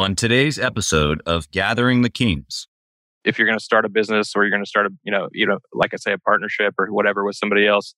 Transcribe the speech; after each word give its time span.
On 0.00 0.16
today's 0.16 0.58
episode 0.58 1.22
of 1.24 1.48
Gathering 1.52 2.02
the 2.02 2.10
Kings, 2.10 2.66
if 3.24 3.38
you're 3.38 3.46
going 3.46 3.58
to 3.58 3.64
start 3.64 3.84
a 3.84 3.88
business 3.88 4.32
or 4.34 4.42
you're 4.42 4.50
going 4.50 4.64
to 4.64 4.68
start 4.68 4.86
a, 4.86 4.90
you 5.04 5.12
know, 5.12 5.28
you 5.32 5.46
know, 5.46 5.60
like 5.72 5.94
I 5.94 5.98
say, 5.98 6.12
a 6.12 6.18
partnership 6.18 6.74
or 6.78 6.88
whatever 6.88 7.24
with 7.24 7.36
somebody 7.36 7.64
else, 7.64 7.94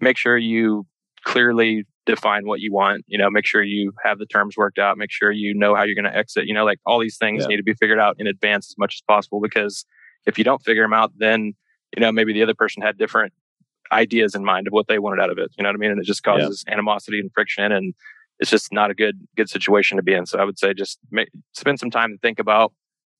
make 0.00 0.16
sure 0.16 0.38
you 0.38 0.86
clearly 1.24 1.86
define 2.06 2.46
what 2.46 2.60
you 2.60 2.72
want. 2.72 3.04
You 3.08 3.18
know, 3.18 3.30
make 3.30 3.46
sure 3.46 3.64
you 3.64 3.92
have 4.04 4.20
the 4.20 4.26
terms 4.26 4.56
worked 4.56 4.78
out. 4.78 4.96
Make 4.96 5.10
sure 5.10 5.32
you 5.32 5.54
know 5.54 5.74
how 5.74 5.82
you're 5.82 6.00
going 6.00 6.10
to 6.10 6.16
exit. 6.16 6.44
You 6.46 6.54
know, 6.54 6.64
like 6.64 6.78
all 6.86 7.00
these 7.00 7.18
things 7.18 7.42
yeah. 7.42 7.48
need 7.48 7.56
to 7.56 7.64
be 7.64 7.74
figured 7.74 7.98
out 7.98 8.14
in 8.20 8.28
advance 8.28 8.68
as 8.68 8.78
much 8.78 8.94
as 8.94 9.02
possible 9.08 9.40
because 9.40 9.84
if 10.26 10.38
you 10.38 10.44
don't 10.44 10.62
figure 10.62 10.82
them 10.82 10.94
out, 10.94 11.10
then 11.16 11.54
you 11.96 12.00
know 12.00 12.12
maybe 12.12 12.32
the 12.32 12.44
other 12.44 12.54
person 12.54 12.80
had 12.80 12.96
different 12.96 13.32
ideas 13.90 14.36
in 14.36 14.44
mind 14.44 14.68
of 14.68 14.72
what 14.72 14.86
they 14.86 15.00
wanted 15.00 15.20
out 15.20 15.30
of 15.30 15.38
it. 15.38 15.50
You 15.58 15.64
know 15.64 15.68
what 15.68 15.76
I 15.76 15.78
mean? 15.78 15.90
And 15.90 16.00
it 16.00 16.06
just 16.06 16.22
causes 16.22 16.64
yeah. 16.66 16.74
animosity 16.74 17.18
and 17.18 17.32
friction 17.32 17.72
and 17.72 17.92
it's 18.38 18.50
just 18.50 18.72
not 18.72 18.90
a 18.90 18.94
good 18.94 19.16
good 19.36 19.48
situation 19.48 19.96
to 19.96 20.02
be 20.02 20.14
in. 20.14 20.26
So 20.26 20.38
I 20.38 20.44
would 20.44 20.58
say 20.58 20.74
just 20.74 20.98
make, 21.10 21.28
spend 21.52 21.78
some 21.78 21.90
time 21.90 22.12
to 22.12 22.18
think 22.18 22.38
about 22.38 22.72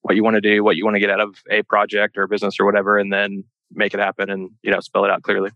what 0.02 0.16
you 0.16 0.24
want 0.24 0.34
to 0.34 0.40
do, 0.40 0.62
what 0.62 0.76
you 0.76 0.84
want 0.84 0.96
to 0.96 1.00
get 1.00 1.10
out 1.10 1.20
of 1.20 1.36
a 1.50 1.62
project 1.62 2.18
or 2.18 2.24
a 2.24 2.28
business 2.28 2.60
or 2.60 2.66
whatever, 2.66 2.98
and 2.98 3.12
then 3.12 3.44
make 3.72 3.94
it 3.94 4.00
happen 4.00 4.30
and 4.30 4.50
you 4.62 4.70
know 4.70 4.80
spell 4.80 5.04
it 5.04 5.10
out 5.10 5.22
clearly. 5.22 5.50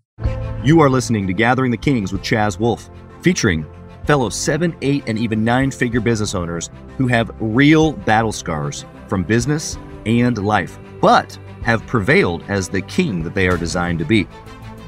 You 0.65 0.81
are 0.81 0.91
listening 0.91 1.27
to 1.27 1.33
Gathering 1.33 1.71
the 1.71 1.77
Kings 1.77 2.13
with 2.13 2.23
Chaz 2.23 2.59
Wolfe, 2.59 2.91
featuring 3.23 3.67
fellow 4.05 4.31
seven, 4.31 4.75
eight, 4.83 5.05
and 5.07 5.19
even 5.19 5.45
nine 5.45 5.71
figure 5.71 6.01
business 6.01 6.35
owners 6.35 6.71
who 6.97 7.07
have 7.07 7.31
real 7.41 7.93
battle 7.93 8.33
scars 8.33 8.85
from 9.07 9.23
business 9.23 9.77
and 10.07 10.39
life, 10.39 10.79
but 11.01 11.39
have 11.63 11.87
prevailed 11.87 12.43
as 12.49 12.69
the 12.69 12.81
king 12.83 13.23
that 13.23 13.35
they 13.35 13.49
are 13.49 13.59
designed 13.59 13.99
to 13.99 14.05
be. 14.05 14.27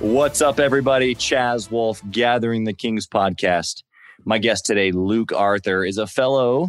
What's 0.00 0.42
up, 0.42 0.60
everybody? 0.60 1.14
Chaz 1.14 1.70
Wolfe, 1.70 2.02
Gathering 2.10 2.64
the 2.64 2.74
Kings 2.74 3.06
podcast. 3.06 3.82
My 4.26 4.36
guest 4.36 4.66
today, 4.66 4.92
Luke 4.92 5.32
Arthur, 5.32 5.86
is 5.86 5.96
a 5.96 6.06
fellow 6.06 6.68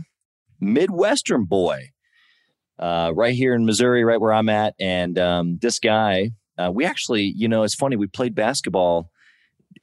Midwestern 0.62 1.44
boy 1.44 1.90
uh, 2.80 3.12
right 3.14 3.36
here 3.36 3.54
in 3.54 3.66
Missouri, 3.66 4.06
right 4.06 4.22
where 4.22 4.32
I'm 4.32 4.48
at. 4.48 4.76
And 4.80 5.20
um, 5.20 5.58
this 5.62 5.78
guy, 5.78 6.32
uh, 6.58 6.72
we 6.74 6.86
actually, 6.86 7.34
you 7.36 7.50
know, 7.50 7.64
it's 7.64 7.76
funny, 7.76 7.98
we 7.98 8.08
played 8.08 8.34
basketball 8.34 9.12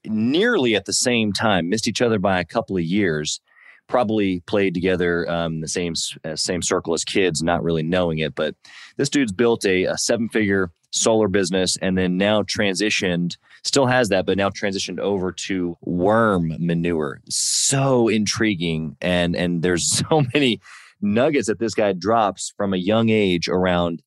nearly 0.07 0.75
at 0.75 0.87
the 0.87 0.95
same 0.95 1.31
time, 1.35 1.69
missed 1.69 1.87
each 1.87 2.01
other 2.01 2.19
by 2.19 2.41
a 2.41 2.47
couple 2.47 2.79
of 2.79 2.83
years. 2.83 3.43
Probably 3.89 4.41
played 4.41 4.73
together 4.73 5.31
um, 5.31 5.61
the 5.61 5.69
same 5.69 5.93
uh, 6.25 6.37
same 6.37 6.63
circle 6.63 6.95
as 6.95 7.05
kids, 7.05 7.43
not 7.43 7.63
really 7.63 7.83
knowing 7.83 8.21
it. 8.21 8.35
But 8.35 8.55
this 8.97 9.11
dude's 9.11 9.33
built 9.33 9.67
a, 9.67 9.85
a 9.85 9.99
seven 9.99 10.31
figure 10.31 10.71
solar 10.95 11.29
business 11.29 11.77
and 11.83 11.99
then 11.99 12.17
now 12.17 12.43
transitioned 12.43 13.37
still 13.65 13.87
has 13.87 14.09
that 14.11 14.25
but 14.27 14.39
now 14.39 14.49
transitioned 14.49 15.01
over 15.01 15.33
to 15.33 15.77
worm 15.83 16.55
manure. 16.59 17.21
So 17.29 18.09
intriguing. 18.09 18.97
And 19.01 19.35
and 19.37 19.63
there's 19.63 19.87
so 20.11 20.23
many 20.33 20.61
nuggets 21.01 21.49
that 21.49 21.59
this 21.59 21.75
guy 21.75 21.93
drops 21.93 22.53
from 22.57 22.73
a 22.73 22.79
young 22.79 23.11
age 23.11 23.49
around 23.49 24.03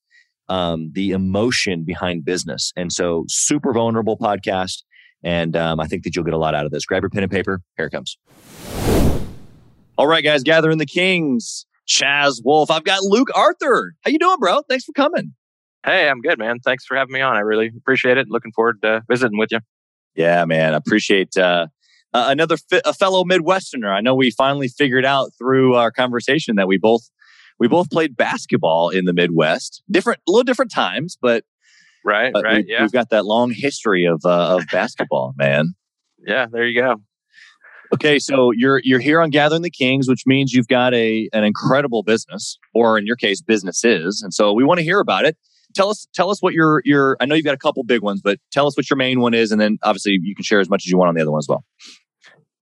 um, 0.50 0.92
the 0.94 1.12
emotion 1.12 1.84
behind 1.84 2.24
business. 2.24 2.72
And 2.78 2.92
so 2.92 3.26
super 3.28 3.74
vulnerable 3.74 4.18
podcast. 4.18 4.84
And 5.24 5.58
um, 5.58 5.80
i 5.80 5.88
think 5.88 6.04
that 6.04 6.16
you'll 6.16 6.26
get 6.26 6.34
a 6.34 6.38
lot 6.38 6.56
out 6.56 6.66
of 6.66 6.72
this. 6.72 6.86
Grab 6.86 7.04
your 7.04 7.10
pen 7.10 7.24
and 7.24 7.32
paper. 7.32 7.62
Here 7.76 7.88
it 7.88 7.92
comes. 7.92 8.18
All 9.98 10.08
right 10.08 10.24
guys. 10.24 10.44
Gathering 10.44 10.78
the 10.78 10.86
kings. 10.86 11.66
Chaz 11.88 12.42
Wolfe. 12.44 12.70
i've 12.70 12.84
got 12.84 13.02
luke 13.02 13.30
arthur. 13.36 13.94
How 14.04 14.12
you 14.12 14.20
doing 14.20 14.38
bro? 14.40 14.62
Thanks 14.70 14.86
for 14.86 14.94
coming 14.94 15.34
Hey, 15.88 16.10
I'm 16.10 16.20
good, 16.20 16.38
man. 16.38 16.60
Thanks 16.60 16.86
for 16.86 16.98
having 16.98 17.14
me 17.14 17.22
on. 17.22 17.38
I 17.38 17.40
really 17.40 17.72
appreciate 17.78 18.18
it. 18.18 18.28
Looking 18.30 18.52
forward 18.52 18.82
to 18.82 19.04
visiting 19.10 19.38
with 19.38 19.54
you. 19.54 19.60
Yeah, 20.16 20.44
man. 20.44 20.74
I 20.74 20.78
appreciate 20.78 21.38
uh, 21.38 21.68
another 22.14 22.58
fi- 22.58 22.82
a 22.84 22.94
fellow 22.94 23.24
Midwesterner. 23.24 23.90
I 23.90 24.02
know 24.02 24.14
we 24.14 24.32
finally 24.32 24.68
figured 24.68 25.06
out 25.06 25.30
through 25.38 25.76
our 25.76 25.90
conversation 25.90 26.58
that 26.58 26.68
we 26.68 26.78
both 26.78 27.10
we 27.58 27.70
both 27.70 27.90
played 27.90 28.18
basketball 28.18 28.90
in 28.90 29.06
the 29.06 29.14
Midwest. 29.14 29.82
Different, 29.90 30.20
a 30.28 30.32
little 30.32 30.44
different 30.44 30.72
times, 30.74 31.18
but 31.22 31.46
right, 32.04 32.34
but 32.34 32.44
right. 32.44 32.66
We, 32.66 32.74
yeah, 32.74 32.82
we've 32.82 32.92
got 32.92 33.10
that 33.12 33.26
long 33.26 33.52
history 33.52 34.04
of 34.04 34.20
uh, 34.26 34.58
of 34.58 34.66
basketball, 34.72 35.36
man. 35.38 35.74
Yeah, 36.20 36.48
there 36.52 36.68
you 36.68 36.82
go. 36.82 36.98
Okay, 37.94 38.20
so 38.20 38.52
you're 38.52 38.82
you're 38.84 39.00
here 39.00 39.22
on 39.22 39.30
Gathering 39.30 39.62
the 39.62 39.72
Kings, 39.72 40.10
which 40.10 40.24
means 40.26 40.52
you've 40.52 40.68
got 40.68 40.94
a 40.94 41.30
an 41.32 41.46
incredible 41.46 42.04
business, 42.04 42.60
or 42.74 42.98
in 42.98 43.06
your 43.06 43.16
case, 43.16 43.42
businesses, 43.42 44.22
and 44.22 44.34
so 44.34 44.52
we 44.52 44.66
want 44.66 44.80
to 44.80 44.84
hear 44.84 45.00
about 45.00 45.24
it 45.24 45.38
tell 45.74 45.90
us 45.90 46.08
tell 46.14 46.30
us 46.30 46.42
what 46.42 46.54
your 46.54 46.82
your 46.86 47.18
I 47.20 47.26
know 47.26 47.36
you've 47.36 47.46
got 47.46 47.54
a 47.54 47.60
couple 47.60 47.84
big 47.84 48.02
ones, 48.02 48.22
but 48.22 48.40
tell 48.52 48.68
us 48.68 48.76
what 48.78 48.90
your 48.90 48.98
main 48.98 49.20
one 49.20 49.34
is, 49.34 49.52
and 49.52 49.60
then 49.60 49.78
obviously 49.84 50.20
you 50.22 50.36
can 50.36 50.44
share 50.44 50.60
as 50.60 50.70
much 50.70 50.84
as 50.86 50.92
you 50.92 50.98
want 50.98 51.10
on 51.10 51.16
the 51.16 51.22
other 51.22 51.32
one 51.32 51.40
as 51.40 51.48
well. 51.48 51.64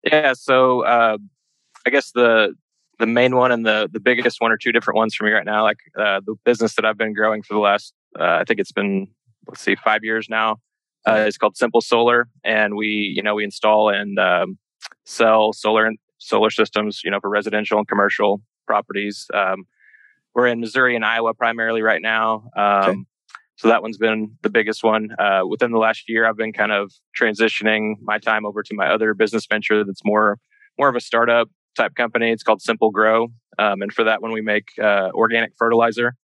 Yeah, 0.04 0.34
so 0.34 0.82
uh, 0.82 1.18
I 1.86 1.90
guess 1.90 2.12
the 2.12 2.54
the 3.00 3.08
main 3.08 3.36
one 3.36 3.52
and 3.52 3.66
the 3.66 3.90
the 3.92 4.00
biggest 4.00 4.40
one 4.40 4.52
are 4.52 4.58
two 4.58 4.72
different 4.72 4.98
ones 4.98 5.16
for 5.16 5.26
me 5.26 5.32
right 5.32 5.46
now. 5.46 5.64
Like 5.64 5.80
uh, 5.98 6.22
the 6.26 6.36
business 6.46 6.76
that 6.76 6.86
I've 6.86 6.98
been 6.98 7.14
growing 7.14 7.42
for 7.42 7.54
the 7.54 7.60
last 7.60 7.94
uh, 8.20 8.24
I 8.24 8.44
think 8.44 8.60
it's 8.60 8.72
been 8.72 9.08
let's 9.48 9.62
see 9.62 9.76
five 9.76 10.04
years 10.04 10.28
now. 10.30 10.58
Uh, 11.08 11.26
it's 11.28 11.38
called 11.38 11.56
Simple 11.56 11.82
Solar, 11.82 12.28
and 12.44 12.76
we 12.76 12.88
you 12.88 13.22
know 13.22 13.36
we 13.36 13.44
install 13.44 13.90
and 13.90 14.18
um, 14.20 14.58
sell 15.06 15.54
solar 15.54 15.92
solar 16.18 16.50
systems 16.50 17.02
you 17.04 17.12
know 17.12 17.20
for 17.20 17.30
residential 17.30 17.78
and 17.78 17.88
commercial 17.88 18.42
properties. 18.66 19.28
Um, 19.34 19.66
we're 20.36 20.48
in 20.48 20.60
Missouri 20.60 20.96
and 20.96 21.06
Iowa 21.06 21.34
primarily 21.34 21.82
right 21.82 22.02
now. 22.02 22.50
Um, 22.56 22.90
okay. 22.90 23.00
So 23.58 23.70
that 23.70 23.82
one's 23.82 23.98
been 23.98 24.38
the 24.42 24.50
biggest 24.50 24.84
one. 24.84 25.16
Uh, 25.18 25.44
within 25.48 25.72
the 25.72 25.78
last 25.78 26.10
year, 26.10 26.28
I've 26.28 26.36
been 26.36 26.52
kind 26.52 26.74
of 26.74 26.92
transitioning 27.20 27.96
my 28.02 28.20
time 28.20 28.46
over 28.46 28.62
to 28.62 28.76
my 28.76 28.88
other 28.88 29.14
business 29.14 29.48
venture 29.50 29.84
that's 29.86 30.04
more 30.04 30.38
more 30.78 30.90
of 30.90 30.96
a 30.96 31.00
startup 31.00 31.50
type 31.78 31.96
company. 31.96 32.32
It's 32.32 32.44
called 32.44 32.62
Simple 32.62 32.92
Grow, 32.92 33.30
um, 33.58 33.82
and 33.82 33.94
for 33.94 34.04
that 34.04 34.22
one, 34.22 34.34
we 34.34 34.42
make 34.42 34.68
uh, 34.78 35.10
organic 35.14 35.54
fertilizer. 35.58 36.16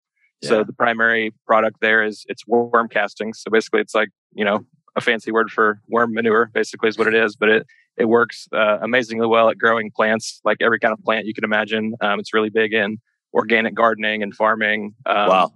Yeah. 0.42 0.50
So 0.50 0.64
the 0.66 0.74
primary 0.74 1.34
product 1.48 1.78
there 1.80 2.04
is 2.04 2.26
it's 2.28 2.46
worm 2.46 2.90
casting. 2.90 3.34
So 3.34 3.50
basically, 3.50 3.80
it's 3.80 3.96
like 3.96 4.10
you 4.34 4.44
know 4.44 4.66
a 4.98 5.02
fancy 5.02 5.32
word 5.32 5.52
for 5.52 5.80
worm 5.88 6.14
manure. 6.14 6.52
Basically, 6.54 6.90
is 6.90 6.98
what 6.98 7.08
it 7.08 7.16
is. 7.16 7.38
But 7.38 7.48
it 7.48 7.68
it 7.96 8.06
works 8.06 8.50
uh, 8.54 8.80
amazingly 8.82 9.28
well 9.28 9.50
at 9.50 9.58
growing 9.58 9.90
plants, 9.96 10.42
like 10.44 10.58
every 10.60 10.80
kind 10.80 10.92
of 10.92 11.02
plant 11.06 11.28
you 11.28 11.34
can 11.34 11.46
imagine. 11.46 11.94
Um, 12.02 12.20
it's 12.20 12.34
really 12.34 12.50
big 12.50 12.74
in 12.74 12.98
organic 13.34 13.74
gardening 13.74 14.24
and 14.24 14.34
farming. 14.34 14.96
Um, 15.06 15.28
wow. 15.28 15.54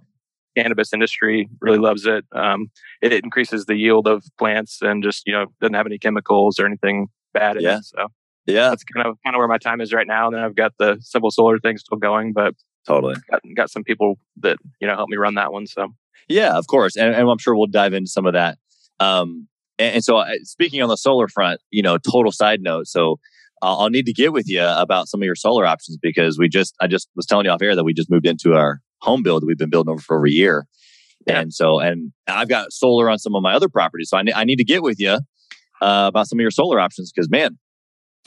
Cannabis 0.56 0.92
industry 0.92 1.50
really 1.60 1.78
loves 1.78 2.06
it. 2.06 2.24
Um, 2.32 2.70
it. 3.02 3.12
it. 3.12 3.24
increases 3.24 3.66
the 3.66 3.76
yield 3.76 4.08
of 4.08 4.24
plants 4.38 4.80
and 4.80 5.02
just 5.02 5.24
you 5.26 5.32
know 5.32 5.46
doesn't 5.60 5.74
have 5.74 5.86
any 5.86 5.98
chemicals 5.98 6.58
or 6.58 6.66
anything 6.66 7.08
bad 7.34 7.56
in 7.56 7.62
yeah. 7.62 7.78
it. 7.78 7.84
So 7.84 8.08
yeah, 8.46 8.70
that's 8.70 8.84
kind 8.84 9.06
of 9.06 9.18
kind 9.24 9.36
of 9.36 9.38
where 9.38 9.48
my 9.48 9.58
time 9.58 9.80
is 9.80 9.92
right 9.92 10.06
now. 10.06 10.26
And 10.26 10.36
then 10.36 10.42
I've 10.42 10.56
got 10.56 10.72
the 10.78 10.96
simple 11.00 11.30
solar 11.30 11.58
thing 11.58 11.76
still 11.76 11.98
going, 11.98 12.32
but 12.32 12.54
totally 12.86 13.16
got, 13.30 13.42
got 13.54 13.70
some 13.70 13.84
people 13.84 14.18
that 14.38 14.56
you 14.80 14.86
know 14.86 14.94
help 14.94 15.10
me 15.10 15.16
run 15.18 15.34
that 15.34 15.52
one. 15.52 15.66
So 15.66 15.88
yeah, 16.28 16.56
of 16.56 16.66
course, 16.66 16.96
and, 16.96 17.14
and 17.14 17.28
I'm 17.28 17.38
sure 17.38 17.54
we'll 17.54 17.66
dive 17.66 17.92
into 17.92 18.10
some 18.10 18.26
of 18.26 18.32
that. 18.32 18.58
Um, 18.98 19.48
and, 19.78 19.96
and 19.96 20.04
so 20.04 20.18
uh, 20.18 20.32
speaking 20.42 20.82
on 20.82 20.88
the 20.88 20.96
solar 20.96 21.28
front, 21.28 21.60
you 21.70 21.82
know, 21.82 21.98
total 21.98 22.32
side 22.32 22.60
note. 22.62 22.86
So 22.86 23.18
I'll, 23.62 23.80
I'll, 23.80 23.90
need 23.90 24.06
to 24.06 24.12
get 24.12 24.32
with 24.32 24.48
you 24.48 24.62
about 24.62 25.08
some 25.08 25.20
of 25.20 25.24
your 25.24 25.34
solar 25.34 25.66
options 25.66 25.98
because 26.00 26.38
we 26.38 26.48
just, 26.48 26.74
I 26.80 26.86
just 26.86 27.08
was 27.16 27.26
telling 27.26 27.46
you 27.46 27.52
off 27.52 27.62
air 27.62 27.74
that 27.74 27.84
we 27.84 27.94
just 27.94 28.10
moved 28.10 28.26
into 28.26 28.54
our 28.54 28.80
home 29.00 29.22
build 29.22 29.42
that 29.42 29.46
we've 29.46 29.58
been 29.58 29.70
building 29.70 29.92
over 29.92 30.00
for 30.00 30.16
over 30.16 30.26
a 30.26 30.30
year. 30.30 30.66
Yeah. 31.26 31.40
And 31.40 31.52
so, 31.52 31.80
and 31.80 32.12
I've 32.26 32.48
got 32.48 32.72
solar 32.72 33.10
on 33.10 33.18
some 33.18 33.34
of 33.34 33.42
my 33.42 33.54
other 33.54 33.68
properties. 33.68 34.10
So 34.10 34.18
I, 34.18 34.24
I 34.34 34.44
need 34.44 34.56
to 34.56 34.64
get 34.64 34.82
with 34.82 35.00
you 35.00 35.18
uh, 35.82 36.06
about 36.08 36.28
some 36.28 36.38
of 36.38 36.42
your 36.42 36.50
solar 36.50 36.78
options 36.78 37.12
because 37.12 37.30
man, 37.30 37.58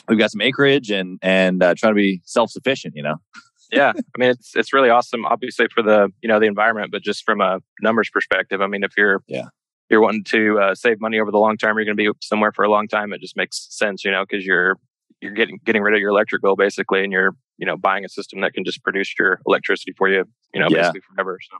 we've 0.08 0.20
got 0.20 0.32
some 0.32 0.42
acreage 0.42 0.90
and, 0.90 1.20
and 1.22 1.62
uh, 1.62 1.76
trying 1.78 1.94
to 1.94 1.98
be 1.98 2.22
self-sufficient, 2.26 2.96
you 2.96 3.04
know? 3.04 3.16
yeah. 3.72 3.94
I 3.96 4.20
mean, 4.20 4.30
it's, 4.32 4.56
it's 4.56 4.74
really 4.74 4.90
awesome, 4.90 5.26
obviously 5.26 5.68
for 5.74 5.84
the, 5.84 6.10
you 6.22 6.28
know, 6.28 6.40
the 6.40 6.48
environment, 6.48 6.92
but 6.92 7.04
just 7.04 7.24
from 7.24 7.42
a 7.42 7.60
numbers 7.82 8.10
perspective, 8.12 8.62
I 8.62 8.68
mean, 8.68 8.84
if 8.84 8.92
you're, 8.98 9.24
yeah, 9.28 9.46
you're 9.90 10.02
wanting 10.02 10.24
to 10.26 10.60
uh, 10.60 10.76
save 10.76 11.02
money 11.02 11.20
over 11.20 11.32
the 11.32 11.38
long 11.38 11.58
term, 11.58 11.78
you're 11.78 11.86
going 11.86 11.98
to 11.98 12.04
be 12.04 12.18
somewhere 12.22 12.52
for 12.52 12.64
a 12.64 12.70
long 12.70 12.88
time. 12.88 13.12
It 13.12 13.22
just 13.22 13.36
makes 13.36 13.68
sense, 13.70 14.06
you 14.06 14.12
know, 14.12 14.24
because 14.28 14.46
you're 14.46 14.78
you're 15.22 15.34
getting 15.34 15.60
getting 15.66 15.82
rid 15.82 15.94
of 15.94 16.00
your 16.00 16.10
electric 16.10 16.42
bill 16.42 16.56
basically, 16.56 17.04
and 17.04 17.12
you're 17.12 17.36
you 17.58 17.66
know 17.66 17.78
buying 17.78 18.06
a 18.06 18.10
system 18.10 18.42
that 18.42 18.54
can 18.54 18.64
just 18.64 18.84
produce 18.84 19.14
your 19.18 19.42
electricity 19.46 19.94
for 19.98 20.10
you, 20.10 20.26
you 20.54 20.60
know, 20.60 20.68
yeah. 20.70 20.78
basically 20.78 21.02
forever. 21.16 21.40
So. 21.50 21.58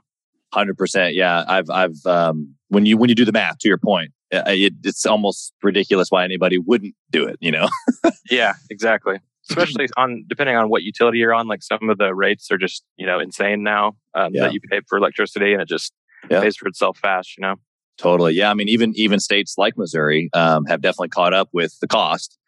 Hundred 0.52 0.76
percent, 0.76 1.14
yeah. 1.14 1.44
I've, 1.46 1.70
I've, 1.70 2.04
um, 2.06 2.56
when 2.68 2.84
you 2.84 2.96
when 2.96 3.08
you 3.08 3.14
do 3.14 3.24
the 3.24 3.30
math, 3.32 3.58
to 3.58 3.68
your 3.68 3.78
point, 3.78 4.10
uh, 4.34 4.42
it, 4.48 4.72
it's 4.82 5.06
almost 5.06 5.52
ridiculous 5.62 6.10
why 6.10 6.24
anybody 6.24 6.58
wouldn't 6.58 6.94
do 7.10 7.26
it. 7.28 7.36
You 7.40 7.52
know? 7.52 7.68
yeah, 8.30 8.54
exactly. 8.68 9.20
especially 9.48 9.88
on 9.96 10.24
depending 10.28 10.56
on 10.56 10.68
what 10.68 10.82
utility 10.82 11.18
you're 11.18 11.32
on. 11.32 11.46
Like 11.46 11.62
some 11.62 11.88
of 11.88 11.98
the 11.98 12.14
rates 12.14 12.50
are 12.50 12.58
just 12.58 12.82
you 12.96 13.06
know 13.06 13.20
insane 13.20 13.62
now 13.62 13.96
um, 14.14 14.32
Yeah. 14.34 14.44
that 14.44 14.52
you 14.54 14.60
pay 14.68 14.80
for 14.88 14.98
electricity, 14.98 15.52
and 15.52 15.62
it 15.62 15.68
just 15.68 15.92
Yeah. 16.28 16.40
pays 16.40 16.56
for 16.56 16.66
itself 16.66 16.98
fast. 16.98 17.36
You 17.38 17.42
know. 17.42 17.54
Totally. 17.96 18.34
Yeah. 18.34 18.50
I 18.50 18.54
mean, 18.54 18.68
even 18.68 18.92
even 18.96 19.20
states 19.20 19.54
like 19.56 19.76
Missouri 19.76 20.30
um, 20.32 20.64
have 20.64 20.80
definitely 20.80 21.10
caught 21.10 21.34
up 21.34 21.48
with 21.52 21.78
the 21.80 21.86
cost, 21.86 22.38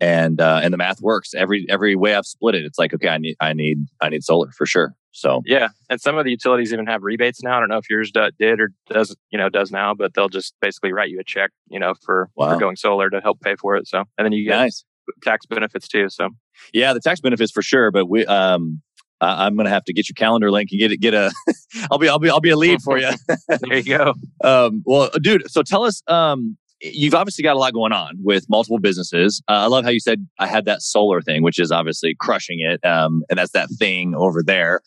and 0.00 0.40
uh, 0.40 0.60
and 0.62 0.72
the 0.72 0.78
math 0.78 1.00
works. 1.00 1.34
Every 1.34 1.66
every 1.68 1.94
way 1.96 2.14
I've 2.14 2.26
split 2.26 2.54
it, 2.54 2.64
it's 2.64 2.78
like 2.78 2.94
okay, 2.94 3.08
I 3.08 3.18
need 3.18 3.36
I 3.40 3.52
need 3.52 3.78
I 4.00 4.08
need 4.08 4.24
solar 4.24 4.50
for 4.52 4.66
sure. 4.66 4.94
So 5.12 5.42
Yeah, 5.44 5.68
and 5.88 6.00
some 6.00 6.16
of 6.18 6.24
the 6.24 6.30
utilities 6.30 6.72
even 6.72 6.86
have 6.86 7.02
rebates 7.02 7.42
now. 7.42 7.56
I 7.56 7.60
don't 7.60 7.68
know 7.68 7.78
if 7.78 7.90
yours 7.90 8.12
do- 8.12 8.30
did 8.38 8.60
or 8.60 8.70
does, 8.88 9.16
you 9.30 9.38
know, 9.38 9.48
does 9.48 9.72
now, 9.72 9.92
but 9.92 10.14
they'll 10.14 10.28
just 10.28 10.54
basically 10.62 10.92
write 10.92 11.10
you 11.10 11.18
a 11.18 11.24
check, 11.24 11.50
you 11.68 11.80
know, 11.80 11.94
for, 12.04 12.30
Wow. 12.36 12.54
for 12.54 12.60
going 12.60 12.76
solar 12.76 13.10
to 13.10 13.20
help 13.20 13.40
pay 13.40 13.56
for 13.56 13.74
it. 13.76 13.88
So, 13.88 14.04
and 14.16 14.24
then 14.24 14.30
you 14.32 14.44
get 14.44 14.56
nice. 14.56 14.84
tax 15.24 15.46
benefits 15.46 15.88
too. 15.88 16.08
So, 16.10 16.28
Yeah, 16.72 16.92
the 16.92 17.00
tax 17.00 17.20
benefits 17.20 17.50
for 17.50 17.60
sure. 17.62 17.90
But 17.90 18.06
we 18.08 18.24
um. 18.26 18.82
I- 19.22 19.44
I'm 19.44 19.54
gonna 19.56 19.68
have 19.68 19.84
to 19.84 19.92
get 19.92 20.08
your 20.08 20.14
calendar 20.14 20.50
link 20.50 20.68
and 20.72 20.78
get 20.80 20.92
it. 20.92 20.96
Get 20.98 21.12
a. 21.12 21.30
I'll 21.90 21.98
be. 21.98 22.08
I'll 22.08 22.18
be. 22.20 22.30
I'll 22.30 22.40
be 22.40 22.48
a 22.50 22.56
lead 22.56 22.80
for 22.80 22.96
you. 22.96 23.10
there 23.48 23.76
you 23.78 23.82
go. 23.82 24.14
Um, 24.44 24.82
well, 24.86 25.10
dude, 25.20 25.50
so 25.50 25.62
tell 25.62 25.84
us, 25.84 26.02
um, 26.06 26.56
you've 26.80 27.14
obviously 27.14 27.42
got 27.42 27.56
a 27.56 27.58
lot 27.58 27.72
going 27.72 27.92
on 27.92 28.16
with 28.22 28.48
multiple 28.48 28.78
businesses. 28.78 29.42
Uh, 29.48 29.52
I 29.52 29.66
love 29.66 29.84
how 29.84 29.90
you 29.90 30.00
said 30.00 30.26
I 30.38 30.46
had 30.46 30.64
that 30.64 30.82
solar 30.82 31.20
thing, 31.20 31.42
which 31.42 31.58
is 31.58 31.70
obviously 31.70 32.14
crushing 32.18 32.60
it. 32.60 32.84
Um, 32.84 33.22
and 33.28 33.38
that's 33.38 33.52
that 33.52 33.68
thing 33.78 34.14
over 34.14 34.42
there. 34.42 34.80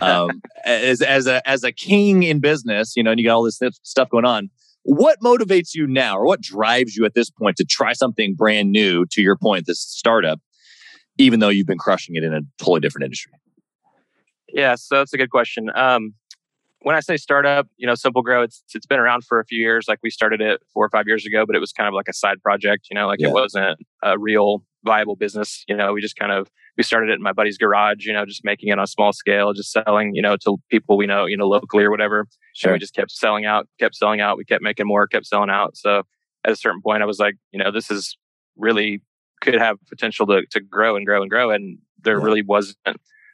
Um, 0.00 0.42
as, 0.64 1.00
as 1.00 1.26
a, 1.26 1.46
as 1.48 1.64
a 1.64 1.72
king 1.72 2.22
in 2.22 2.40
business, 2.40 2.94
you 2.96 3.02
know, 3.02 3.10
and 3.10 3.20
you 3.20 3.26
got 3.26 3.36
all 3.36 3.42
this 3.44 3.60
stuff 3.82 4.10
going 4.10 4.24
on. 4.24 4.50
What 4.82 5.18
motivates 5.20 5.74
you 5.74 5.86
now 5.86 6.16
or 6.16 6.24
what 6.24 6.40
drives 6.40 6.96
you 6.96 7.04
at 7.04 7.14
this 7.14 7.30
point 7.30 7.56
to 7.56 7.64
try 7.64 7.92
something 7.92 8.34
brand 8.34 8.70
new 8.70 9.04
to 9.06 9.22
your 9.22 9.36
point, 9.36 9.66
this 9.66 9.80
startup, 9.80 10.40
even 11.18 11.40
though 11.40 11.48
you've 11.48 11.66
been 11.66 11.78
crushing 11.78 12.16
it 12.16 12.24
in 12.24 12.32
a 12.32 12.40
totally 12.58 12.80
different 12.80 13.04
industry? 13.04 13.32
Yeah, 14.50 14.76
so 14.76 14.96
that's 14.96 15.12
a 15.12 15.18
good 15.18 15.30
question. 15.30 15.70
Um, 15.74 16.14
when 16.82 16.94
I 16.94 17.00
say 17.00 17.16
startup, 17.16 17.66
you 17.76 17.86
know, 17.86 17.94
Simple 17.94 18.22
Grow, 18.22 18.42
it's 18.42 18.62
it's 18.74 18.86
been 18.86 19.00
around 19.00 19.24
for 19.24 19.40
a 19.40 19.44
few 19.44 19.58
years. 19.58 19.86
Like 19.88 19.98
we 20.02 20.10
started 20.10 20.40
it 20.40 20.60
four 20.72 20.84
or 20.84 20.90
five 20.90 21.06
years 21.06 21.26
ago, 21.26 21.44
but 21.46 21.56
it 21.56 21.58
was 21.60 21.72
kind 21.72 21.88
of 21.88 21.94
like 21.94 22.08
a 22.08 22.12
side 22.12 22.40
project. 22.42 22.86
You 22.90 22.94
know, 22.94 23.06
like 23.06 23.20
Yeah. 23.20 23.28
it 23.28 23.32
wasn't 23.32 23.78
a 24.02 24.18
real 24.18 24.62
viable 24.84 25.16
business. 25.16 25.64
You 25.68 25.76
know, 25.76 25.92
we 25.92 26.00
just 26.00 26.16
kind 26.16 26.30
of 26.32 26.48
we 26.76 26.84
started 26.84 27.10
it 27.10 27.14
in 27.14 27.22
my 27.22 27.32
buddy's 27.32 27.58
garage. 27.58 28.06
You 28.06 28.12
know, 28.12 28.24
just 28.24 28.44
making 28.44 28.68
it 28.68 28.72
on 28.72 28.84
a 28.84 28.86
small 28.86 29.12
scale, 29.12 29.52
just 29.52 29.72
selling. 29.72 30.14
You 30.14 30.22
know, 30.22 30.36
to 30.44 30.56
people 30.70 30.96
we 30.96 31.06
know, 31.06 31.26
you 31.26 31.36
know, 31.36 31.48
locally 31.48 31.84
or 31.84 31.90
whatever. 31.90 32.26
And 32.64 32.72
we 32.72 32.78
just 32.78 32.94
kept 32.94 33.10
selling 33.10 33.44
out, 33.44 33.68
kept 33.80 33.94
selling 33.96 34.20
out. 34.20 34.36
We 34.36 34.44
kept 34.44 34.62
making 34.62 34.86
more, 34.86 35.06
kept 35.06 35.26
selling 35.26 35.50
out. 35.50 35.76
So 35.76 36.02
at 36.44 36.52
a 36.52 36.56
certain 36.56 36.80
point, 36.82 37.02
I 37.02 37.06
was 37.06 37.18
like, 37.18 37.34
you 37.52 37.58
know, 37.62 37.70
this 37.72 37.90
is 37.90 38.16
really 38.56 39.00
could 39.40 39.54
have 39.54 39.76
potential 39.88 40.26
to 40.26 40.42
to 40.52 40.60
grow 40.60 40.96
and 40.96 41.04
grow 41.06 41.22
and 41.22 41.30
grow. 41.30 41.50
And 41.50 41.78
there 42.02 42.18
Yeah. 42.18 42.24
really 42.24 42.42
wasn't 42.42 42.78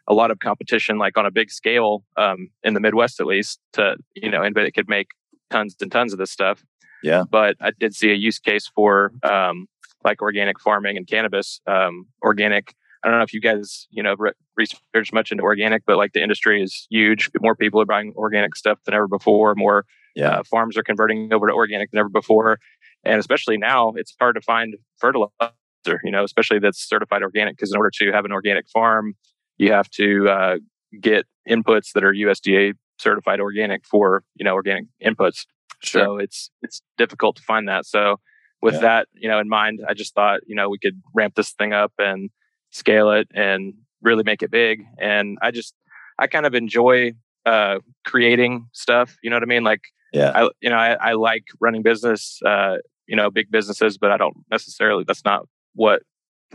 a 0.09 0.15
lot 0.15 0.31
of 0.31 0.39
competition, 0.39 0.99
like 0.99 1.17
on 1.17 1.27
a 1.27 1.31
big 1.31 1.51
scale, 1.51 2.05
um, 2.17 2.49
in 2.63 2.75
the 2.75 2.81
Midwest 2.81 3.21
at 3.21 3.27
least, 3.27 3.59
to 3.75 3.97
you 4.15 4.31
know 4.31 4.43
anybody 4.43 4.67
that 4.67 4.75
could 4.75 4.89
make 4.89 5.09
tons 5.51 5.77
and 5.81 5.91
tons 5.93 6.13
of 6.13 6.19
this 6.19 6.31
stuff. 6.31 6.63
Yeah. 7.03 7.25
But 7.31 7.57
I 7.61 7.71
did 7.79 7.95
see 7.95 8.11
a 8.11 8.15
use 8.15 8.39
case 8.39 8.67
for 8.75 9.13
um, 9.23 9.67
like 10.05 10.23
organic 10.23 10.59
farming 10.61 10.97
and 10.97 11.07
cannabis. 11.07 11.61
Um, 11.67 12.07
organic. 12.23 12.75
I 13.05 13.09
don't 13.09 13.19
know 13.19 13.25
if 13.25 13.35
you 13.35 13.41
guys 13.41 13.87
you 13.91 14.03
know 14.03 14.15
re- 14.19 14.33
research 14.57 15.13
much 15.13 15.31
into 15.31 15.43
organic, 15.45 15.85
but 15.87 15.97
like 15.99 16.13
the 16.15 16.23
industry 16.23 16.63
is 16.63 16.87
huge. 16.91 17.31
More 17.41 17.55
people 17.55 17.81
are 17.81 17.87
buying 17.87 18.13
organic 18.17 18.57
stuff 18.57 18.79
than 18.85 18.95
ever 18.95 19.09
before. 19.09 19.55
More 19.55 19.85
Yeah. 20.17 20.39
uh, 20.39 20.43
farms 20.45 20.77
are 20.79 20.83
converting 20.83 21.33
over 21.33 21.47
to 21.49 21.53
organic 21.53 21.91
than 21.91 21.99
ever 22.01 22.09
before, 22.09 22.59
and 23.05 23.19
especially 23.21 23.59
now, 23.59 23.93
it's 23.97 24.15
hard 24.19 24.35
to 24.37 24.41
find 24.41 24.75
fertilizer. 24.99 26.01
You 26.03 26.11
know, 26.13 26.25
especially 26.25 26.59
that's 26.61 26.79
certified 26.89 27.23
organic, 27.23 27.57
because 27.57 27.71
in 27.73 27.77
order 27.77 27.91
to 27.99 28.13
have 28.13 28.25
an 28.25 28.33
organic 28.33 28.67
farm, 28.71 29.15
you 29.59 29.73
have 29.73 29.89
to 29.91 30.29
uh, 30.29 30.57
get 31.01 31.27
inputs 31.49 31.93
that 31.95 32.05
are 32.05 32.13
USDA 32.13 32.75
certified 32.99 33.41
organic 33.41 33.85
for 33.85 34.23
you 34.35 34.45
know 34.45 34.55
organic 34.55 34.85
inputs. 35.05 35.47
So 35.83 36.17
it's 36.19 36.51
it's 36.63 36.81
difficult 36.97 37.37
to 37.37 37.43
find 37.43 37.69
that. 37.69 37.85
So 37.87 38.19
with 38.63 38.75
Yeah. 38.75 38.81
that 38.81 39.09
you 39.15 39.29
know 39.29 39.39
in 39.39 39.49
mind, 39.49 39.81
I 39.89 39.95
just 39.95 40.15
thought 40.15 40.41
you 40.47 40.55
know 40.55 40.69
we 40.69 40.79
could 40.79 41.01
ramp 41.15 41.35
this 41.35 41.53
thing 41.53 41.73
up 41.73 41.93
and 41.99 42.31
scale 42.71 43.11
it 43.11 43.29
and 43.35 43.75
really 44.03 44.23
make 44.25 44.43
it 44.43 44.51
big. 44.51 44.85
And 44.99 45.39
I 45.43 45.51
just 45.51 45.75
I 46.19 46.27
kind 46.27 46.47
of 46.47 46.55
enjoy 46.55 47.13
uh, 47.45 47.81
creating 48.07 48.69
stuff. 48.73 49.17
You 49.23 49.31
know 49.31 49.37
what 49.37 49.43
I 49.43 49.47
mean? 49.47 49.65
Like 49.65 49.83
Yeah. 50.13 50.33
I 50.35 50.49
you 50.61 50.71
know 50.71 50.77
I, 50.77 50.95
I 50.95 51.13
like 51.13 51.45
running 51.61 51.83
business. 51.83 52.41
Uh, 52.45 52.77
you 53.07 53.17
know 53.17 53.31
big 53.31 53.51
businesses, 53.51 53.99
but 53.99 54.11
I 54.11 54.17
don't 54.17 54.37
necessarily. 54.51 55.05
That's 55.07 55.25
not 55.27 55.47
what 55.75 56.03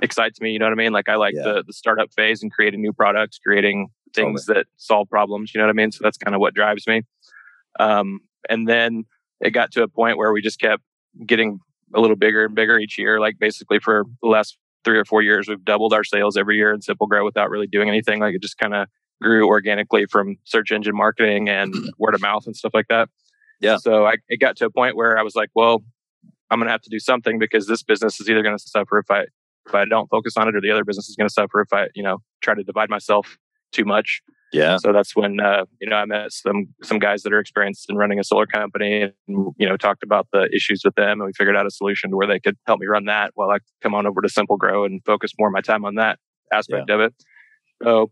excites 0.01 0.39
me. 0.41 0.51
You 0.51 0.59
know 0.59 0.65
what 0.65 0.71
I 0.73 0.75
mean? 0.75 0.91
Like 0.93 1.09
I 1.09 1.15
like 1.15 1.33
Yeah. 1.35 1.43
the 1.43 1.63
the 1.67 1.73
startup 1.73 2.13
phase 2.13 2.41
and 2.41 2.51
creating 2.51 2.81
new 2.81 2.93
products, 2.93 3.39
creating 3.39 3.87
things 4.15 4.45
that 4.47 4.65
solve 4.77 5.07
problems. 5.09 5.53
You 5.53 5.59
know 5.59 5.65
what 5.67 5.71
I 5.71 5.73
mean? 5.73 5.91
So 5.91 5.99
that's 6.01 6.17
kind 6.17 6.33
of 6.35 6.39
what 6.41 6.53
drives 6.53 6.87
me. 6.87 7.03
Um, 7.79 8.19
and 8.49 8.67
then 8.67 9.05
it 9.41 9.51
got 9.51 9.71
to 9.73 9.83
a 9.83 9.87
point 9.87 10.17
where 10.17 10.31
we 10.33 10.41
just 10.41 10.59
kept 10.59 10.83
getting 11.25 11.59
a 11.93 11.99
little 11.99 12.15
bigger 12.15 12.45
and 12.45 12.55
bigger 12.55 12.77
each 12.79 12.97
year. 12.97 13.19
Like 13.19 13.37
basically 13.39 13.79
for 13.79 14.05
the 14.21 14.29
last 14.29 14.57
three 14.83 14.97
or 14.97 15.05
four 15.05 15.21
years, 15.21 15.47
we've 15.47 15.63
doubled 15.63 15.93
our 15.93 16.03
sales 16.03 16.37
every 16.37 16.55
year 16.57 16.73
in 16.73 16.81
Simple 16.81 17.07
Grow 17.07 17.23
without 17.25 17.49
really 17.49 17.67
doing 17.67 17.87
anything. 17.89 18.19
Like 18.19 18.35
it 18.35 18.41
just 18.41 18.57
kind 18.57 18.73
of 18.73 18.87
grew 19.21 19.47
organically 19.47 20.05
from 20.05 20.37
search 20.45 20.71
engine 20.71 20.95
marketing 20.95 21.49
and 21.49 21.73
word 21.97 22.15
of 22.15 22.21
mouth 22.21 22.45
and 22.45 22.55
stuff 22.55 22.71
like 22.73 22.87
that. 22.87 23.09
Yeah. 23.59 23.77
So 23.77 24.05
I, 24.05 24.15
it 24.29 24.39
got 24.39 24.55
to 24.57 24.65
a 24.65 24.69
point 24.69 24.95
where 24.95 25.17
I 25.17 25.21
was 25.23 25.35
like, 25.35 25.49
well, 25.53 25.83
I'm 26.49 26.59
going 26.59 26.67
to 26.67 26.71
have 26.71 26.81
to 26.83 26.89
do 26.89 26.99
something 26.99 27.37
because 27.37 27.67
this 27.67 27.83
business 27.83 28.19
is 28.21 28.29
either 28.29 28.41
going 28.41 28.57
to 28.57 28.63
suffer 28.63 28.97
if 28.97 29.11
I 29.11 29.25
if 29.67 29.75
I 29.75 29.85
don't 29.85 30.09
focus 30.09 30.33
on 30.37 30.47
it, 30.47 30.55
or 30.55 30.61
the 30.61 30.71
other 30.71 30.83
business 30.83 31.09
is 31.09 31.15
going 31.15 31.27
to 31.27 31.33
suffer 31.33 31.61
if 31.61 31.71
I, 31.73 31.87
you 31.95 32.03
know, 32.03 32.17
try 32.41 32.55
to 32.55 32.63
divide 32.63 32.89
myself 32.89 33.37
too 33.71 33.85
much. 33.85 34.21
Yeah. 34.51 34.77
So 34.77 34.91
that's 34.91 35.15
when 35.15 35.39
uh, 35.39 35.65
you 35.79 35.89
know 35.89 35.95
I 35.95 36.05
met 36.05 36.31
some 36.31 36.69
some 36.81 36.97
guys 36.97 37.21
that 37.23 37.33
are 37.33 37.39
experienced 37.39 37.87
in 37.89 37.97
running 37.97 38.19
a 38.19 38.23
solar 38.23 38.47
company, 38.47 39.03
and 39.03 39.13
you 39.57 39.67
know 39.67 39.77
talked 39.77 40.01
about 40.01 40.27
the 40.33 40.49
issues 40.53 40.81
with 40.83 40.95
them, 40.95 41.21
and 41.21 41.25
we 41.25 41.33
figured 41.37 41.55
out 41.55 41.67
a 41.67 41.71
solution 41.71 42.09
to 42.09 42.17
where 42.17 42.27
they 42.27 42.39
could 42.39 42.57
help 42.65 42.79
me 42.79 42.87
run 42.87 43.05
that 43.05 43.31
while 43.35 43.51
I 43.51 43.59
come 43.81 43.93
on 43.93 44.07
over 44.07 44.21
to 44.21 44.29
Simple 44.29 44.57
Grow 44.57 44.85
and 44.85 45.01
focus 45.05 45.31
more 45.37 45.49
of 45.49 45.53
my 45.53 45.61
time 45.61 45.85
on 45.85 45.95
that 45.95 46.17
aspect 46.51 46.89
of 46.89 46.99
it. 46.99 47.13
So 47.83 48.11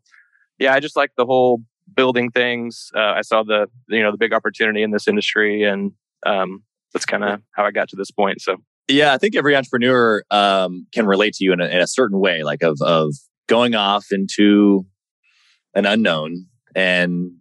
yeah, 0.60 0.74
I 0.74 0.80
just 0.80 0.96
like 0.96 1.12
the 1.18 1.26
whole 1.26 1.62
building 1.96 2.30
things. 2.30 2.92
Uh, 2.96 3.14
I 3.16 3.22
saw 3.22 3.44
the 3.44 3.68
you 3.90 4.04
know 4.04 4.12
the 4.12 4.18
big 4.18 4.34
opportunity 4.34 4.84
in 4.84 4.92
this 4.92 5.08
industry, 5.08 5.64
and 5.64 5.92
um, 6.26 6.64
that's 6.94 7.06
kind 7.06 7.24
of 7.24 7.42
how 7.56 7.66
I 7.66 7.72
got 7.72 7.90
to 7.90 7.96
this 7.96 8.12
point. 8.12 8.42
So 8.42 8.58
Yeah, 8.88 9.14
I 9.14 9.18
think 9.18 9.36
every 9.36 9.56
entrepreneur 9.56 10.24
um, 10.32 10.88
can 10.94 11.06
relate 11.06 11.34
to 11.36 11.44
you 11.44 11.52
in 11.52 11.60
a, 11.60 11.66
in 11.66 11.80
a 11.80 11.88
certain 11.88 12.20
way, 12.20 12.44
like 12.44 12.64
of 12.64 12.78
of 12.82 13.14
going 13.48 13.76
off 13.76 14.06
into 14.12 14.86
an 15.74 15.86
unknown 15.86 16.46
and 16.76 17.32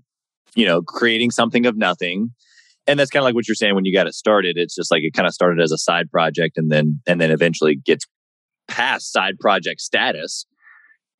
you 0.55 0.67
know 0.67 0.83
creating 0.83 1.31
something 1.31 1.67
of 1.67 1.77
nothing. 1.77 2.31
And 2.89 2.99
that's 2.99 3.11
kind 3.11 3.21
of 3.21 3.25
like 3.25 3.35
what 3.35 3.49
you're 3.49 3.57
saying 3.57 3.75
when 3.75 3.85
you 3.85 3.93
got 3.93 4.07
it 4.07 4.15
started. 4.15 4.57
It's 4.57 4.75
just 4.75 4.93
like 4.93 5.03
it 5.03 5.13
kind 5.13 5.27
of 5.27 5.35
started 5.35 5.61
as 5.61 5.73
a 5.73 5.79
side 5.79 6.11
project, 6.11 6.57
and 6.57 6.71
then 6.71 7.01
and 7.07 7.21
then 7.21 7.31
eventually 7.31 7.77
gets 7.77 8.07
past 8.69 9.13
side 9.13 9.39
project 9.39 9.81
status. 9.81 10.47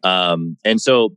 Um, 0.03 0.57
and 0.65 0.81
so 0.81 1.17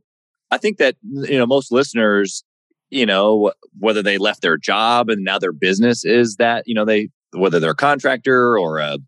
I 0.50 0.58
think 0.58 0.78
that 0.78 0.96
you 1.02 1.38
know 1.38 1.46
most 1.46 1.72
listeners, 1.72 2.44
you 2.90 3.06
know, 3.06 3.52
whether 3.78 4.02
they 4.02 4.18
left 4.18 4.42
their 4.42 4.56
job 4.56 5.08
and 5.08 5.24
now 5.24 5.38
their 5.38 5.52
business 5.52 6.04
is 6.04 6.36
that 6.36 6.64
you 6.66 6.74
know 6.74 6.84
they 6.84 7.08
whether 7.32 7.60
they're 7.60 7.70
a 7.70 7.76
contractor 7.76 8.58
or 8.58 8.78
a 8.78 8.98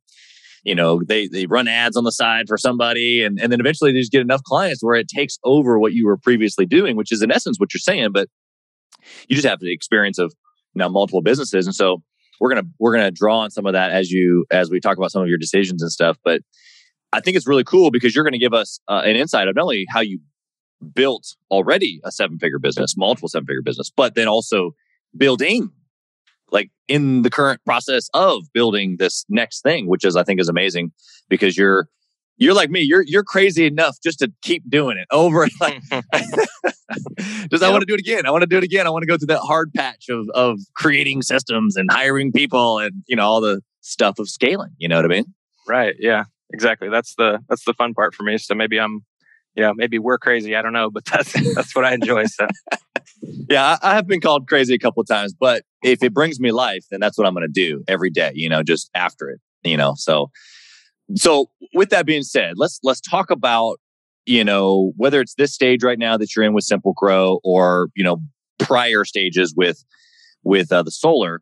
you 0.65 0.75
know 0.75 1.03
they 1.03 1.27
they 1.29 1.47
run 1.47 1.69
ads 1.69 1.97
on 1.97 2.05
the 2.05 2.13
side 2.13 2.47
for 2.49 2.57
somebody 2.57 3.23
and 3.23 3.41
and 3.41 3.53
then 3.53 3.61
eventually 3.61 3.93
they 3.93 4.01
just 4.01 4.13
get 4.13 4.21
enough 4.21 4.43
clients 4.43 4.83
where 4.83 4.95
it 4.95 5.09
takes 5.09 5.39
over 5.45 5.79
what 5.79 5.93
you 5.93 6.07
were 6.07 6.17
previously 6.17 6.67
doing 6.67 6.97
which 6.97 7.13
is 7.13 7.23
in 7.23 7.31
essence 7.31 7.59
what 7.59 7.73
you're 7.75 7.81
saying 7.81 8.11
but 8.13 8.29
you 9.29 9.35
just 9.35 9.49
have 9.49 9.61
the 9.61 9.73
experience 9.73 10.19
of 10.19 10.33
now 10.75 10.89
multiple 10.89 11.23
businesses 11.23 11.67
and 11.67 11.75
so 11.75 12.03
we're 12.41 12.49
gonna 12.49 12.67
we're 12.79 12.93
gonna 12.93 13.11
draw 13.11 13.41
on 13.41 13.51
some 13.51 13.67
of 13.67 13.73
that 13.73 13.91
as 13.91 14.11
you 14.11 14.45
as 14.51 14.71
we 14.71 14.81
talk 14.81 14.97
about 14.97 15.11
some 15.11 15.23
of 15.23 15.29
your 15.29 15.39
decisions 15.39 15.83
and 15.83 15.91
stuff 15.91 16.17
but 16.25 16.41
i 17.13 17.21
think 17.21 17.37
it's 17.37 17.47
really 17.47 17.65
cool 17.65 17.91
because 17.91 18.15
you're 18.15 18.25
gonna 18.25 18.39
give 18.39 18.55
us 18.55 18.81
uh, 18.89 19.03
an 19.05 19.17
insight 19.17 19.49
of 19.49 19.57
not 19.57 19.63
only 19.63 19.87
how 19.91 20.01
you 20.01 20.21
built 20.95 21.37
already 21.51 22.01
a 22.05 22.11
seven 22.11 22.39
figure 22.39 22.59
business 22.59 22.97
multiple 22.97 23.29
seven 23.29 23.47
figure 23.47 23.63
business 23.63 23.91
but 23.95 24.15
then 24.15 24.29
also 24.29 24.73
building 25.17 25.71
like 26.53 26.71
in 26.89 27.23
the 27.23 27.31
current 27.31 27.61
process 27.65 28.09
of 28.15 28.45
building 28.53 28.97
this 28.99 29.25
next 29.29 29.63
thing, 29.63 29.89
which 29.89 30.05
is 30.05 30.17
I 30.17 30.23
think 30.23 30.41
is 30.41 30.49
amazing 30.49 30.93
because 31.29 31.57
you're 31.57 31.89
you're 32.37 32.55
like 32.55 32.71
me, 32.71 32.81
you're 32.81 33.05
you're 33.07 33.25
crazy 33.25 33.67
enough 33.67 33.97
just 34.03 34.19
to 34.21 34.33
keep 34.43 34.69
doing 34.69 34.99
it 34.99 35.09
over 35.11 35.49
like 35.61 35.83
just 37.51 37.63
I 37.63 37.71
want 37.71 37.81
to 37.81 37.87
do 37.87 37.95
it 37.95 38.01
again. 38.01 38.27
I 38.27 38.31
want 38.31 38.43
to 38.43 38.47
do 38.47 38.59
it 38.59 38.65
again. 38.65 38.87
I 38.87 38.91
want 38.91 39.03
to 39.03 39.07
go 39.07 39.17
through 39.17 39.29
that 39.29 39.41
hard 39.41 39.73
patch 39.75 40.09
of 40.09 40.29
of 40.35 40.59
creating 40.75 41.23
systems 41.23 41.77
and 41.77 41.91
hiring 41.91 42.33
people 42.33 42.79
and 42.79 43.03
you 43.07 43.17
know 43.17 43.27
all 43.27 43.41
the 43.41 43.61
stuff 43.81 44.19
of 44.19 44.29
scaling. 44.29 44.71
You 44.79 44.89
know 44.89 44.97
what 44.97 45.05
I 45.05 45.09
mean? 45.09 45.25
right, 45.69 45.95
yeah, 45.99 46.25
exactly. 46.53 46.89
That's 46.89 47.15
the 47.17 47.41
that's 47.49 47.65
the 47.65 47.75
fun 47.75 47.95
part 47.95 48.15
for 48.15 48.25
me. 48.25 48.37
So 48.39 48.55
maybe 48.55 48.79
I'm, 48.79 49.05
you 49.55 49.63
know, 49.63 49.73
maybe 49.75 49.99
we're 49.99 50.19
crazy. 50.19 50.57
I 50.57 50.63
don't 50.63 50.73
know, 50.73 50.91
but 50.91 51.05
that's 51.05 51.33
that's 51.55 51.75
what 51.75 51.85
I 51.85 51.95
enjoy. 51.95 52.25
So 52.27 52.47
Yeah, 53.23 53.79
I, 53.83 53.91
I 53.91 53.95
have 53.95 54.07
been 54.07 54.21
called 54.21 54.49
crazy 54.49 54.75
a 54.75 54.79
couple 54.79 55.01
of 55.01 55.07
times, 55.07 55.35
but 55.39 55.63
if 55.83 56.03
it 56.03 56.15
brings 56.15 56.41
me 56.41 56.53
life, 56.53 56.85
then 56.91 57.01
that's 57.01 57.19
what 57.19 57.27
I'm 57.27 57.35
going 57.35 57.47
to 57.47 57.53
do 57.53 57.83
every 57.89 58.11
day. 58.11 58.33
You 58.35 58.49
know, 58.49 58.63
just 58.63 58.91
after 58.95 59.29
it. 59.29 59.41
You 59.65 59.77
know, 59.77 59.95
so 59.97 60.31
so 61.15 61.51
with 61.75 61.91
that 61.91 62.07
being 62.07 62.23
said, 62.23 62.55
let's 62.57 62.81
let's 62.83 63.01
talk 63.01 63.31
about 63.31 63.79
you 64.27 64.45
know, 64.45 64.93
whether 64.97 65.21
it's 65.21 65.35
this 65.35 65.53
stage 65.53 65.83
right 65.83 65.99
now 65.99 66.17
that 66.17 66.35
you're 66.35 66.45
in 66.45 66.53
with 66.53 66.65
Simple 66.65 66.93
Grow 66.97 67.41
or, 67.43 67.89
you 67.97 68.05
know, 68.05 68.19
prior 68.59 69.05
stages 69.05 69.55
with 69.57 69.85
with 70.45 70.73
uh, 70.73 70.83
the 70.83 70.91
solar, 70.91 71.41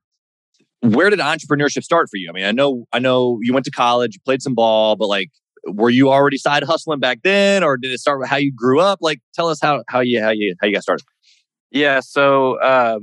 where 0.80 1.10
did 1.10 1.18
entrepreneurship 1.18 1.82
start 1.82 2.08
for 2.10 2.16
you? 2.16 2.30
I 2.30 2.32
mean, 2.32 2.44
I 2.44 2.52
know 2.52 2.86
I 2.92 2.98
know 2.98 3.38
you 3.42 3.52
went 3.52 3.64
to 3.66 3.70
college, 3.70 4.14
you 4.14 4.20
played 4.24 4.42
some 4.42 4.54
ball, 4.54 4.96
but 4.96 5.08
like 5.08 5.30
were 5.66 5.90
you 5.90 6.10
already 6.10 6.38
side 6.38 6.62
hustling 6.62 7.00
back 7.00 7.20
then 7.22 7.62
or 7.62 7.76
did 7.76 7.92
it 7.92 8.00
start 8.00 8.18
with 8.18 8.28
how 8.28 8.36
you 8.36 8.52
grew 8.54 8.80
up? 8.80 8.98
Like 9.02 9.20
tell 9.34 9.48
us 9.48 9.60
how 9.60 9.82
how 9.88 10.00
you 10.00 10.22
how 10.22 10.30
you 10.30 10.54
how 10.60 10.66
you 10.66 10.72
got 10.72 10.82
started. 10.82 11.04
Yeah, 11.70 12.00
so 12.00 12.54
uh, 12.60 12.98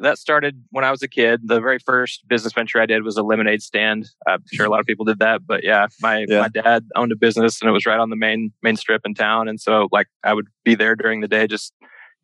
that 0.00 0.18
started 0.18 0.62
when 0.70 0.84
I 0.84 0.90
was 0.90 1.02
a 1.02 1.08
kid. 1.08 1.40
The 1.44 1.60
very 1.60 1.78
first 1.78 2.26
business 2.26 2.52
venture 2.52 2.80
I 2.80 2.86
did 2.86 3.02
was 3.02 3.16
a 3.16 3.22
lemonade 3.22 3.62
stand. 3.62 4.08
I'm 4.26 4.42
sure 4.52 4.66
a 4.66 4.70
lot 4.70 4.80
of 4.80 4.86
people 4.86 5.04
did 5.04 5.18
that, 5.18 5.46
but 5.46 5.62
yeah, 5.62 5.86
my 6.00 6.24
yeah. 6.28 6.40
my 6.40 6.48
dad 6.48 6.86
owned 6.96 7.12
a 7.12 7.16
business 7.16 7.60
and 7.60 7.68
it 7.68 7.72
was 7.72 7.86
right 7.86 7.98
on 7.98 8.10
the 8.10 8.16
main 8.16 8.52
main 8.62 8.76
strip 8.76 9.02
in 9.04 9.14
town, 9.14 9.48
and 9.48 9.60
so 9.60 9.88
like 9.92 10.08
I 10.24 10.34
would 10.34 10.46
be 10.64 10.74
there 10.74 10.96
during 10.96 11.20
the 11.20 11.28
day, 11.28 11.46
just 11.46 11.72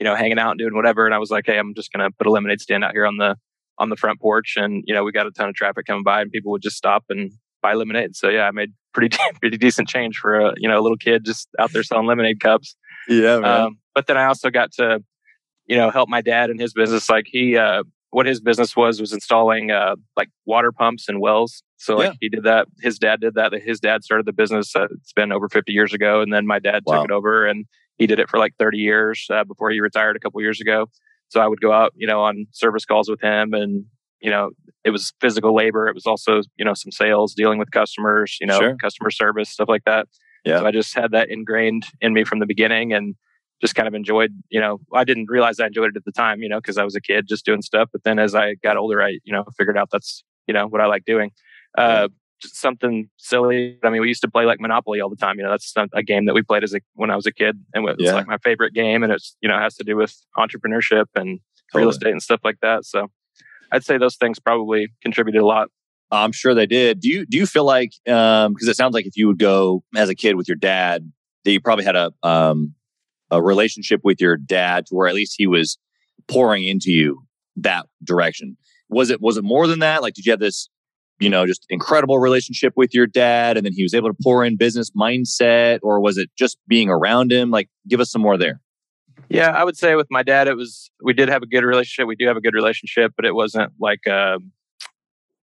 you 0.00 0.04
know, 0.04 0.14
hanging 0.14 0.38
out 0.38 0.50
and 0.50 0.58
doing 0.58 0.74
whatever. 0.74 1.06
And 1.06 1.14
I 1.14 1.18
was 1.18 1.30
like, 1.30 1.44
hey, 1.46 1.58
I'm 1.58 1.74
just 1.74 1.92
gonna 1.92 2.10
put 2.10 2.26
a 2.26 2.30
lemonade 2.30 2.60
stand 2.60 2.84
out 2.84 2.92
here 2.92 3.06
on 3.06 3.18
the 3.18 3.36
on 3.78 3.90
the 3.90 3.96
front 3.96 4.20
porch, 4.20 4.54
and 4.56 4.82
you 4.86 4.94
know, 4.94 5.04
we 5.04 5.12
got 5.12 5.26
a 5.26 5.30
ton 5.30 5.48
of 5.48 5.54
traffic 5.54 5.86
coming 5.86 6.04
by, 6.04 6.22
and 6.22 6.30
people 6.30 6.52
would 6.52 6.62
just 6.62 6.76
stop 6.76 7.04
and 7.10 7.30
buy 7.62 7.74
lemonade. 7.74 8.16
So 8.16 8.28
yeah, 8.28 8.44
I 8.44 8.50
made 8.50 8.72
pretty 8.94 9.16
pretty 9.40 9.58
decent 9.58 9.88
change 9.88 10.16
for 10.16 10.40
a 10.40 10.54
you 10.56 10.68
know 10.68 10.78
a 10.78 10.82
little 10.82 10.96
kid 10.96 11.24
just 11.24 11.48
out 11.58 11.72
there 11.72 11.82
selling 11.82 12.06
lemonade 12.06 12.40
cups. 12.40 12.76
Yeah, 13.08 13.36
um, 13.36 13.78
but 13.94 14.06
then 14.06 14.16
I 14.16 14.24
also 14.24 14.50
got 14.50 14.72
to 14.72 15.02
you 15.66 15.76
know, 15.76 15.90
help 15.90 16.08
my 16.08 16.20
dad 16.20 16.50
in 16.50 16.58
his 16.58 16.72
business. 16.72 17.08
Like 17.08 17.26
he, 17.26 17.56
uh, 17.56 17.82
what 18.10 18.26
his 18.26 18.40
business 18.40 18.76
was 18.76 19.00
was 19.00 19.12
installing 19.12 19.70
uh, 19.70 19.96
like 20.16 20.30
water 20.46 20.72
pumps 20.72 21.08
and 21.08 21.20
wells. 21.20 21.62
So 21.76 21.96
like 21.96 22.12
yeah. 22.12 22.16
he 22.20 22.28
did 22.28 22.44
that. 22.44 22.66
His 22.80 22.98
dad 22.98 23.20
did 23.20 23.34
that. 23.34 23.52
His 23.52 23.80
dad 23.80 24.04
started 24.04 24.26
the 24.26 24.32
business. 24.32 24.74
Uh, 24.74 24.86
it's 24.90 25.12
been 25.12 25.32
over 25.32 25.48
50 25.48 25.72
years 25.72 25.92
ago, 25.92 26.20
and 26.20 26.32
then 26.32 26.46
my 26.46 26.58
dad 26.58 26.82
wow. 26.86 26.96
took 26.96 27.04
it 27.06 27.10
over, 27.10 27.46
and 27.46 27.66
he 27.98 28.06
did 28.06 28.18
it 28.18 28.30
for 28.30 28.38
like 28.38 28.54
30 28.58 28.78
years 28.78 29.26
uh, 29.30 29.44
before 29.44 29.70
he 29.70 29.80
retired 29.80 30.16
a 30.16 30.20
couple 30.20 30.40
years 30.40 30.60
ago. 30.60 30.86
So 31.28 31.40
I 31.40 31.48
would 31.48 31.60
go 31.60 31.72
out, 31.72 31.92
you 31.96 32.06
know, 32.06 32.22
on 32.22 32.46
service 32.52 32.84
calls 32.84 33.10
with 33.10 33.20
him, 33.20 33.52
and 33.52 33.84
you 34.20 34.30
know, 34.30 34.50
it 34.84 34.90
was 34.90 35.12
physical 35.20 35.54
labor. 35.54 35.86
It 35.88 35.94
was 35.94 36.06
also, 36.06 36.40
you 36.56 36.64
know, 36.64 36.74
some 36.74 36.90
sales, 36.90 37.34
dealing 37.34 37.58
with 37.58 37.70
customers, 37.70 38.38
you 38.40 38.46
know, 38.46 38.58
sure. 38.58 38.76
customer 38.76 39.10
service, 39.10 39.50
stuff 39.50 39.68
like 39.68 39.84
that. 39.84 40.08
Yeah. 40.44 40.60
So 40.60 40.66
I 40.66 40.70
just 40.70 40.94
had 40.94 41.10
that 41.10 41.28
ingrained 41.28 41.86
in 42.00 42.14
me 42.14 42.24
from 42.24 42.38
the 42.38 42.46
beginning, 42.46 42.92
and 42.92 43.14
just 43.60 43.74
kind 43.74 43.88
of 43.88 43.94
enjoyed, 43.94 44.32
you 44.50 44.60
know, 44.60 44.80
I 44.92 45.04
didn't 45.04 45.30
realize 45.30 45.58
I 45.60 45.66
enjoyed 45.66 45.90
it 45.90 45.96
at 45.96 46.04
the 46.04 46.12
time, 46.12 46.42
you 46.42 46.48
know, 46.48 46.58
because 46.58 46.78
I 46.78 46.84
was 46.84 46.94
a 46.94 47.00
kid 47.00 47.26
just 47.26 47.44
doing 47.44 47.62
stuff. 47.62 47.88
But 47.92 48.04
then 48.04 48.18
as 48.18 48.34
I 48.34 48.54
got 48.54 48.76
older, 48.76 49.02
I, 49.02 49.18
you 49.24 49.32
know, 49.32 49.44
figured 49.56 49.78
out 49.78 49.88
that's, 49.90 50.24
you 50.46 50.54
know, 50.54 50.66
what 50.66 50.80
I 50.80 50.86
like 50.86 51.04
doing. 51.04 51.30
Uh, 51.76 52.08
just 52.40 52.60
something 52.60 53.08
silly. 53.16 53.78
I 53.82 53.90
mean, 53.90 54.00
we 54.00 54.08
used 54.08 54.22
to 54.22 54.30
play 54.30 54.44
like 54.44 54.60
Monopoly 54.60 55.00
all 55.00 55.08
the 55.08 55.16
time. 55.16 55.38
You 55.38 55.44
know, 55.44 55.50
that's 55.50 55.72
a 55.94 56.02
game 56.02 56.26
that 56.26 56.34
we 56.34 56.42
played 56.42 56.64
as 56.64 56.74
a 56.74 56.80
when 56.94 57.10
I 57.10 57.16
was 57.16 57.26
a 57.26 57.32
kid, 57.32 57.58
and 57.74 57.88
it's 57.88 58.02
yeah. 58.02 58.12
like 58.12 58.26
my 58.26 58.38
favorite 58.38 58.74
game. 58.74 59.02
And 59.02 59.12
it's 59.12 59.36
you 59.40 59.48
know 59.48 59.58
has 59.58 59.74
to 59.76 59.84
do 59.84 59.96
with 59.96 60.14
entrepreneurship 60.36 61.06
and 61.14 61.40
totally. 61.72 61.82
real 61.82 61.88
estate 61.88 62.12
and 62.12 62.22
stuff 62.22 62.40
like 62.44 62.58
that. 62.60 62.84
So, 62.84 63.08
I'd 63.72 63.84
say 63.84 63.98
those 63.98 64.16
things 64.16 64.38
probably 64.38 64.88
contributed 65.02 65.40
a 65.40 65.46
lot. 65.46 65.68
I'm 66.10 66.32
sure 66.32 66.54
they 66.54 66.66
did. 66.66 67.00
Do 67.00 67.08
you 67.08 67.26
do 67.26 67.38
you 67.38 67.46
feel 67.46 67.64
like 67.64 67.92
because 68.04 68.46
um, 68.46 68.54
it 68.60 68.76
sounds 68.76 68.94
like 68.94 69.06
if 69.06 69.16
you 69.16 69.26
would 69.28 69.38
go 69.38 69.82
as 69.96 70.08
a 70.08 70.14
kid 70.14 70.36
with 70.36 70.46
your 70.46 70.56
dad, 70.56 71.10
that 71.44 71.50
you 71.50 71.60
probably 71.60 71.84
had 71.84 71.96
a 71.96 72.12
um, 72.22 72.74
a 73.30 73.42
relationship 73.42 74.00
with 74.04 74.20
your 74.20 74.36
dad 74.36 74.86
to 74.86 74.94
where 74.94 75.08
at 75.08 75.14
least 75.14 75.34
he 75.36 75.46
was 75.46 75.78
pouring 76.28 76.64
into 76.64 76.90
you 76.90 77.22
that 77.56 77.86
direction. 78.04 78.56
Was 78.88 79.10
it 79.10 79.20
was 79.20 79.36
it 79.36 79.44
more 79.44 79.66
than 79.66 79.80
that? 79.80 80.02
Like 80.02 80.14
did 80.14 80.26
you 80.26 80.32
have 80.32 80.40
this, 80.40 80.68
you 81.18 81.28
know, 81.28 81.46
just 81.46 81.66
incredible 81.68 82.18
relationship 82.18 82.72
with 82.76 82.94
your 82.94 83.06
dad 83.06 83.56
and 83.56 83.66
then 83.66 83.72
he 83.72 83.82
was 83.82 83.94
able 83.94 84.10
to 84.10 84.16
pour 84.22 84.44
in 84.44 84.56
business 84.56 84.90
mindset 84.90 85.80
or 85.82 86.00
was 86.00 86.18
it 86.18 86.30
just 86.38 86.58
being 86.68 86.88
around 86.88 87.32
him? 87.32 87.50
Like 87.50 87.68
give 87.88 88.00
us 88.00 88.10
some 88.10 88.22
more 88.22 88.36
there. 88.36 88.60
Yeah, 89.28 89.50
I 89.50 89.64
would 89.64 89.76
say 89.76 89.96
with 89.96 90.06
my 90.10 90.22
dad 90.22 90.46
it 90.46 90.56
was 90.56 90.90
we 91.02 91.12
did 91.12 91.28
have 91.28 91.42
a 91.42 91.46
good 91.46 91.64
relationship. 91.64 92.06
We 92.06 92.16
do 92.16 92.26
have 92.26 92.36
a 92.36 92.40
good 92.40 92.54
relationship, 92.54 93.12
but 93.16 93.24
it 93.24 93.34
wasn't 93.34 93.72
like 93.80 94.06
um 94.06 94.52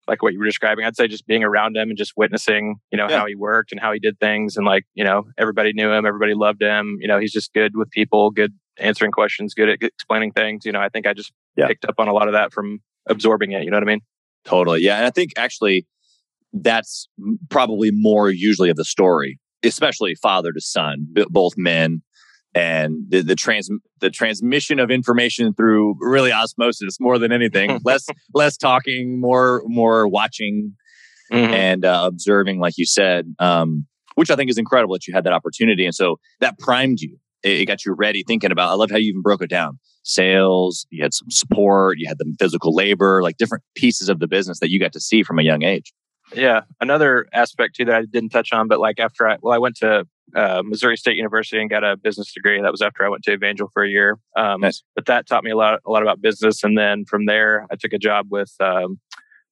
like 0.07 0.21
what 0.21 0.33
you 0.33 0.39
were 0.39 0.45
describing. 0.45 0.85
I'd 0.85 0.95
say 0.95 1.07
just 1.07 1.25
being 1.25 1.43
around 1.43 1.77
him 1.77 1.89
and 1.89 1.97
just 1.97 2.13
witnessing, 2.17 2.75
you 2.91 2.97
know, 2.97 3.07
yeah. 3.09 3.19
how 3.19 3.25
he 3.25 3.35
worked 3.35 3.71
and 3.71 3.79
how 3.79 3.93
he 3.93 3.99
did 3.99 4.19
things. 4.19 4.57
And 4.57 4.65
like, 4.65 4.85
you 4.93 5.03
know, 5.03 5.27
everybody 5.37 5.73
knew 5.73 5.91
him, 5.91 6.05
everybody 6.05 6.33
loved 6.33 6.61
him. 6.61 6.97
You 6.99 7.07
know, 7.07 7.19
he's 7.19 7.31
just 7.31 7.53
good 7.53 7.75
with 7.75 7.89
people, 7.91 8.31
good 8.31 8.53
answering 8.79 9.11
questions, 9.11 9.53
good 9.53 9.69
at 9.69 9.81
explaining 9.81 10.31
things. 10.31 10.65
You 10.65 10.71
know, 10.71 10.81
I 10.81 10.89
think 10.89 11.07
I 11.07 11.13
just 11.13 11.31
yeah. 11.55 11.67
picked 11.67 11.85
up 11.85 11.95
on 11.99 12.07
a 12.07 12.13
lot 12.13 12.27
of 12.27 12.33
that 12.33 12.51
from 12.51 12.81
absorbing 13.07 13.51
it. 13.51 13.63
You 13.63 13.71
know 13.71 13.77
what 13.77 13.83
I 13.83 13.87
mean? 13.87 14.01
Totally. 14.45 14.81
Yeah. 14.81 14.97
And 14.97 15.05
I 15.05 15.09
think 15.09 15.31
actually 15.37 15.85
that's 16.51 17.07
probably 17.49 17.91
more 17.91 18.29
usually 18.29 18.69
of 18.69 18.75
the 18.75 18.85
story, 18.85 19.39
especially 19.63 20.15
father 20.15 20.51
to 20.51 20.61
son, 20.61 21.07
both 21.29 21.53
men 21.57 22.01
and 22.55 23.05
the, 23.09 23.21
the 23.21 23.35
trans 23.35 23.69
the 23.99 24.09
transmission 24.09 24.79
of 24.79 24.91
information 24.91 25.53
through 25.53 25.95
really 25.99 26.31
osmosis 26.31 26.99
more 26.99 27.17
than 27.17 27.31
anything. 27.31 27.79
Less 27.85 28.07
less 28.33 28.57
talking 28.57 29.19
more 29.19 29.63
more 29.65 30.07
watching 30.07 30.73
mm-hmm. 31.31 31.53
and 31.53 31.85
uh, 31.85 32.03
observing 32.05 32.59
like 32.59 32.77
you 32.77 32.85
said 32.85 33.33
um, 33.39 33.85
which 34.15 34.29
i 34.29 34.35
think 34.35 34.49
is 34.49 34.57
incredible 34.57 34.93
that 34.93 35.07
you 35.07 35.13
had 35.13 35.23
that 35.23 35.33
opportunity. 35.33 35.85
And 35.85 35.95
so 35.95 36.19
that 36.39 36.59
primed 36.59 36.99
you. 36.99 37.17
It, 37.43 37.61
it, 37.61 37.65
got 37.65 37.85
you 37.85 37.93
ready 37.93 38.23
thinking 38.25 38.51
about 38.51 38.69
i 38.69 38.73
love 38.73 38.91
how 38.91 38.97
you 38.97 39.09
even 39.09 39.21
broke 39.21 39.41
it 39.41 39.49
down. 39.49 39.79
Sales 40.03 40.85
you 40.89 41.01
had 41.01 41.13
some 41.13 41.29
support 41.31 41.97
you 41.97 42.07
had 42.07 42.17
the 42.17 42.35
physical 42.39 42.75
labor 42.75 43.21
like 43.23 43.37
different 43.37 43.63
pieces 43.75 44.09
of 44.09 44.19
the 44.19 44.27
business 44.27 44.59
that 44.59 44.69
you 44.69 44.79
got 44.79 44.93
to 44.93 44.99
see 44.99 45.23
from 45.23 45.39
a 45.39 45.43
young 45.43 45.63
age. 45.63 45.93
Yeah. 46.33 46.61
Another 46.81 47.27
aspect 47.33 47.75
too 47.75 47.85
that 47.85 47.95
i 47.95 48.05
didn't 48.05 48.29
touch 48.29 48.53
on 48.53 48.67
but 48.67 48.79
like 48.79 48.99
after 48.99 49.27
i 49.27 49.37
well 49.41 49.53
i 49.53 49.57
went 49.57 49.77
to 49.77 50.05
uh, 50.35 50.63
Missouri 50.63 50.97
State 50.97 51.15
University 51.15 51.59
and 51.59 51.69
got 51.69 51.83
a 51.83 51.97
business 51.97 52.33
degree. 52.33 52.61
That 52.61 52.71
was 52.71 52.81
after 52.81 53.05
I 53.05 53.09
went 53.09 53.23
to 53.23 53.33
Evangel 53.33 53.69
for 53.73 53.83
a 53.83 53.89
year. 53.89 54.17
Um, 54.35 54.61
nice. 54.61 54.83
But 54.95 55.05
that 55.05 55.27
taught 55.27 55.43
me 55.43 55.51
a 55.51 55.57
lot, 55.57 55.79
a 55.85 55.91
lot 55.91 56.01
about 56.01 56.21
business. 56.21 56.63
And 56.63 56.77
then 56.77 57.05
from 57.05 57.25
there, 57.25 57.67
I 57.71 57.75
took 57.75 57.93
a 57.93 57.99
job 57.99 58.27
with. 58.29 58.53
Um, 58.59 58.99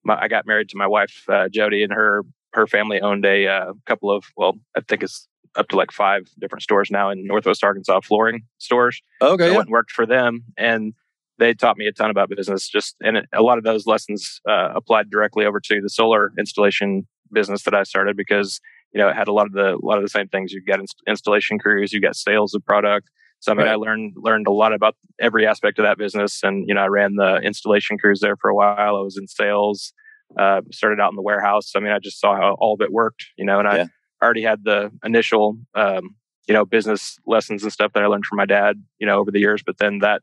my, 0.04 0.20
I 0.20 0.28
got 0.28 0.48
married 0.48 0.70
to 0.70 0.78
my 0.78 0.88
wife 0.88 1.24
uh, 1.30 1.48
Jody, 1.50 1.84
and 1.84 1.94
her 1.94 2.24
her 2.54 2.68
family 2.68 3.00
owned 3.00 3.26
a 3.26 3.48
uh, 3.48 3.74
couple 3.86 4.12
of 4.12 4.26
well, 4.36 4.54
I 4.76 4.82
think 4.82 5.04
it's 5.04 5.28
up 5.56 5.68
to 5.70 5.76
like 5.76 5.92
five 5.92 6.24
different 6.40 6.64
stores 6.64 6.90
now 6.90 7.10
in 7.10 7.26
Northwest 7.26 7.64
Arkansas, 7.64 8.02
flooring 8.02 8.42
stores. 8.58 9.02
Okay, 9.22 9.44
so 9.44 9.48
yeah. 9.48 9.54
I 9.54 9.58
went 9.58 9.68
and 9.68 9.74
worked 9.74 9.92
for 9.92 10.06
them, 10.06 10.44
and 10.58 10.94
they 11.38 11.54
taught 11.54 11.78
me 11.78 11.88
a 11.88 11.92
ton 11.92 12.10
about 12.10 12.30
business. 12.30 12.68
Just 12.68 12.96
and 13.02 13.18
it, 13.18 13.26
a 13.34 13.42
lot 13.42 13.58
of 13.58 13.64
those 13.64 13.86
lessons 13.86 14.42
uh, 14.50 14.70
applied 14.76 15.10
directly 15.10 15.46
over 15.46 15.60
to 15.60 15.82
the 15.82 15.90
solar 15.90 16.32
installation 16.38 17.08
business 17.32 17.64
that 17.64 17.74
I 17.74 17.84
started 17.84 18.18
because 18.18 18.60
you 18.94 19.00
know, 19.00 19.08
it 19.08 19.16
had 19.16 19.28
a 19.28 19.34
lot 19.34 19.46
of 19.46 19.54
the 19.54 19.76
a 19.76 19.86
lot 19.86 19.98
of 19.98 20.04
the 20.04 20.10
same 20.10 20.28
things. 20.28 20.52
You've 20.52 20.66
got 20.66 20.80
inst- 20.80 21.02
installation 21.08 21.60
crews, 21.60 21.94
you've 21.94 22.04
got 22.04 22.16
sales 22.16 22.54
of 22.54 22.66
product. 22.66 23.10
So 23.40 23.52
I 23.52 23.56
mean, 23.56 23.66
right. 23.66 23.74
I 23.74 23.76
learned 23.76 24.14
learned 24.18 24.48
a 24.48 24.52
lot 24.52 24.74
about 24.74 24.96
every 25.20 25.48
aspect 25.48 25.80
of 25.80 25.84
that 25.84 25.98
business, 25.98 26.44
and 26.44 26.66
you 26.68 26.76
know, 26.76 26.82
I 26.82 26.88
ran 26.88 27.16
the 27.16 27.38
installation 27.38 27.98
crews 27.98 28.20
there 28.20 28.36
for 28.36 28.50
a 28.50 28.56
while. 28.56 28.78
I 28.78 29.02
was 29.02 29.18
in 29.18 29.28
sales, 29.28 29.94
uh, 30.40 30.62
started 30.72 31.00
out 31.02 31.12
in 31.12 31.16
the 31.16 31.24
warehouse. 31.24 31.72
I 31.76 31.80
mean, 31.80 31.92
I 31.92 32.00
just 32.00 32.20
saw 32.20 32.36
how 32.36 32.56
all 32.60 32.76
of 32.76 32.82
it 32.82 32.92
worked, 32.92 33.26
you 33.38 33.46
know, 33.46 33.60
and 33.60 33.68
I 33.68 33.90
already 34.22 34.44
had 34.44 34.64
the 34.64 34.92
initial, 35.04 35.58
um, 35.74 36.16
you 36.48 36.54
know, 36.54 36.66
business 36.66 37.18
lessons 37.26 37.64
and 37.64 37.74
stuff 37.74 37.94
that 37.94 38.04
I 38.04 38.08
learned 38.08 38.26
from 38.26 38.38
my 38.38 38.46
dad, 38.46 38.84
you 39.00 39.08
know, 39.08 39.18
over 39.18 39.32
the 39.32 39.40
years. 39.40 39.64
But 39.66 39.80
then 39.80 40.00
that 40.00 40.22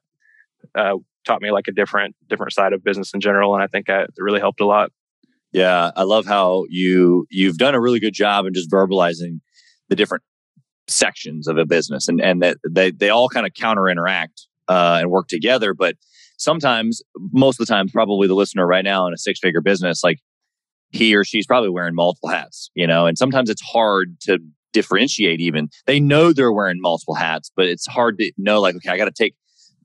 uh, 0.76 0.94
taught 1.25 1.42
me 1.42 1.50
like 1.50 1.66
a 1.68 1.72
different 1.72 2.14
different 2.28 2.52
side 2.52 2.72
of 2.72 2.84
business 2.84 3.12
in 3.14 3.20
general, 3.20 3.54
and 3.54 3.62
I 3.62 3.66
think 3.66 3.90
I, 3.90 4.02
it 4.02 4.10
really 4.18 4.40
helped 4.40 4.60
a 4.60 4.66
lot. 4.66 4.92
Yeah, 5.52 5.90
I 5.96 6.02
love 6.02 6.26
how 6.26 6.64
you 6.68 7.26
you've 7.30 7.58
done 7.58 7.74
a 7.74 7.80
really 7.80 8.00
good 8.00 8.12
job 8.14 8.46
in 8.46 8.54
just 8.54 8.70
verbalizing 8.70 9.40
the 9.88 9.96
different 9.96 10.22
sections 10.86 11.48
of 11.48 11.56
a 11.56 11.64
business, 11.64 12.08
and 12.08 12.20
and 12.20 12.42
that 12.42 12.58
they 12.68 12.90
they 12.90 13.08
all 13.08 13.28
kind 13.28 13.46
of 13.46 13.54
counter 13.54 13.88
interact 13.88 14.46
uh, 14.68 14.98
and 15.00 15.10
work 15.10 15.28
together. 15.28 15.72
But 15.74 15.96
sometimes, 16.36 17.02
most 17.32 17.60
of 17.60 17.66
the 17.66 17.72
time, 17.72 17.88
probably 17.88 18.28
the 18.28 18.34
listener 18.34 18.66
right 18.66 18.84
now 18.84 19.06
in 19.06 19.14
a 19.14 19.18
six 19.18 19.40
figure 19.40 19.62
business, 19.62 20.04
like 20.04 20.18
he 20.90 21.14
or 21.14 21.24
she's 21.24 21.46
probably 21.46 21.70
wearing 21.70 21.94
multiple 21.94 22.28
hats, 22.28 22.70
you 22.74 22.86
know, 22.86 23.06
and 23.06 23.16
sometimes 23.18 23.50
it's 23.50 23.62
hard 23.62 24.16
to 24.22 24.38
differentiate. 24.72 25.40
Even 25.40 25.68
they 25.86 25.98
know 25.98 26.32
they're 26.32 26.52
wearing 26.52 26.80
multiple 26.80 27.14
hats, 27.14 27.50
but 27.56 27.66
it's 27.66 27.86
hard 27.86 28.18
to 28.18 28.32
know. 28.36 28.60
Like, 28.60 28.76
okay, 28.76 28.90
I 28.90 28.96
got 28.96 29.06
to 29.06 29.10
take 29.12 29.34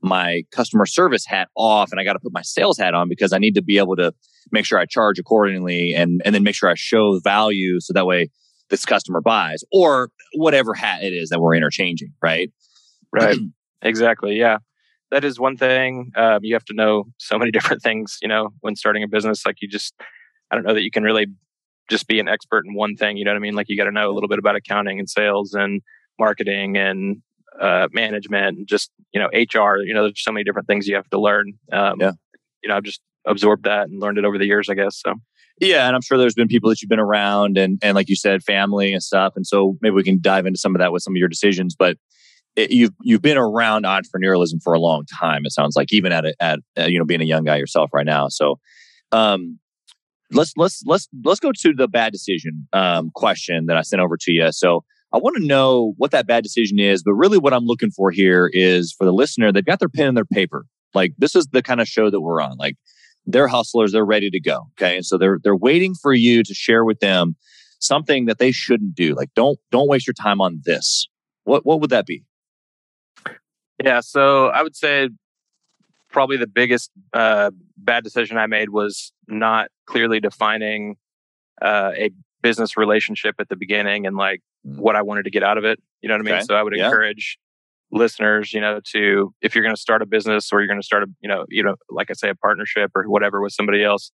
my 0.04 0.44
customer 0.52 0.86
service 0.86 1.26
hat 1.26 1.50
off 1.56 1.92
and 1.92 2.00
I 2.00 2.04
got 2.04 2.14
to 2.14 2.20
put 2.20 2.34
my 2.34 2.42
sales 2.42 2.78
hat 2.78 2.94
on 2.94 3.10
because 3.10 3.34
I 3.34 3.38
need 3.38 3.56
to 3.56 3.62
be 3.62 3.78
able 3.78 3.96
to 3.96 4.14
make 4.52 4.66
sure 4.66 4.78
I 4.78 4.86
charge 4.86 5.20
accordingly 5.20 5.94
and, 5.94 6.22
and 6.26 6.36
then 6.36 6.44
make 6.44 6.56
sure 6.56 6.70
I 6.70 6.76
show 6.76 7.20
value 7.20 7.80
so 7.80 7.94
that 7.94 8.06
way 8.06 8.30
this 8.70 8.86
customer 8.86 9.22
buys 9.22 9.64
or 9.72 10.10
whatever 10.36 10.74
hat 10.74 11.04
it 11.04 11.14
is 11.14 11.30
that 11.30 11.40
we're 11.40 11.56
interchanging, 11.56 12.14
right? 12.22 12.52
Right. 13.12 13.38
exactly. 13.82 14.38
Yeah. 14.38 14.58
That 15.12 15.24
is 15.24 15.40
one 15.40 15.58
thing. 15.58 16.12
Um, 16.16 16.40
you 16.42 16.56
have 16.56 16.66
to 16.66 16.74
know 16.74 17.06
so 17.18 17.38
many 17.38 17.52
different 17.58 17.82
things, 17.82 18.18
you 18.22 18.28
know, 18.28 18.50
when 18.62 18.76
starting 18.76 19.04
a 19.04 19.08
business. 19.08 19.46
Like 19.46 19.58
you 19.62 19.68
just, 19.68 19.94
I 20.52 20.56
don't 20.56 20.66
know 20.66 20.74
that 20.74 20.84
you 20.84 20.92
can 20.92 21.04
really 21.04 21.28
just 21.90 22.08
be 22.08 22.20
an 22.20 22.28
expert 22.28 22.66
in 22.66 22.74
one 22.74 22.96
thing. 22.96 23.18
You 23.18 23.26
know 23.26 23.32
what 23.32 23.38
I 23.38 23.42
mean? 23.42 23.56
Like 23.56 23.70
you 23.70 23.78
got 23.78 23.86
to 23.86 23.92
know 23.92 24.10
a 24.10 24.14
little 24.14 24.30
bit 24.30 24.40
about 24.40 24.56
accounting 24.56 25.00
and 25.00 25.10
sales 25.10 25.54
and 25.54 25.82
marketing 26.20 26.78
and 26.78 27.22
uh, 27.60 27.88
management 27.92 28.58
and 28.58 28.68
just 28.68 28.92
you 29.14 29.20
know 29.20 29.28
HR. 29.28 29.78
You 29.78 29.94
know, 29.94 30.04
there's 30.04 30.24
so 30.24 30.32
many 30.32 30.44
different 30.44 30.68
things 30.68 30.88
you 30.88 30.96
have 30.96 31.10
to 31.10 31.20
learn. 31.20 31.54
Um, 31.72 32.00
yeah. 32.00 32.12
You 32.64 32.70
know, 32.70 32.78
I've 32.78 32.84
just 32.84 33.02
absorbed 33.26 33.66
that 33.66 33.88
and 33.90 34.02
learned 34.02 34.18
it 34.18 34.26
over 34.26 34.38
the 34.38 34.46
years, 34.46 34.70
I 34.70 34.74
guess. 34.74 35.00
So. 35.00 35.16
Yeah, 35.60 35.86
and 35.86 35.96
I'm 35.96 36.02
sure 36.02 36.18
there's 36.18 36.34
been 36.34 36.48
people 36.48 36.70
that 36.70 36.82
you've 36.82 36.90
been 36.90 37.00
around, 37.00 37.58
and 37.58 37.78
and 37.84 37.94
like 37.96 38.10
you 38.10 38.16
said, 38.16 38.44
family 38.44 38.92
and 38.92 39.04
stuff. 39.04 39.34
And 39.36 39.46
so 39.46 39.78
maybe 39.82 39.94
we 39.94 40.04
can 40.04 40.20
dive 40.20 40.46
into 40.46 40.60
some 40.60 40.76
of 40.76 40.80
that 40.80 40.92
with 40.92 41.04
some 41.04 41.14
of 41.14 41.18
your 41.18 41.28
decisions. 41.28 41.76
But 41.78 41.98
it, 42.56 42.72
you've 42.72 42.94
you've 43.02 43.22
been 43.22 43.38
around 43.38 43.86
entrepreneurialism 43.86 44.62
for 44.64 44.74
a 44.74 44.80
long 44.80 45.06
time. 45.06 45.46
It 45.46 45.52
sounds 45.52 45.76
like 45.76 45.94
even 45.94 46.12
at 46.12 46.26
a, 46.26 46.36
at 46.40 46.60
uh, 46.78 46.86
you 46.86 46.98
know 46.98 47.06
being 47.06 47.22
a 47.22 47.26
young 47.26 47.44
guy 47.44 47.58
yourself 47.58 47.92
right 47.94 48.06
now. 48.06 48.30
So 48.30 48.60
um, 49.12 49.60
let's 50.32 50.54
let's 50.58 50.84
let's 50.86 51.08
let's 51.24 51.40
go 51.40 51.52
to 51.52 51.74
the 51.74 51.88
bad 51.88 52.12
decision 52.12 52.68
um, 52.74 53.12
question 53.14 53.68
that 53.68 53.78
I 53.78 53.82
sent 53.82 54.02
over 54.02 54.18
to 54.18 54.32
you. 54.32 54.52
So 54.52 54.84
I 55.14 55.18
want 55.18 55.38
to 55.38 55.46
know 55.46 55.94
what 55.98 56.12
that 56.12 56.26
bad 56.26 56.44
decision 56.44 56.80
is, 56.80 57.04
but 57.04 57.14
really 57.14 57.38
what 57.38 57.54
I'm 57.54 57.66
looking 57.66 57.92
for 57.92 58.10
here 58.10 58.50
is 58.52 58.92
for 58.92 59.06
the 59.06 59.14
listener, 59.14 59.52
they've 59.52 59.64
got 59.64 59.80
their 59.80 59.90
pen 59.90 60.08
and 60.08 60.18
their 60.18 60.26
paper. 60.26 60.66
Like 60.96 61.14
this 61.18 61.36
is 61.36 61.48
the 61.52 61.62
kind 61.62 61.80
of 61.80 61.88
show 61.88 62.10
that 62.10 62.22
we're 62.22 62.42
on. 62.42 62.58
Like 62.58 62.76
they're 63.26 63.48
hustlers, 63.48 63.92
they're 63.92 64.06
ready 64.06 64.30
to 64.32 64.40
go. 64.40 64.68
Okay. 64.74 64.98
And 64.98 65.06
so 65.06 65.18
they're 65.18 65.40
they're 65.44 65.56
waiting 65.56 65.94
for 65.94 66.14
you 66.14 66.44
to 66.44 66.54
share 66.54 66.84
with 66.84 67.00
them 67.00 67.36
something 67.80 68.26
that 68.26 68.40
they 68.40 68.52
shouldn't 68.52 68.96
do. 68.96 69.14
Like 69.14 69.30
don't 69.36 69.60
don't 69.72 69.88
waste 69.88 70.08
your 70.08 70.16
time 70.16 70.42
on 70.42 70.62
this. 70.66 71.08
What 71.44 71.66
what 71.66 71.80
would 71.82 71.92
that 71.92 72.06
be? 72.06 72.24
Yeah, 73.84 74.02
so 74.02 74.48
I 74.48 74.62
would 74.62 74.76
say 74.76 75.10
probably 76.10 76.38
the 76.38 76.48
biggest 76.48 76.92
uh, 77.12 77.52
bad 77.78 78.04
decision 78.04 78.38
I 78.38 78.48
made 78.48 78.70
was 78.70 79.12
not 79.28 79.70
clearly 79.88 80.20
defining 80.20 80.96
uh, 81.62 81.92
a 81.96 82.12
business 82.44 82.78
relationship 82.78 83.36
at 83.40 83.50
the 83.50 83.56
beginning 83.56 84.06
and 84.06 84.16
like 84.16 84.42
mm. 84.68 84.78
what 84.78 84.96
I 84.96 85.02
wanted 85.02 85.24
to 85.24 85.32
get 85.32 85.42
out 85.42 85.58
of 85.58 85.64
it. 85.64 85.82
You 86.02 86.10
know 86.10 86.16
what 86.16 86.22
I 86.22 86.24
mean? 86.24 86.34
Okay. 86.36 86.44
So 86.44 86.54
I 86.54 86.62
would 86.62 86.76
yeah. 86.76 86.86
encourage 86.86 87.40
listeners, 87.92 88.54
you 88.54 88.62
know, 88.62 88.80
to 88.92 89.34
if 89.42 89.56
you're 89.56 89.64
going 89.64 89.76
to 89.76 89.82
start 89.82 90.04
a 90.04 90.06
business 90.06 90.52
or 90.52 90.60
you're 90.60 90.68
going 90.68 90.80
to 90.80 90.86
start 90.86 91.04
a, 91.04 91.08
you 91.22 91.30
know, 91.30 91.46
you 91.50 91.64
know, 91.64 91.76
like 91.90 92.12
I 92.12 92.14
say, 92.14 92.30
a 92.30 92.36
partnership 92.36 92.92
or 92.96 93.06
whatever 93.06 93.42
with 93.42 93.54
somebody 93.54 93.84
else, 93.84 94.12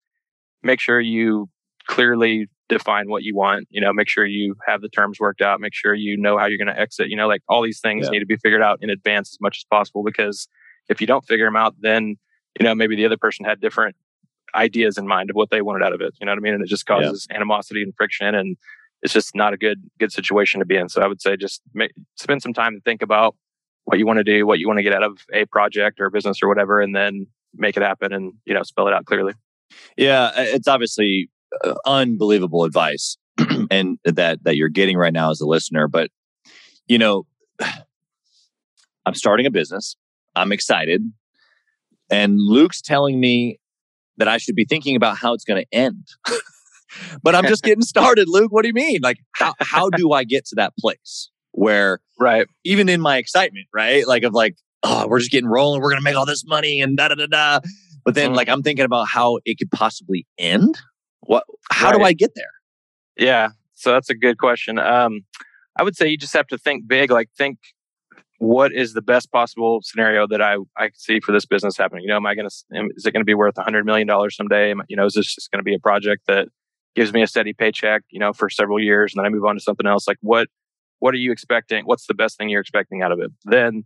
make 0.63 0.79
sure 0.79 1.01
you 1.01 1.50
clearly 1.88 2.48
define 2.69 3.09
what 3.09 3.24
you 3.24 3.36
want. 3.36 3.67
You 3.69 3.81
know, 3.81 3.91
make 3.91 4.07
sure 4.07 4.25
you 4.25 4.55
have 4.67 4.81
the 4.81 4.89
terms 4.89 5.19
worked 5.19 5.41
out. 5.41 5.59
Make 5.59 5.74
sure 5.74 5.93
you 5.93 6.15
know 6.15 6.38
how 6.38 6.45
you're 6.45 6.57
going 6.57 6.74
to 6.74 6.79
exit. 6.79 7.09
You 7.09 7.17
know, 7.17 7.27
like 7.27 7.41
all 7.50 7.63
these 7.63 7.79
things 7.79 8.05
yeah. 8.05 8.12
need 8.12 8.19
to 8.19 8.25
be 8.25 8.38
figured 8.38 8.62
out 8.62 8.79
in 8.81 8.89
advance 8.89 9.31
as 9.33 9.41
much 9.41 9.57
as 9.59 9.65
possible 9.69 10.03
because 10.03 10.48
if 10.88 11.01
you 11.01 11.07
don't 11.07 11.25
figure 11.25 11.45
them 11.45 11.55
out, 11.55 11.75
then 11.79 12.15
you 12.59 12.63
know 12.63 12.75
maybe 12.75 12.95
the 12.95 13.05
other 13.05 13.17
person 13.17 13.45
had 13.45 13.59
different 13.59 13.95
ideas 14.55 14.97
in 14.97 15.07
mind 15.07 15.29
of 15.29 15.35
what 15.35 15.49
they 15.49 15.61
wanted 15.61 15.83
out 15.83 15.93
of 15.93 16.01
it. 16.01 16.13
You 16.19 16.25
know 16.25 16.31
what 16.31 16.39
I 16.39 16.41
mean? 16.41 16.53
And 16.53 16.63
it 16.63 16.69
just 16.69 16.85
causes 16.85 17.27
yeah. 17.29 17.37
animosity 17.37 17.81
and 17.81 17.93
friction, 17.95 18.35
and 18.35 18.57
it's 19.01 19.13
just 19.13 19.35
not 19.35 19.53
a 19.53 19.57
good 19.57 19.81
good 19.99 20.11
situation 20.11 20.59
to 20.59 20.65
be 20.65 20.75
in. 20.75 20.89
So 20.89 21.01
I 21.01 21.07
would 21.07 21.21
say 21.21 21.37
just 21.37 21.61
make, 21.73 21.91
spend 22.15 22.41
some 22.41 22.53
time 22.53 22.75
to 22.75 22.81
think 22.81 23.01
about 23.01 23.35
what 23.85 23.97
you 23.97 24.05
want 24.05 24.17
to 24.17 24.23
do, 24.23 24.45
what 24.45 24.59
you 24.59 24.67
want 24.67 24.77
to 24.77 24.83
get 24.83 24.93
out 24.93 25.03
of 25.03 25.19
a 25.33 25.45
project 25.45 25.99
or 25.99 26.05
a 26.05 26.11
business 26.11 26.41
or 26.43 26.47
whatever, 26.47 26.81
and 26.81 26.95
then 26.95 27.27
make 27.55 27.77
it 27.77 27.83
happen 27.83 28.13
and 28.13 28.33
you 28.45 28.53
know 28.53 28.63
spell 28.63 28.87
it 28.87 28.93
out 28.93 29.05
clearly. 29.05 29.33
Yeah, 29.97 30.31
it's 30.35 30.67
obviously 30.67 31.29
uh, 31.63 31.75
unbelievable 31.85 32.63
advice 32.63 33.17
and 33.71 33.97
that 34.03 34.43
that 34.43 34.55
you're 34.55 34.69
getting 34.69 34.97
right 34.97 35.13
now 35.13 35.31
as 35.31 35.41
a 35.41 35.47
listener, 35.47 35.87
but 35.87 36.09
you 36.87 36.97
know, 36.97 37.25
I'm 39.05 39.15
starting 39.15 39.45
a 39.45 39.51
business. 39.51 39.95
I'm 40.35 40.51
excited. 40.51 41.01
And 42.11 42.37
Luke's 42.39 42.81
telling 42.81 43.19
me 43.19 43.59
that 44.19 44.27
I 44.27 44.38
should 44.38 44.55
be 44.55 44.65
thinking 44.65 44.95
about 44.95 45.17
how 45.17 45.33
it's 45.33 45.43
going 45.43 45.63
to 45.63 45.75
end. 45.75 46.07
but 47.23 47.35
I'm 47.35 47.45
just 47.45 47.63
getting 47.63 47.81
started, 47.81 48.27
Luke. 48.29 48.51
What 48.51 48.61
do 48.61 48.67
you 48.67 48.73
mean? 48.73 48.99
Like, 49.01 49.17
how, 49.33 49.53
how 49.59 49.89
do 49.89 50.11
I 50.11 50.23
get 50.23 50.45
to 50.47 50.55
that 50.55 50.73
place 50.77 51.31
where, 51.51 51.99
right, 52.19 52.47
even 52.63 52.88
in 52.88 53.01
my 53.01 53.17
excitement, 53.17 53.67
right, 53.73 54.07
like 54.07 54.23
of 54.23 54.33
like, 54.33 54.55
oh, 54.83 55.07
we're 55.07 55.19
just 55.19 55.31
getting 55.31 55.49
rolling, 55.49 55.81
we're 55.81 55.89
going 55.89 56.01
to 56.01 56.03
make 56.03 56.15
all 56.15 56.25
this 56.25 56.45
money 56.45 56.81
and 56.81 56.95
da 56.95 57.07
da 57.07 57.15
da 57.15 57.25
da. 57.25 57.59
But 58.05 58.15
then, 58.15 58.31
mm. 58.31 58.35
like, 58.35 58.47
I'm 58.47 58.61
thinking 58.61 58.85
about 58.85 59.07
how 59.07 59.39
it 59.45 59.57
could 59.57 59.71
possibly 59.71 60.25
end. 60.38 60.79
What? 61.21 61.43
How 61.71 61.91
right. 61.91 61.97
do 61.97 62.03
I 62.03 62.13
get 62.13 62.31
there? 62.35 62.45
Yeah, 63.17 63.49
so 63.73 63.91
that's 63.91 64.09
a 64.09 64.15
good 64.15 64.38
question. 64.38 64.79
Um, 64.79 65.25
I 65.77 65.83
would 65.83 65.95
say 65.95 66.07
you 66.07 66.17
just 66.17 66.33
have 66.33 66.47
to 66.47 66.57
think 66.57 66.88
big. 66.88 67.11
Like, 67.11 67.29
think 67.38 67.57
what 68.39 68.72
is 68.74 68.93
the 68.93 69.01
best 69.01 69.31
possible 69.31 69.81
scenario 69.84 70.25
that 70.27 70.41
I, 70.41 70.55
I 70.77 70.89
see 70.96 71.19
for 71.19 71.34
this 71.34 71.46
business 71.46 71.77
happening? 71.77 72.03
You 72.03 72.10
know, 72.10 72.15
am 72.15 72.25
I 72.25 72.36
going 72.36 72.48
to, 72.48 72.89
is 72.96 73.05
it 73.05 73.12
going 73.12 73.21
to 73.21 73.25
be 73.25 73.34
worth 73.34 73.58
a 73.58 73.63
hundred 73.63 73.86
million 73.86 74.08
dollars 74.08 74.36
someday? 74.36 74.73
You 74.88 74.95
know, 74.95 75.06
is 75.06 75.13
this 75.13 75.36
just 75.36 75.52
going 75.52 75.60
to 75.60 75.63
be 75.63 75.75
a 75.75 75.80
project 75.80 76.23
that 76.28 76.47
gives 76.95 77.13
me 77.13 77.21
a 77.21 77.28
steady 77.28 77.52
paycheck, 77.52 78.04
you 78.10 78.19
know, 78.19 78.32
for 78.32 78.49
several 78.49 78.80
years 78.80 79.13
and 79.13 79.19
then 79.19 79.25
I 79.25 79.30
move 79.30 79.43
on 79.43 79.56
to 79.56 79.62
something 79.62 79.86
else? 79.86 80.08
Like 80.08 80.17
what, 80.21 80.47
what 80.99 81.13
are 81.13 81.17
you 81.17 81.34
expecting? 81.34 81.84
What's 81.86 82.08
the 82.08 82.13
best 82.13 82.38
thing 82.38 82.47
you're 82.47 82.62
expecting 82.62 83.02
out 83.02 83.12
of 83.12 83.19
it? 83.19 83.30
Then 83.43 83.84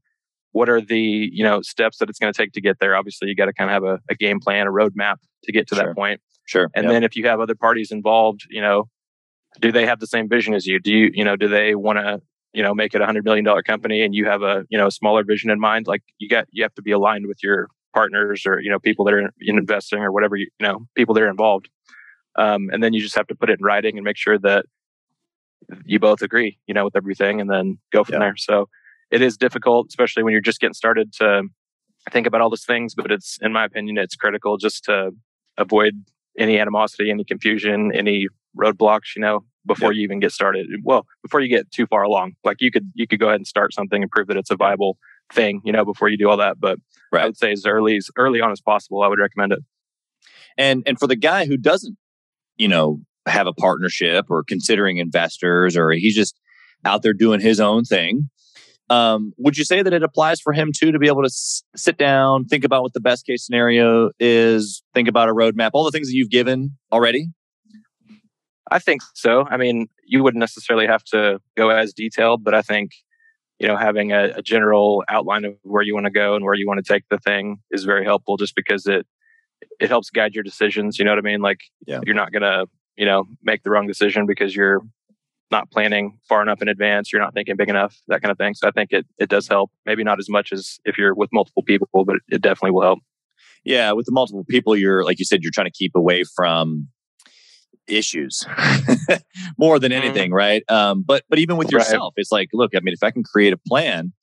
what 0.52 0.70
are 0.70 0.82
the, 0.82 1.00
you 1.00 1.44
know, 1.44 1.64
steps 1.64 1.98
that 1.98 2.10
it's 2.10 2.20
going 2.20 2.32
to 2.32 2.38
take 2.38 2.52
to 2.54 2.62
get 2.62 2.78
there? 2.80 2.96
Obviously 2.96 3.30
you 3.30 3.36
got 3.36 3.46
to 3.46 3.54
kind 3.54 3.72
of 3.72 3.74
have 3.74 3.84
a, 3.84 4.00
a, 4.08 4.16
game 4.16 4.40
plan, 4.40 4.68
a 4.68 4.72
roadmap 4.72 5.16
to 5.46 5.52
get 5.52 5.68
to 5.70 5.76
sure. 5.76 5.86
that 5.88 5.96
point. 5.96 6.22
Sure. 6.46 6.70
And 6.76 6.84
yep. 6.84 6.94
then 6.94 7.04
if 7.04 7.16
you 7.16 7.28
have 7.28 7.40
other 7.40 7.56
parties 7.56 7.92
involved, 7.92 8.42
you 8.52 8.62
know, 8.62 8.88
do 9.60 9.72
they 9.72 9.88
have 9.88 10.00
the 10.00 10.08
same 10.08 10.30
vision 10.30 10.54
as 10.54 10.68
you? 10.68 10.80
Do 10.80 10.92
you, 10.92 11.10
you 11.12 11.24
know, 11.24 11.36
do 11.36 11.48
they 11.48 11.74
want 11.74 11.98
to 11.98 12.22
you 12.54 12.64
know 12.64 12.74
make 12.74 12.94
it 12.94 13.02
a 13.02 13.06
hundred 13.06 13.26
million 13.26 13.44
dollar 13.44 13.64
company 13.64 14.02
and 14.04 14.16
you 14.16 14.26
have 14.26 14.42
a 14.42 14.64
you 14.70 14.78
know 14.78 14.88
a 14.88 14.92
smaller 14.92 15.24
vision 15.24 15.50
in 15.50 15.60
mind 15.60 15.88
like 15.88 16.04
you 16.20 16.30
got 16.30 16.46
you 16.52 16.64
have 16.64 16.74
to 16.76 16.82
be 16.82 16.92
aligned 16.92 17.26
with 17.28 17.44
your 17.44 17.68
partners 17.94 18.44
or 18.46 18.60
you 18.62 18.70
know 18.70 18.80
people 18.80 19.06
that 19.06 19.14
are 19.14 19.20
in 19.20 19.58
investing 19.58 20.00
or 20.00 20.12
whatever 20.12 20.36
you, 20.36 20.48
you 20.60 20.68
know 20.68 20.80
people 20.96 21.14
that 21.14 21.24
are 21.24 21.30
involved 21.30 21.70
um, 22.36 22.70
and 22.72 22.82
then 22.82 22.94
you 22.94 23.02
just 23.02 23.16
have 23.16 23.28
to 23.28 23.36
put 23.36 23.50
it 23.50 23.60
in 23.60 23.66
writing 23.66 23.98
and 23.98 24.04
make 24.04 24.18
sure 24.18 24.40
that 24.40 24.66
you 25.86 26.00
both 26.00 26.22
agree 26.22 26.58
you 26.68 26.74
know 26.74 26.86
with 26.86 26.96
everything 26.96 27.42
and 27.42 27.50
then 27.50 27.78
go 27.92 28.04
from 28.04 28.14
yeah. 28.14 28.20
there 28.20 28.34
so 28.38 28.68
it 29.12 29.22
is 29.22 29.38
difficult 29.38 29.88
especially 29.90 30.24
when 30.24 30.32
you're 30.32 30.42
just 30.42 30.60
getting 30.60 30.74
started 30.74 31.12
to 31.14 31.44
think 32.12 32.28
about 32.28 32.42
all 32.42 32.50
those 32.50 32.66
things 32.66 32.94
but 32.96 33.12
it's 33.12 33.38
in 33.42 33.54
my 33.54 33.66
opinion 33.66 33.98
it's 33.98 34.16
critical 34.16 34.58
just 34.58 34.84
to 34.84 35.12
avoid 35.58 35.94
any 36.38 36.60
animosity 36.60 37.10
any 37.10 37.24
confusion 37.24 37.92
any 37.94 38.28
roadblocks 38.60 39.16
you 39.16 39.22
know 39.22 39.44
before 39.66 39.92
yep. 39.92 39.98
you 39.98 40.04
even 40.04 40.20
get 40.20 40.32
started. 40.32 40.68
Well, 40.84 41.06
before 41.22 41.42
you 41.42 41.50
get 41.50 41.72
too 41.72 41.86
far 41.88 42.04
along, 42.04 42.34
like 42.44 42.58
you 42.60 42.72
could 42.72 42.92
you 42.94 43.08
could 43.08 43.20
go 43.20 43.28
ahead 43.28 43.40
and 43.40 43.48
start 43.48 43.74
something 43.74 44.02
and 44.02 44.12
prove 44.12 44.28
that 44.28 44.38
it's 44.38 44.52
a 44.52 44.56
viable 44.56 44.98
thing, 45.32 45.62
you 45.64 45.72
know, 45.72 45.86
before 45.86 46.10
you 46.10 46.18
do 46.18 46.30
all 46.30 46.38
that. 46.38 46.60
But 46.60 46.80
right. 47.12 47.24
I 47.24 47.26
would 47.26 47.38
say 47.38 47.52
as 47.52 47.66
early 47.66 47.98
as 47.98 48.10
early 48.18 48.42
on 48.42 48.52
as 48.52 48.62
possible, 48.62 49.02
I 49.02 49.08
would 49.08 49.20
recommend 49.20 49.54
it. 49.54 49.60
And 50.58 50.84
and 50.86 51.00
for 51.00 51.08
the 51.08 51.16
guy 51.16 51.46
who 51.46 51.58
doesn't, 51.58 51.98
you 52.58 52.68
know, 52.68 53.02
have 53.26 53.48
a 53.48 53.54
partnership 53.54 54.26
or 54.30 54.44
considering 54.44 54.98
investors, 54.98 55.78
or 55.78 55.92
he's 55.92 56.16
just 56.16 56.36
out 56.86 57.02
there 57.02 57.14
doing 57.14 57.40
his 57.40 57.60
own 57.60 57.84
thing. 57.84 58.30
Um, 58.90 59.34
would 59.38 59.58
you 59.58 59.64
say 59.64 59.82
that 59.82 59.94
it 59.94 60.04
applies 60.04 60.42
for 60.42 60.52
him 60.52 60.72
too 60.78 60.92
to 60.92 61.00
be 61.00 61.08
able 61.08 61.22
to 61.22 61.28
s- 61.28 61.64
sit 61.76 61.98
down, 61.98 62.46
think 62.46 62.66
about 62.66 62.84
what 62.84 62.94
the 62.94 63.00
best 63.00 63.26
case 63.26 63.46
scenario 63.46 64.12
is, 64.20 64.84
think 64.94 65.08
about 65.08 65.30
a 65.30 65.34
roadmap, 65.34 65.72
all 65.74 65.86
the 65.86 65.92
things 65.92 66.08
that 66.08 66.14
you've 66.14 66.30
given 66.30 66.78
already? 66.92 67.30
I 68.74 68.80
think 68.80 69.02
so. 69.14 69.46
I 69.52 69.58
mean, 69.58 69.88
you 70.04 70.24
wouldn't 70.24 70.40
necessarily 70.40 70.88
have 70.88 71.04
to 71.06 71.40
go 71.56 71.70
as 71.70 71.94
detailed, 71.94 72.44
but 72.44 72.56
I 72.56 72.64
think, 72.64 72.90
you 73.60 73.68
know, 73.68 73.78
having 73.78 74.12
a, 74.12 74.34
a 74.38 74.42
general 74.42 75.04
outline 75.08 75.46
of 75.46 75.54
where 75.62 75.84
you 75.84 75.94
want 75.94 76.08
to 76.08 76.12
go 76.12 76.36
and 76.36 76.44
where 76.44 76.56
you 76.56 76.68
want 76.68 76.84
to 76.84 76.94
take 76.94 77.04
the 77.12 77.20
thing 77.20 77.60
is 77.70 77.84
very 77.84 78.04
helpful 78.04 78.36
just 78.36 78.56
because 78.56 78.88
it 78.88 79.06
it 79.80 79.90
helps 79.90 80.10
guide 80.10 80.34
your 80.34 80.44
decisions. 80.44 80.98
You 80.98 81.06
know 81.06 81.12
what 81.12 81.20
I 81.20 81.22
mean? 81.22 81.40
Like 81.40 81.60
yeah. 81.86 82.00
you're 82.04 82.16
not 82.16 82.32
gonna, 82.32 82.66
you 82.98 83.06
know, 83.06 83.26
make 83.44 83.62
the 83.62 83.70
wrong 83.70 83.86
decision 83.86 84.26
because 84.26 84.56
you're 84.56 84.82
not 85.52 85.70
planning 85.70 86.18
far 86.28 86.42
enough 86.42 86.60
in 86.64 86.68
advance, 86.68 87.14
you're 87.14 87.22
not 87.22 87.36
thinking 87.36 87.56
big 87.56 87.70
enough, 87.70 87.96
that 88.08 88.24
kind 88.24 88.32
of 88.32 88.40
thing. 88.40 88.56
So 88.56 88.68
I 88.68 88.72
think 88.72 88.92
it 88.92 89.06
it 89.20 89.30
does 89.30 89.48
help. 89.48 89.70
Maybe 89.86 90.04
not 90.04 90.18
as 90.18 90.30
much 90.30 90.52
as 90.52 90.80
if 90.84 90.98
you're 90.98 91.14
with 91.14 91.30
multiple 91.32 91.62
people, 91.62 92.06
but 92.06 92.16
it 92.28 92.42
definitely 92.42 92.72
will 92.72 92.82
help. 92.82 93.00
Yeah, 93.64 93.92
with 93.92 94.08
the 94.08 94.12
multiple 94.12 94.44
people, 94.50 94.76
you're 94.76 95.04
like 95.06 95.20
you 95.20 95.26
said, 95.26 95.44
you're 95.44 95.52
trying 95.54 95.68
to 95.68 95.78
keep 95.78 95.92
away 95.96 96.24
from 96.36 96.90
issues 97.88 98.46
more 99.58 99.80
than 99.80 99.92
mm-hmm. 99.92 100.04
anything, 100.04 100.32
mm. 100.32 100.36
right? 100.36 100.64
Um, 100.70 101.04
but 101.06 101.24
but 101.30 101.40
even 101.40 101.58
with 101.58 101.72
yourself, 101.72 102.14
right. 102.16 102.22
it's 102.22 102.32
like, 102.32 102.50
look, 102.54 102.72
I 102.76 102.80
mean, 102.82 102.94
if 102.94 103.04
I 103.04 103.12
can 103.12 103.24
create 103.24 103.54
a 103.54 103.58
plan, 103.68 104.14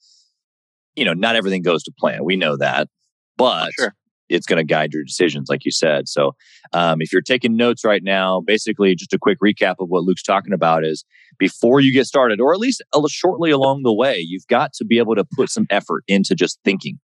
you 0.97 1.05
know, 1.05 1.15
not 1.15 1.37
everything 1.37 1.63
goes 1.63 1.83
to 1.85 1.93
plan. 1.99 2.25
We 2.25 2.37
know 2.37 2.57
that, 2.57 2.89
but 3.37 3.73
sure. 3.79 3.95
it's 4.29 4.47
going 4.47 4.59
to 4.59 4.65
guide 4.65 4.93
your 4.93 5.05
decisions, 5.05 5.49
like 5.49 5.65
you 5.65 5.71
said. 5.71 6.09
So, 6.09 6.35
um, 6.73 7.01
if 7.01 7.13
you're 7.13 7.23
taking 7.23 7.57
notes 7.57 7.85
right 7.85 8.03
now, 8.03 8.41
basically, 8.41 8.95
just 8.95 9.13
a 9.13 9.19
quick 9.19 9.39
recap 9.43 9.77
of 9.79 9.89
what 9.89 10.05
Luke's 10.05 10.23
talking 10.23 10.53
about 10.53 10.85
is 10.85 11.05
before 11.39 11.81
you 11.81 11.93
get 11.93 12.07
started, 12.07 12.41
or 12.41 12.53
at 12.53 12.59
least 12.59 12.83
shortly 13.09 13.51
along 13.51 13.83
the 13.83 13.95
way, 13.95 14.19
you've 14.19 14.47
got 14.49 14.73
to 14.75 14.85
be 14.85 14.99
able 14.99 15.15
to 15.15 15.25
put 15.37 15.51
some 15.51 15.67
effort 15.71 16.05
into 16.09 16.35
just 16.35 16.59
thinking. 16.65 16.99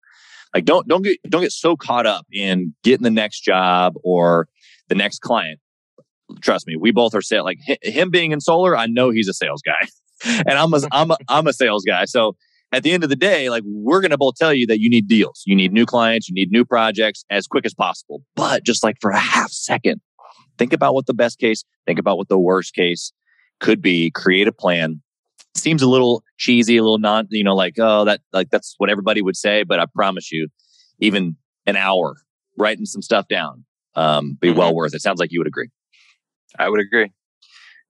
Like, 0.54 0.65
don't 0.65 0.88
don't 0.88 1.04
get 1.04 1.20
don't 1.30 1.41
get 1.41 1.52
so 1.52 1.76
caught 1.76 2.06
up 2.06 2.26
in 2.32 2.74
getting 2.84 3.04
the 3.04 3.12
next 3.12 3.41
job 3.41 3.94
or 4.04 4.48
the 4.88 4.96
next 4.96 5.20
client 5.20 5.60
trust 6.42 6.68
me, 6.68 6.76
we 6.76 6.92
both 6.92 7.16
are 7.16 7.22
sales. 7.22 7.46
Like 7.46 7.60
him 7.82 8.10
being 8.10 8.32
in 8.32 8.42
solar, 8.42 8.78
I 8.78 8.88
know 8.88 9.10
he's 9.10 9.28
a 9.28 9.34
sales 9.34 9.62
guy, 9.62 9.88
and 10.48 10.58
I'm 10.58 10.74
a, 10.74 10.82
I'm 10.92 11.12
a, 11.12 11.18
I'm 11.30 11.48
a 11.48 11.54
sales 11.54 11.84
guy. 11.86 12.06
So 12.06 12.36
at 12.72 12.84
the 12.84 12.92
end 12.92 13.04
of 13.04 13.10
the 13.10 13.16
day, 13.16 13.50
like 13.50 13.64
we're 13.66 14.02
going 14.02 14.12
to 14.12 14.18
both 14.18 14.36
tell 14.36 14.54
you 14.54 14.68
that 14.68 14.80
you 14.80 14.90
need 14.90 15.08
deals, 15.08 15.44
you 15.46 15.56
need 15.56 15.72
new 15.72 15.86
clients, 15.86 16.28
you 16.28 16.36
need 16.36 16.52
new 16.52 16.66
projects 16.66 17.24
as 17.30 17.48
quick 17.48 17.66
as 17.66 17.74
possible. 17.74 18.22
But 18.36 18.64
just 18.64 18.84
like 18.84 18.98
for 19.00 19.12
a 19.12 19.20
half 19.20 19.52
second, 19.52 20.02
think 20.58 20.74
about 20.74 20.94
what 20.94 21.06
the 21.06 21.14
best 21.14 21.40
case, 21.40 21.64
think 21.86 22.00
about 22.00 22.18
what 22.18 22.28
the 22.28 22.40
worst 22.40 22.74
case 22.74 23.12
could 23.60 23.82
be. 23.82 24.12
Create 24.12 24.48
a 24.48 24.52
plan. 24.52 25.02
Seems 25.56 25.82
a 25.82 25.88
little 25.88 26.24
cheesy, 26.38 26.76
a 26.76 26.84
little 26.84 27.00
non, 27.00 27.28
you 27.30 27.44
know, 27.44 27.56
like 27.56 27.76
oh 27.80 28.04
that 28.06 28.20
like 28.34 28.50
that's 28.50 28.76
what 28.78 28.90
everybody 28.90 29.22
would 29.22 29.38
say. 29.38 29.64
But 29.64 29.80
I 29.80 29.86
promise 29.86 30.32
you, 30.32 30.50
even 31.00 31.38
an 31.66 31.78
hour 31.78 32.18
writing 32.58 32.86
some 32.86 33.02
stuff 33.02 33.28
down, 33.30 33.64
um, 33.96 34.38
be 34.40 34.50
mm-hmm. 34.50 34.60
well 34.60 34.76
worth 34.76 34.94
it. 34.94 35.02
Sounds 35.02 35.20
like 35.20 35.32
you 35.32 35.40
would 35.40 35.48
agree. 35.48 35.70
I 36.60 36.70
would 36.70 36.80
agree. 36.80 37.12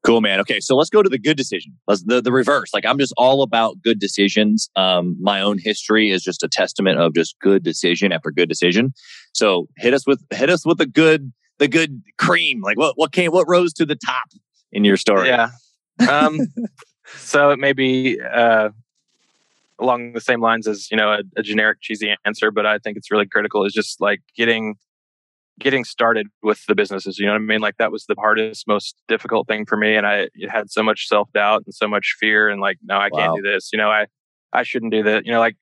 Cool, 0.05 0.21
man. 0.21 0.39
Okay, 0.39 0.59
so 0.59 0.75
let's 0.75 0.91
go 0.91 1.01
to 1.01 1.09
the 1.09 1.17
good 1.17 1.35
decision. 1.35 1.73
Let's 1.87 2.03
the, 2.03 2.21
the 2.21 2.31
reverse. 2.31 2.71
Like 2.73 2.85
I'm 2.85 2.99
just 2.99 3.13
all 3.17 3.41
about 3.41 3.81
good 3.83 3.99
decisions. 3.99 4.69
Um, 4.75 5.17
my 5.19 5.41
own 5.41 5.57
history 5.57 6.11
is 6.11 6.21
just 6.21 6.43
a 6.43 6.47
testament 6.47 6.99
of 6.99 7.15
just 7.15 7.39
good 7.39 7.63
decision 7.63 8.11
after 8.11 8.29
good 8.29 8.47
decision. 8.47 8.93
So 9.33 9.67
hit 9.77 9.95
us 9.95 10.05
with 10.05 10.23
hit 10.31 10.51
us 10.51 10.63
with 10.63 10.77
the 10.77 10.85
good 10.85 11.33
the 11.57 11.67
good 11.67 12.03
cream. 12.19 12.61
Like 12.61 12.77
what 12.77 12.93
what 12.97 13.13
came 13.13 13.31
what 13.31 13.47
rose 13.49 13.73
to 13.73 13.85
the 13.85 13.95
top 13.95 14.29
in 14.71 14.83
your 14.83 14.97
story? 14.97 15.27
Yeah. 15.27 15.49
Um, 16.07 16.39
so 17.17 17.49
it 17.49 17.57
may 17.57 17.73
be 17.73 18.19
uh, 18.21 18.69
along 19.79 20.13
the 20.13 20.21
same 20.21 20.39
lines 20.39 20.67
as 20.67 20.89
you 20.91 20.97
know 20.97 21.13
a, 21.13 21.23
a 21.35 21.41
generic 21.41 21.79
cheesy 21.81 22.13
answer, 22.25 22.51
but 22.51 22.67
I 22.67 22.77
think 22.77 22.97
it's 22.97 23.09
really 23.09 23.25
critical. 23.25 23.65
Is 23.65 23.73
just 23.73 23.99
like 23.99 24.21
getting 24.37 24.75
getting 25.59 25.83
started 25.83 26.27
with 26.43 26.65
the 26.67 26.75
businesses. 26.75 27.17
You 27.17 27.25
know 27.25 27.33
what 27.33 27.41
I 27.41 27.45
mean? 27.45 27.61
Like 27.61 27.77
that 27.77 27.91
was 27.91 28.05
the 28.05 28.15
hardest, 28.17 28.67
most 28.67 28.95
difficult 29.07 29.47
thing 29.47 29.65
for 29.65 29.77
me. 29.77 29.95
And 29.95 30.05
I 30.05 30.27
had 30.49 30.69
so 30.69 30.83
much 30.83 31.07
self 31.07 31.31
doubt 31.33 31.63
and 31.65 31.73
so 31.73 31.87
much 31.87 32.15
fear 32.19 32.49
and 32.49 32.59
like, 32.59 32.77
no, 32.83 32.95
I 32.95 33.09
wow. 33.11 33.19
can't 33.19 33.35
do 33.37 33.41
this. 33.41 33.69
You 33.71 33.77
know, 33.77 33.89
I, 33.89 34.07
I 34.51 34.63
shouldn't 34.63 34.91
do 34.91 35.03
that. 35.03 35.25
You 35.25 35.31
know, 35.31 35.39
like 35.39 35.55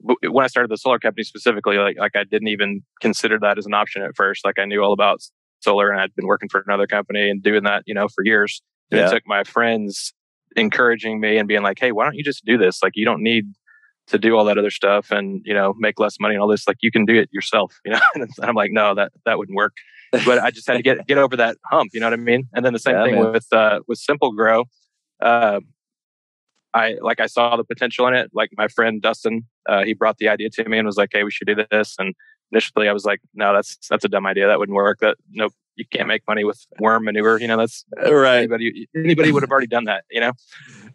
when 0.00 0.44
I 0.44 0.48
started 0.48 0.70
the 0.70 0.76
solar 0.76 0.98
company 0.98 1.24
specifically, 1.24 1.76
like, 1.76 1.98
like 1.98 2.16
I 2.16 2.24
didn't 2.24 2.48
even 2.48 2.82
consider 3.00 3.38
that 3.40 3.58
as 3.58 3.66
an 3.66 3.74
option 3.74 4.02
at 4.02 4.16
first. 4.16 4.44
Like 4.44 4.58
I 4.58 4.64
knew 4.64 4.82
all 4.82 4.92
about 4.92 5.20
solar 5.60 5.90
and 5.90 6.00
I'd 6.00 6.14
been 6.14 6.26
working 6.26 6.48
for 6.48 6.62
another 6.66 6.86
company 6.86 7.28
and 7.28 7.42
doing 7.42 7.64
that, 7.64 7.82
you 7.86 7.94
know, 7.94 8.08
for 8.08 8.24
years. 8.24 8.62
And 8.90 9.00
yeah. 9.00 9.08
it 9.08 9.10
took 9.10 9.22
my 9.26 9.44
friends 9.44 10.12
encouraging 10.56 11.20
me 11.20 11.36
and 11.36 11.48
being 11.48 11.62
like, 11.62 11.78
Hey, 11.78 11.92
why 11.92 12.04
don't 12.04 12.14
you 12.14 12.24
just 12.24 12.44
do 12.44 12.56
this? 12.56 12.82
Like 12.82 12.92
you 12.94 13.04
don't 13.04 13.22
need 13.22 13.44
to 14.06 14.18
do 14.18 14.36
all 14.36 14.44
that 14.44 14.58
other 14.58 14.70
stuff 14.70 15.10
and 15.10 15.40
you 15.44 15.54
know 15.54 15.74
make 15.78 15.98
less 15.98 16.20
money 16.20 16.34
and 16.34 16.42
all 16.42 16.48
this 16.48 16.68
like 16.68 16.76
you 16.80 16.90
can 16.90 17.04
do 17.04 17.14
it 17.14 17.28
yourself 17.32 17.80
you 17.84 17.92
know? 17.92 18.00
And 18.14 18.30
i'm 18.42 18.54
like 18.54 18.70
no 18.70 18.94
that 18.94 19.12
that 19.24 19.38
wouldn't 19.38 19.56
work. 19.56 19.74
But 20.24 20.38
i 20.38 20.50
just 20.50 20.66
had 20.66 20.74
to 20.74 20.82
get 20.82 21.06
get 21.06 21.18
over 21.18 21.36
that 21.36 21.56
hump 21.70 21.90
you 21.92 22.00
know 22.00 22.06
what 22.06 22.12
i 22.12 22.16
mean? 22.16 22.48
And 22.54 22.64
then 22.64 22.72
the 22.72 22.78
same 22.78 22.96
yeah, 22.96 23.04
thing 23.04 23.14
man. 23.14 23.32
with 23.32 23.46
uh 23.52 23.80
with 23.88 23.98
simple 23.98 24.32
grow 24.32 24.64
uh 25.20 25.60
i 26.72 26.96
like 27.00 27.20
i 27.20 27.26
saw 27.26 27.56
the 27.56 27.64
potential 27.64 28.06
in 28.08 28.14
it. 28.14 28.30
Like 28.32 28.50
my 28.56 28.68
friend 28.68 29.00
dustin 29.00 29.46
uh 29.68 29.84
he 29.84 29.94
brought 29.94 30.18
the 30.18 30.28
idea 30.28 30.50
to 30.50 30.68
me 30.68 30.78
and 30.78 30.86
was 30.86 30.96
like 30.96 31.10
hey 31.12 31.24
we 31.24 31.30
should 31.30 31.46
do 31.46 31.56
this. 31.70 31.96
And 31.98 32.14
initially 32.52 32.88
i 32.88 32.92
was 32.92 33.04
like 33.04 33.20
no 33.34 33.54
that's 33.54 33.76
that's 33.88 34.04
a 34.04 34.08
dumb 34.08 34.26
idea. 34.26 34.46
That 34.46 34.58
wouldn't 34.58 34.76
work. 34.76 34.98
That 35.00 35.16
nope 35.30 35.52
you 35.76 35.84
can't 35.90 36.06
make 36.06 36.22
money 36.28 36.44
with 36.44 36.64
worm 36.78 37.04
manure. 37.04 37.40
You 37.40 37.48
know 37.48 37.56
that's 37.56 37.84
uh, 38.00 38.14
right. 38.14 38.38
anybody 38.38 38.88
anybody 38.94 39.32
would 39.32 39.42
have 39.42 39.50
already 39.50 39.66
done 39.66 39.84
that 39.84 40.04
you 40.10 40.20
know? 40.20 40.32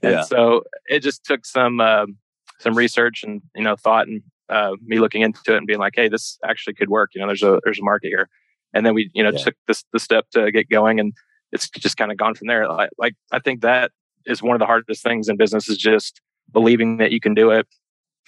And 0.02 0.14
yeah. 0.14 0.22
so 0.22 0.64
it 0.86 1.02
just 1.02 1.26
took 1.26 1.46
some 1.46 1.82
um 1.82 2.16
some 2.60 2.76
research 2.76 3.24
and 3.24 3.42
you 3.56 3.64
know 3.64 3.76
thought 3.76 4.08
and 4.08 4.22
uh, 4.50 4.72
me 4.82 5.00
looking 5.00 5.22
into 5.22 5.54
it 5.54 5.58
and 5.58 5.68
being 5.68 5.80
like, 5.80 5.94
hey, 5.96 6.10
this 6.10 6.38
actually 6.44 6.74
could 6.74 6.90
work. 6.90 7.12
You 7.14 7.22
know, 7.22 7.28
there's 7.28 7.44
a 7.44 7.60
there's 7.64 7.80
a 7.80 7.84
market 7.84 8.08
here, 8.08 8.30
and 8.74 8.86
then 8.86 8.94
we 8.94 9.10
you 9.14 9.24
know 9.24 9.32
yeah. 9.32 9.38
took 9.38 9.56
this 9.68 9.84
the 9.94 10.00
step 10.00 10.26
to 10.32 10.52
get 10.52 10.70
going, 10.70 11.00
and 11.00 11.14
it's 11.52 11.70
just 11.70 11.98
kind 11.98 12.12
of 12.12 12.18
gone 12.18 12.36
from 12.36 12.48
there. 12.48 12.68
Like, 12.68 12.90
like 12.98 13.14
I 13.32 13.40
think 13.40 13.62
that 13.62 13.92
is 14.26 14.42
one 14.42 14.56
of 14.56 14.60
the 14.60 14.66
hardest 14.66 15.04
things 15.04 15.30
in 15.30 15.38
business 15.38 15.70
is 15.70 15.78
just 15.78 16.22
believing 16.52 16.98
that 16.98 17.12
you 17.12 17.20
can 17.20 17.34
do 17.34 17.52
it, 17.52 17.68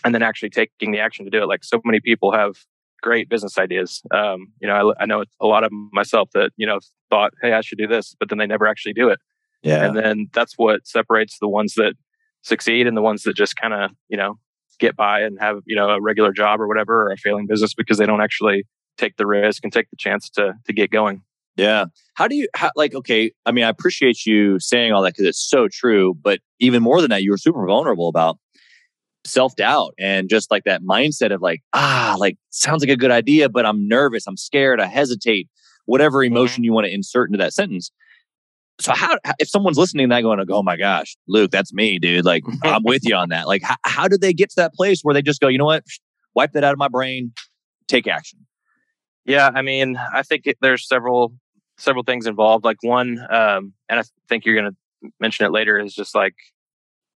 and 0.04 0.14
then 0.14 0.22
actually 0.22 0.50
taking 0.50 0.92
the 0.92 1.00
action 1.00 1.26
to 1.26 1.32
do 1.32 1.42
it. 1.42 1.48
Like 1.48 1.64
so 1.64 1.82
many 1.84 2.00
people 2.00 2.32
have 2.32 2.56
great 3.02 3.30
business 3.30 3.58
ideas. 3.58 4.02
Um, 4.12 4.48
you 4.62 4.68
know, 4.68 4.92
I, 4.92 5.04
I 5.04 5.06
know 5.06 5.24
a 5.40 5.48
lot 5.48 5.64
of 5.64 5.72
myself 5.92 6.30
that 6.34 6.52
you 6.56 6.68
know 6.68 6.80
thought, 7.10 7.34
hey, 7.42 7.54
I 7.54 7.62
should 7.62 7.78
do 7.78 7.88
this, 7.88 8.16
but 8.20 8.30
then 8.30 8.38
they 8.38 8.48
never 8.48 8.68
actually 8.68 8.94
do 8.94 9.10
it. 9.10 9.20
Yeah, 9.64 9.86
and 9.86 9.98
then 9.98 10.28
that's 10.34 10.54
what 10.58 10.88
separates 10.88 11.38
the 11.40 11.48
ones 11.48 11.74
that 11.76 11.94
succeed 12.42 12.88
and 12.88 12.98
the 12.98 13.02
ones 13.02 13.24
that 13.24 13.36
just 13.36 13.56
kind 13.56 13.74
of 13.74 13.92
you 14.10 14.18
know 14.18 14.38
get 14.80 14.96
by 14.96 15.22
and 15.22 15.38
have 15.40 15.58
you 15.66 15.76
know 15.76 15.90
a 15.90 16.02
regular 16.02 16.32
job 16.32 16.60
or 16.60 16.68
whatever 16.68 17.04
or 17.04 17.12
a 17.12 17.18
failing 17.18 17.48
business 17.48 17.74
because 17.74 17.98
they 17.98 18.06
don't 18.06 18.22
actually 18.22 18.66
take 18.98 19.16
the 19.18 19.28
risk 19.28 19.64
and 19.64 19.72
take 19.72 19.90
the 19.90 19.98
chance 19.98 20.30
to 20.30 20.54
to 20.66 20.74
get 20.74 20.92
going. 20.92 21.22
Yeah. 21.58 21.86
How 22.16 22.28
do 22.28 22.36
you 22.36 22.48
how, 22.56 22.72
like 22.76 22.96
okay 22.96 23.32
i 23.46 23.52
mean 23.52 23.64
i 23.64 23.70
appreciate 23.70 24.26
you 24.26 24.60
saying 24.60 24.94
all 24.94 25.02
that 25.04 25.14
because 25.14 25.26
it's 25.26 25.50
so 25.50 25.68
true 25.72 26.14
but 26.22 26.40
even 26.60 26.82
more 26.82 27.02
than 27.02 27.10
that 27.10 27.24
you 27.24 27.32
were 27.32 27.38
super 27.38 27.66
vulnerable 27.66 28.08
about 28.08 28.38
self-doubt 29.26 29.94
and 30.00 30.30
just 30.30 30.50
like 30.50 30.64
that 30.64 30.82
mindset 30.82 31.34
of 31.34 31.42
like 31.42 31.62
ah 31.74 32.16
like 32.18 32.38
sounds 32.50 32.82
like 32.82 32.90
a 32.90 32.98
good 32.98 33.12
idea 33.12 33.50
but 33.50 33.66
i'm 33.66 33.88
nervous 33.88 34.26
i'm 34.28 34.38
scared 34.38 34.80
i 34.80 34.86
hesitate 34.86 35.48
whatever 35.86 36.20
mm-hmm. 36.20 36.34
emotion 36.36 36.64
you 36.64 36.74
want 36.74 36.86
to 36.86 36.94
insert 36.94 37.30
into 37.30 37.38
that 37.38 37.54
sentence 37.54 37.92
so 38.82 38.94
how 38.94 39.18
if 39.40 39.50
someone's 39.50 39.78
listening 39.78 40.10
to 40.10 40.16
that 40.16 40.22
going 40.22 40.44
oh 40.50 40.64
my 40.64 40.78
gosh 40.78 41.16
luke 41.28 41.52
that's 41.52 41.74
me 41.74 42.00
dude. 42.00 42.26
Like 42.26 42.44
i'm 42.64 42.84
with 42.84 43.04
you 43.04 43.16
on 43.16 43.30
that. 43.30 43.48
Like 43.48 43.64
how, 43.64 43.76
how 43.84 44.08
did 44.08 44.22
they 44.22 44.34
get 44.34 44.50
to 44.52 44.56
that 44.58 44.74
place 44.74 45.02
where 45.02 45.14
they 45.14 45.22
just 45.22 45.42
go 45.42 45.48
you 45.48 45.58
know 45.58 45.66
what? 45.66 45.84
Wipe 46.34 46.54
that 46.54 46.64
out 46.64 46.74
of 46.74 46.80
my 46.80 46.88
brain. 46.88 47.34
Take 47.88 48.08
action. 48.08 48.40
Yeah 49.26 49.52
i 49.54 49.62
mean 49.62 49.98
i 50.14 50.24
think 50.24 50.48
it, 50.48 50.58
there's 50.62 50.88
several 50.88 51.34
several 51.78 52.04
things 52.04 52.28
involved. 52.28 52.66
Like 52.66 52.78
one 52.82 53.20
um, 53.30 53.74
and 53.90 54.00
i 54.00 54.04
think 54.28 54.46
you're 54.46 54.60
going 54.60 54.72
to 54.72 55.12
mention 55.20 55.46
it 55.46 55.52
later 55.52 55.80
is 55.80 55.94
just 55.94 56.14
like 56.14 56.36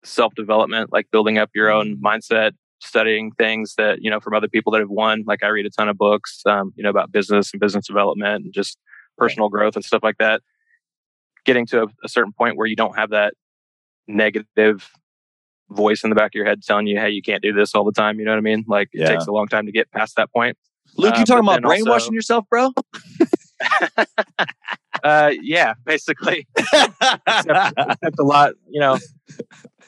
self 0.04 0.34
development 0.36 0.92
like 0.92 1.10
building 1.12 1.38
up 1.38 1.50
your 1.56 1.72
own 1.72 1.98
mindset 2.04 2.52
studying 2.82 3.32
things 3.32 3.76
that 3.78 4.02
you 4.02 4.10
know 4.10 4.20
from 4.20 4.34
other 4.34 4.48
people 4.48 4.72
that 4.72 4.80
have 4.80 4.90
won. 4.90 5.24
Like 5.26 5.44
i 5.44 5.48
read 5.48 5.66
a 5.66 5.70
ton 5.70 5.90
of 5.90 5.98
books 5.98 6.42
um, 6.46 6.74
you 6.76 6.84
know 6.84 6.90
about 6.90 7.12
business 7.12 7.52
and 7.52 7.60
business 7.60 7.88
development 7.88 8.46
and 8.46 8.54
just 8.54 8.78
personal 9.18 9.50
growth 9.50 9.76
and 9.76 9.86
stuff 9.86 10.04
like 10.04 10.18
that 10.18 10.42
getting 11.46 11.66
to 11.68 11.84
a, 11.84 11.88
a 12.04 12.10
certain 12.10 12.34
point 12.34 12.58
where 12.58 12.68
you 12.68 12.76
don't 12.76 12.98
have 12.98 13.12
that 13.12 13.34
negative 14.08 14.90
voice 15.70 16.04
in 16.04 16.10
the 16.10 16.16
back 16.16 16.28
of 16.28 16.36
your 16.36 16.46
head 16.46 16.62
telling 16.64 16.88
you, 16.88 17.00
"Hey, 17.00 17.10
you 17.10 17.22
can't 17.22 17.42
do 17.42 17.54
this 17.54 17.74
all 17.74 17.84
the 17.84 17.92
time." 17.92 18.20
You 18.20 18.26
know 18.26 18.32
what 18.32 18.38
I 18.38 18.42
mean? 18.42 18.66
Like 18.68 18.90
yeah. 18.94 19.06
it 19.06 19.08
takes 19.10 19.28
a 19.28 19.32
long 19.32 19.48
time 19.48 19.66
to 19.66 19.72
get 19.72 19.92
past 19.92 20.16
that 20.18 20.32
point. 20.32 20.58
Luke, 20.98 21.16
you 21.16 21.24
uh, 21.24 21.26
talking 21.26 21.44
about 21.44 21.62
brainwashing 21.62 22.08
also, 22.08 22.12
yourself, 22.14 22.46
bro? 22.50 22.72
uh, 25.04 25.32
yeah, 25.42 25.74
basically. 25.86 26.48
except, 26.58 26.94
except, 27.78 28.20
a 28.20 28.24
lot, 28.24 28.54
you 28.70 28.80
know, 28.80 28.98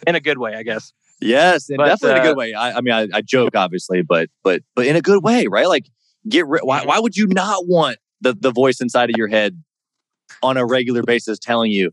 in 0.06 0.16
a 0.16 0.20
good 0.20 0.38
way, 0.38 0.56
I 0.56 0.64
guess. 0.64 0.92
Yes, 1.22 1.68
but, 1.76 1.86
definitely 1.86 2.10
uh, 2.10 2.16
in 2.16 2.22
a 2.22 2.24
good 2.24 2.36
uh, 2.36 2.40
way. 2.40 2.54
I, 2.54 2.78
I 2.78 2.82
mean, 2.82 2.94
I, 2.94 3.08
I, 3.14 3.22
joke, 3.22 3.56
obviously, 3.56 4.02
but 4.02 4.30
but 4.44 4.62
but 4.76 4.86
in 4.86 4.96
a 4.96 5.02
good 5.02 5.24
way, 5.24 5.48
right? 5.48 5.68
Like, 5.68 5.86
get 6.28 6.46
rid. 6.48 6.62
Why 6.64 6.86
why 6.86 7.00
would 7.00 7.16
you 7.16 7.28
not 7.28 7.68
want 7.68 7.98
the 8.22 8.34
the 8.34 8.52
voice 8.52 8.82
inside 8.82 9.10
of 9.10 9.16
your 9.18 9.28
head 9.28 9.62
on 10.42 10.58
a 10.58 10.66
regular 10.66 11.04
basis 11.04 11.40
telling 11.40 11.72
you, 11.72 11.92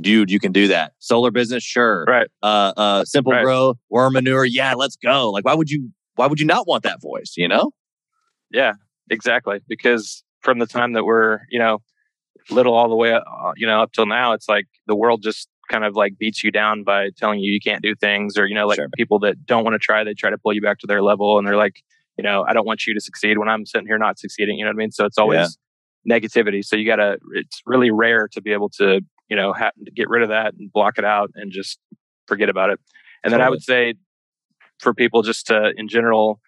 dude, 0.00 0.30
you 0.30 0.38
can 0.38 0.52
do 0.52 0.68
that. 0.68 0.92
Solar 0.98 1.30
business, 1.30 1.62
sure. 1.62 2.04
Right. 2.06 2.28
Uh, 2.42 2.72
uh, 2.76 3.04
simple 3.04 3.32
right. 3.32 3.44
grow, 3.44 3.74
worm 3.90 4.14
manure, 4.14 4.44
yeah, 4.44 4.74
let's 4.74 4.96
go. 4.96 5.30
Like, 5.30 5.44
why 5.44 5.54
would 5.54 5.70
you? 5.70 5.90
Why 6.16 6.26
would 6.26 6.40
you 6.40 6.46
not 6.46 6.66
want 6.66 6.82
that 6.84 7.02
voice? 7.02 7.34
You 7.36 7.46
know? 7.46 7.72
Yeah, 8.50 8.72
exactly. 9.10 9.60
Because 9.68 10.24
from 10.40 10.58
the 10.58 10.66
time 10.66 10.94
that 10.94 11.04
we're, 11.04 11.40
you 11.50 11.58
know, 11.58 11.82
little 12.50 12.74
all 12.74 12.88
the 12.88 12.96
way, 12.96 13.12
uh, 13.12 13.52
you 13.56 13.66
know, 13.66 13.82
up 13.82 13.92
till 13.92 14.06
now, 14.06 14.32
it's 14.32 14.48
like 14.48 14.66
the 14.86 14.96
world 14.96 15.22
just 15.22 15.48
kind 15.70 15.84
of 15.84 15.94
like 15.94 16.16
beats 16.16 16.42
you 16.42 16.50
down 16.50 16.84
by 16.84 17.10
telling 17.18 17.40
you 17.40 17.52
you 17.52 17.60
can't 17.60 17.82
do 17.82 17.94
things, 17.94 18.38
or 18.38 18.46
you 18.46 18.54
know, 18.54 18.66
like 18.66 18.76
sure. 18.76 18.88
people 18.96 19.18
that 19.18 19.44
don't 19.44 19.64
want 19.64 19.74
to 19.74 19.78
try, 19.78 20.04
they 20.04 20.14
try 20.14 20.30
to 20.30 20.38
pull 20.38 20.52
you 20.52 20.62
back 20.62 20.78
to 20.78 20.86
their 20.86 21.02
level, 21.02 21.38
and 21.38 21.46
they're 21.46 21.56
like, 21.56 21.82
you 22.16 22.24
know, 22.24 22.44
I 22.48 22.52
don't 22.52 22.66
want 22.66 22.86
you 22.86 22.94
to 22.94 23.00
succeed 23.00 23.38
when 23.38 23.48
I'm 23.48 23.66
sitting 23.66 23.86
here 23.86 23.98
not 23.98 24.18
succeeding. 24.18 24.58
You 24.58 24.64
know 24.64 24.70
what 24.70 24.76
I 24.76 24.78
mean? 24.78 24.92
So 24.92 25.04
it's 25.04 25.18
always 25.18 25.58
negativity. 26.08 26.64
So 26.64 26.76
you 26.76 26.86
got 26.86 26.96
to, 26.96 27.18
it's 27.34 27.62
really 27.66 27.90
rare 27.90 28.28
to 28.32 28.40
be 28.40 28.52
able 28.52 28.68
to, 28.70 29.00
you 29.28 29.36
know, 29.36 29.52
to 29.52 29.90
get 29.94 30.08
rid 30.08 30.22
of 30.22 30.28
that 30.28 30.54
and 30.54 30.72
block 30.72 30.98
it 30.98 31.04
out 31.04 31.30
and 31.34 31.50
just 31.50 31.78
forget 32.26 32.48
about 32.48 32.70
it. 32.70 32.80
And 33.24 33.32
then 33.32 33.40
I 33.40 33.50
would 33.50 33.62
say 33.62 33.94
for 34.78 34.94
people 34.94 35.22
just 35.22 35.46
to, 35.48 35.72
in 35.76 35.88
general, 35.88 36.40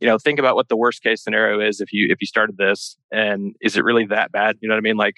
you 0.00 0.06
know, 0.06 0.18
think 0.18 0.38
about 0.38 0.54
what 0.54 0.68
the 0.68 0.76
worst 0.76 1.02
case 1.02 1.22
scenario 1.22 1.60
is 1.60 1.80
if 1.80 1.92
you, 1.92 2.08
if 2.10 2.20
you 2.20 2.26
started 2.26 2.56
this 2.56 2.96
and 3.12 3.54
is 3.60 3.76
it 3.76 3.84
really 3.84 4.06
that 4.06 4.32
bad? 4.32 4.56
You 4.60 4.68
know 4.68 4.74
what 4.74 4.80
I 4.80 4.82
mean? 4.82 4.96
Like 4.96 5.16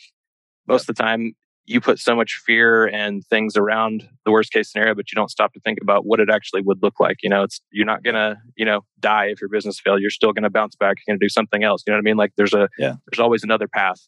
most 0.66 0.88
of 0.88 0.94
the 0.94 1.02
time 1.02 1.34
you 1.66 1.80
put 1.80 1.98
so 1.98 2.16
much 2.16 2.40
fear 2.44 2.86
and 2.86 3.24
things 3.26 3.56
around 3.56 4.08
the 4.24 4.32
worst 4.32 4.52
case 4.52 4.72
scenario, 4.72 4.94
but 4.94 5.10
you 5.10 5.16
don't 5.16 5.30
stop 5.30 5.52
to 5.52 5.60
think 5.60 5.78
about 5.80 6.04
what 6.04 6.18
it 6.18 6.28
actually 6.30 6.62
would 6.62 6.82
look 6.82 6.98
like. 6.98 7.18
You 7.22 7.30
know, 7.30 7.42
it's 7.42 7.60
you're 7.70 7.86
not 7.86 8.02
gonna, 8.02 8.40
you 8.56 8.64
know, 8.64 8.80
die 8.98 9.26
if 9.26 9.40
your 9.40 9.48
business 9.48 9.78
fails. 9.78 10.00
You're 10.00 10.10
still 10.10 10.32
gonna 10.32 10.50
bounce 10.50 10.74
back. 10.74 10.96
You're 10.98 11.14
gonna 11.14 11.24
do 11.24 11.28
something 11.28 11.62
else. 11.62 11.82
You 11.86 11.92
know 11.92 11.98
what 11.98 12.02
I 12.02 12.08
mean? 12.10 12.16
Like 12.16 12.32
there's 12.36 12.54
a 12.54 12.68
yeah. 12.78 12.94
there's 13.10 13.20
always 13.20 13.44
another 13.44 13.68
path. 13.68 14.00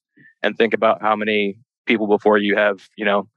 And 0.42 0.56
think 0.56 0.74
about 0.74 1.00
how 1.02 1.14
many 1.14 1.58
people 1.86 2.08
before 2.08 2.38
you 2.38 2.56
have, 2.56 2.88
you 2.96 3.04
know, 3.04 3.28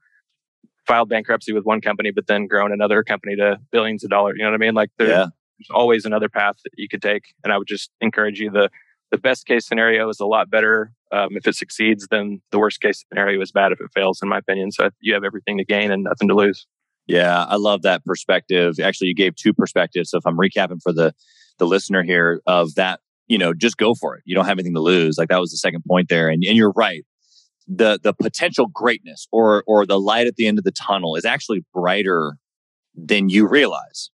filed 0.86 1.08
bankruptcy 1.08 1.52
with 1.52 1.64
one 1.64 1.80
company, 1.80 2.10
but 2.10 2.26
then 2.26 2.46
grown 2.46 2.72
another 2.72 3.02
company 3.02 3.36
to 3.36 3.58
billions 3.70 4.04
of 4.04 4.10
dollars. 4.10 4.34
You 4.38 4.44
know 4.44 4.50
what 4.50 4.56
I 4.56 4.64
mean? 4.64 4.74
Like 4.74 4.90
yeah. 4.98 5.06
there's 5.06 5.70
always 5.70 6.04
another 6.04 6.28
path 6.28 6.56
that 6.64 6.72
you 6.76 6.88
could 6.88 7.02
take. 7.02 7.22
And 7.44 7.52
I 7.52 7.58
would 7.58 7.68
just 7.68 7.90
encourage 8.00 8.40
you 8.40 8.50
the 8.50 8.70
the 9.10 9.18
best 9.18 9.46
case 9.46 9.66
scenario 9.66 10.08
is 10.08 10.20
a 10.20 10.26
lot 10.26 10.50
better 10.50 10.92
um, 11.12 11.28
if 11.32 11.46
it 11.46 11.54
succeeds 11.54 12.08
than 12.08 12.42
the 12.50 12.58
worst 12.58 12.80
case 12.80 13.04
scenario 13.08 13.40
is 13.40 13.52
bad 13.52 13.72
if 13.72 13.80
it 13.80 13.90
fails, 13.94 14.20
in 14.22 14.28
my 14.28 14.38
opinion. 14.38 14.72
So 14.72 14.90
you 15.00 15.14
have 15.14 15.24
everything 15.24 15.58
to 15.58 15.64
gain 15.64 15.90
and 15.90 16.04
nothing 16.04 16.28
to 16.28 16.34
lose. 16.34 16.66
Yeah, 17.06 17.44
I 17.44 17.56
love 17.56 17.82
that 17.82 18.04
perspective. 18.04 18.80
Actually, 18.80 19.08
you 19.08 19.14
gave 19.14 19.36
two 19.36 19.54
perspectives. 19.54 20.10
So 20.10 20.18
if 20.18 20.26
I'm 20.26 20.36
recapping 20.36 20.82
for 20.82 20.92
the 20.92 21.14
the 21.58 21.66
listener 21.66 22.02
here 22.02 22.42
of 22.46 22.74
that, 22.74 23.00
you 23.28 23.38
know, 23.38 23.54
just 23.54 23.76
go 23.76 23.94
for 23.94 24.16
it. 24.16 24.22
You 24.26 24.34
don't 24.34 24.44
have 24.44 24.58
anything 24.58 24.74
to 24.74 24.80
lose. 24.80 25.16
Like 25.16 25.28
that 25.28 25.40
was 25.40 25.50
the 25.50 25.56
second 25.56 25.84
point 25.88 26.08
there. 26.08 26.28
And 26.28 26.42
and 26.44 26.56
you're 26.56 26.72
right. 26.72 27.04
The 27.68 28.00
the 28.02 28.12
potential 28.12 28.66
greatness 28.66 29.28
or 29.30 29.62
or 29.66 29.86
the 29.86 30.00
light 30.00 30.26
at 30.26 30.34
the 30.34 30.46
end 30.46 30.58
of 30.58 30.64
the 30.64 30.72
tunnel 30.72 31.14
is 31.14 31.24
actually 31.24 31.64
brighter 31.72 32.36
than 32.96 33.28
you 33.28 33.46
realize. 33.46 34.10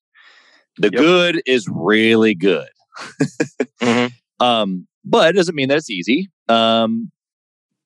The 0.79 0.91
yep. 0.93 1.01
good 1.01 1.43
is 1.47 1.69
really 1.69 2.35
good. 2.35 2.69
mm-hmm. 3.81 4.07
Um, 4.41 4.87
but 5.05 5.31
it 5.31 5.37
doesn't 5.37 5.55
mean 5.55 5.69
that 5.69 5.79
it's 5.79 5.91
easy. 5.91 6.29
Um, 6.49 7.11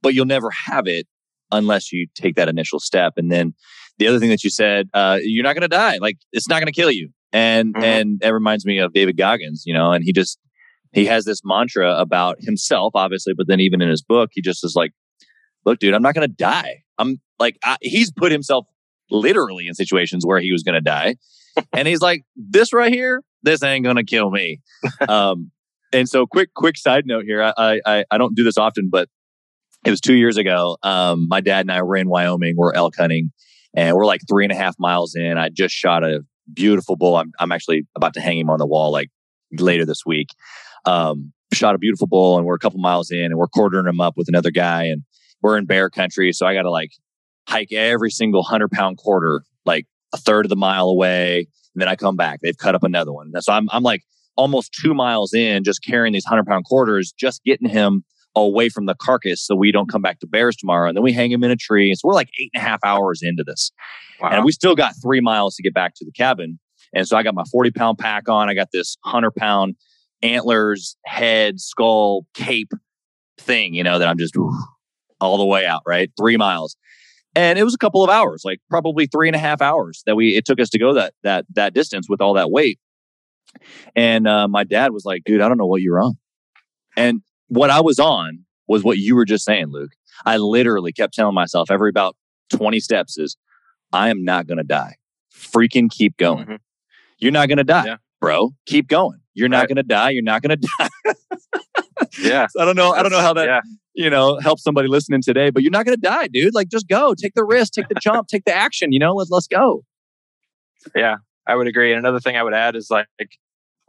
but 0.02 0.14
you'll 0.14 0.26
never 0.26 0.50
have 0.50 0.86
it 0.86 1.06
unless 1.52 1.92
you 1.92 2.06
take 2.14 2.36
that 2.36 2.48
initial 2.48 2.80
step. 2.80 3.14
And 3.16 3.30
then 3.30 3.54
the 3.98 4.06
other 4.08 4.18
thing 4.18 4.28
that 4.30 4.42
you 4.44 4.50
said, 4.50 4.88
uh, 4.94 5.18
you're 5.22 5.44
not 5.44 5.54
going 5.54 5.62
to 5.62 5.68
die. 5.68 5.98
Like 5.98 6.16
it's 6.32 6.48
not 6.48 6.56
going 6.56 6.66
to 6.66 6.72
kill 6.72 6.90
you. 6.90 7.10
And 7.32 7.74
Mhm. 7.74 7.82
and 7.82 8.20
that 8.20 8.32
reminds 8.32 8.64
me 8.64 8.78
of 8.78 8.92
David 8.92 9.16
Goggins, 9.16 9.64
you 9.66 9.74
know, 9.74 9.92
and 9.92 10.04
he 10.04 10.12
just 10.12 10.38
he 10.92 11.06
has 11.06 11.24
this 11.24 11.40
mantra 11.44 11.96
about 11.98 12.36
himself, 12.40 12.92
obviously, 12.94 13.34
but 13.36 13.48
then 13.48 13.58
even 13.60 13.82
in 13.82 13.88
his 13.88 14.02
book, 14.02 14.30
he 14.32 14.40
just 14.40 14.64
is 14.64 14.74
like, 14.76 14.92
"Look, 15.64 15.80
dude, 15.80 15.92
I'm 15.94 16.02
not 16.02 16.14
going 16.14 16.28
to 16.28 16.32
die. 16.34 16.82
I'm 16.98 17.20
like 17.40 17.58
I, 17.64 17.76
he's 17.80 18.12
put 18.12 18.30
himself 18.30 18.66
literally 19.10 19.66
in 19.66 19.74
situations 19.74 20.24
where 20.24 20.38
he 20.40 20.52
was 20.52 20.62
going 20.62 20.76
to 20.76 20.80
die, 20.80 21.16
and 21.72 21.88
he's 21.88 22.00
like, 22.00 22.22
this 22.36 22.72
right 22.72 22.92
here, 22.92 23.22
this 23.42 23.62
ain't 23.64 23.82
going 23.84 23.96
to 23.96 24.04
kill 24.04 24.30
me." 24.30 24.60
um, 25.08 25.50
and 25.94 26.08
so, 26.08 26.26
quick 26.26 26.52
quick 26.54 26.76
side 26.76 27.06
note 27.06 27.24
here, 27.24 27.42
I, 27.42 27.80
I 27.86 28.04
I 28.10 28.18
don't 28.18 28.34
do 28.34 28.44
this 28.44 28.58
often, 28.58 28.88
but 28.90 29.08
it 29.84 29.90
was 29.90 30.00
two 30.00 30.14
years 30.14 30.36
ago. 30.36 30.76
Um, 30.82 31.28
my 31.28 31.40
dad 31.40 31.60
and 31.60 31.72
I 31.72 31.82
were 31.82 31.96
in 31.96 32.08
Wyoming. 32.08 32.54
We're 32.56 32.74
elk 32.74 32.94
hunting, 32.96 33.32
and 33.74 33.96
we're 33.96 34.06
like 34.06 34.22
three 34.28 34.44
and 34.44 34.52
a 34.52 34.56
half 34.56 34.74
miles 34.78 35.14
in. 35.14 35.38
I 35.38 35.48
just 35.50 35.74
shot 35.74 36.04
a 36.04 36.22
beautiful 36.52 36.96
bull. 36.96 37.16
I'm 37.16 37.32
I'm 37.38 37.52
actually 37.52 37.86
about 37.94 38.14
to 38.14 38.20
hang 38.20 38.38
him 38.38 38.50
on 38.50 38.58
the 38.58 38.66
wall 38.66 38.90
like 38.90 39.10
later 39.52 39.86
this 39.86 40.04
week. 40.04 40.28
Um, 40.84 41.32
shot 41.52 41.74
a 41.74 41.78
beautiful 41.78 42.06
bull, 42.06 42.36
and 42.36 42.46
we're 42.46 42.56
a 42.56 42.58
couple 42.58 42.80
miles 42.80 43.10
in, 43.10 43.24
and 43.26 43.36
we're 43.36 43.46
quartering 43.46 43.86
him 43.86 44.00
up 44.00 44.14
with 44.16 44.28
another 44.28 44.50
guy, 44.50 44.84
and 44.84 45.02
we're 45.42 45.56
in 45.56 45.66
bear 45.66 45.90
country, 45.90 46.32
so 46.32 46.46
I 46.46 46.54
got 46.54 46.62
to 46.62 46.70
like 46.70 46.90
hike 47.48 47.72
every 47.72 48.10
single 48.10 48.42
hundred 48.42 48.70
pound 48.70 48.98
quarter, 48.98 49.44
like 49.64 49.86
a 50.12 50.16
third 50.16 50.46
of 50.46 50.50
the 50.50 50.56
mile 50.56 50.88
away, 50.88 51.46
and 51.74 51.80
then 51.80 51.88
I 51.88 51.96
come 51.96 52.16
back. 52.16 52.40
They've 52.42 52.56
cut 52.56 52.74
up 52.74 52.82
another 52.82 53.12
one, 53.12 53.32
so 53.40 53.52
I'm 53.52 53.68
I'm 53.70 53.82
like 53.82 54.02
almost 54.36 54.76
two 54.80 54.94
miles 54.94 55.32
in, 55.32 55.64
just 55.64 55.82
carrying 55.84 56.12
these 56.12 56.24
hundred 56.24 56.46
pound 56.46 56.64
quarters, 56.64 57.12
just 57.18 57.42
getting 57.44 57.68
him 57.68 58.04
away 58.36 58.68
from 58.68 58.86
the 58.86 58.94
carcass 58.94 59.46
so 59.46 59.54
we 59.54 59.70
don't 59.70 59.88
come 59.88 60.02
back 60.02 60.18
to 60.20 60.26
bears 60.26 60.56
tomorrow. 60.56 60.88
And 60.88 60.96
then 60.96 61.04
we 61.04 61.12
hang 61.12 61.30
him 61.30 61.44
in 61.44 61.50
a 61.50 61.56
tree. 61.56 61.94
So 61.94 62.08
we're 62.08 62.14
like 62.14 62.30
eight 62.40 62.50
and 62.54 62.62
a 62.62 62.66
half 62.66 62.80
hours 62.84 63.20
into 63.22 63.44
this. 63.44 63.70
Wow. 64.20 64.30
And 64.30 64.44
we 64.44 64.52
still 64.52 64.74
got 64.74 64.94
three 65.02 65.20
miles 65.20 65.54
to 65.56 65.62
get 65.62 65.74
back 65.74 65.94
to 65.96 66.04
the 66.04 66.12
cabin. 66.12 66.58
And 66.92 67.06
so 67.06 67.16
I 67.16 67.22
got 67.22 67.34
my 67.34 67.44
40 67.50 67.70
pound 67.72 67.98
pack 67.98 68.28
on. 68.28 68.48
I 68.48 68.54
got 68.54 68.68
this 68.72 68.96
100 69.02 69.32
pound 69.34 69.76
antlers, 70.22 70.96
head, 71.04 71.60
skull, 71.60 72.26
cape 72.34 72.72
thing, 73.38 73.74
you 73.74 73.84
know, 73.84 73.98
that 73.98 74.08
I'm 74.08 74.18
just 74.18 74.36
ooh, 74.36 74.56
all 75.20 75.38
the 75.38 75.44
way 75.44 75.66
out, 75.66 75.82
right? 75.86 76.10
Three 76.18 76.36
miles. 76.36 76.76
And 77.36 77.58
it 77.58 77.64
was 77.64 77.74
a 77.74 77.78
couple 77.78 78.04
of 78.04 78.10
hours, 78.10 78.42
like 78.44 78.60
probably 78.70 79.06
three 79.06 79.28
and 79.28 79.34
a 79.34 79.40
half 79.40 79.60
hours 79.60 80.02
that 80.06 80.14
we 80.14 80.36
it 80.36 80.44
took 80.44 80.60
us 80.60 80.70
to 80.70 80.78
go 80.78 80.94
that 80.94 81.14
that 81.24 81.44
that 81.54 81.74
distance 81.74 82.06
with 82.08 82.20
all 82.20 82.34
that 82.34 82.50
weight. 82.50 82.78
And 83.96 84.26
uh, 84.28 84.48
my 84.48 84.64
dad 84.64 84.92
was 84.92 85.04
like, 85.04 85.24
dude, 85.24 85.40
I 85.40 85.48
don't 85.48 85.58
know 85.58 85.66
what 85.66 85.80
you're 85.82 86.00
on. 86.00 86.14
And 86.96 87.22
what 87.48 87.70
I 87.70 87.80
was 87.80 87.98
on 87.98 88.44
was 88.68 88.82
what 88.84 88.98
you 88.98 89.14
were 89.14 89.24
just 89.24 89.44
saying, 89.44 89.66
Luke. 89.68 89.92
I 90.24 90.36
literally 90.36 90.92
kept 90.92 91.14
telling 91.14 91.34
myself 91.34 91.70
every 91.70 91.90
about 91.90 92.16
20 92.50 92.80
steps 92.80 93.18
is, 93.18 93.36
I 93.92 94.10
am 94.10 94.24
not 94.24 94.46
going 94.46 94.58
to 94.58 94.64
die. 94.64 94.96
Freaking 95.34 95.90
keep 95.90 96.16
going. 96.16 96.46
Mhm. 96.46 96.58
You're 97.18 97.32
not 97.32 97.48
going 97.48 97.58
to 97.58 97.64
die, 97.64 97.86
Yeah. 97.86 97.96
bro. 98.20 98.50
Keep 98.66 98.88
going. 98.88 99.20
You're 99.34 99.48
not 99.48 99.60
Right. 99.60 99.68
going 99.68 99.76
to 99.76 99.82
die. 99.82 100.10
You're 100.10 100.22
not 100.22 100.42
going 100.42 100.58
to 100.60 100.68
die. 100.78 101.14
Yeah. 102.20 102.46
So 102.50 102.60
I 102.60 102.64
don't 102.64 102.76
know. 102.76 102.92
I 102.92 103.02
don't 103.02 103.12
know 103.12 103.20
how 103.20 103.32
that 103.34 103.46
Yeah. 103.46 103.60
you 103.94 104.10
know 104.10 104.38
helps 104.40 104.62
somebody 104.62 104.88
listening 104.88 105.22
today, 105.22 105.50
but 105.50 105.62
you're 105.62 105.70
not 105.72 105.84
going 105.84 105.96
to 105.96 106.00
die, 106.00 106.28
dude. 106.28 106.54
Like 106.54 106.68
just 106.68 106.88
go. 106.88 107.14
Take 107.14 107.34
the 107.34 107.44
risk. 107.44 107.72
Take 107.72 107.88
the 107.88 107.94
jump. 108.02 108.28
Take 108.28 108.44
the 108.44 108.54
action. 108.54 108.92
You 108.92 108.98
know. 109.00 109.14
Let's 109.14 109.30
let's 109.30 109.46
go. 109.48 109.84
Yeah, 110.94 111.16
I 111.46 111.56
would 111.56 111.66
agree. 111.66 111.92
And 111.92 111.98
another 111.98 112.20
thing 112.20 112.36
I 112.36 112.42
would 112.42 112.54
add 112.54 112.76
is 112.76 112.88
like 112.90 113.06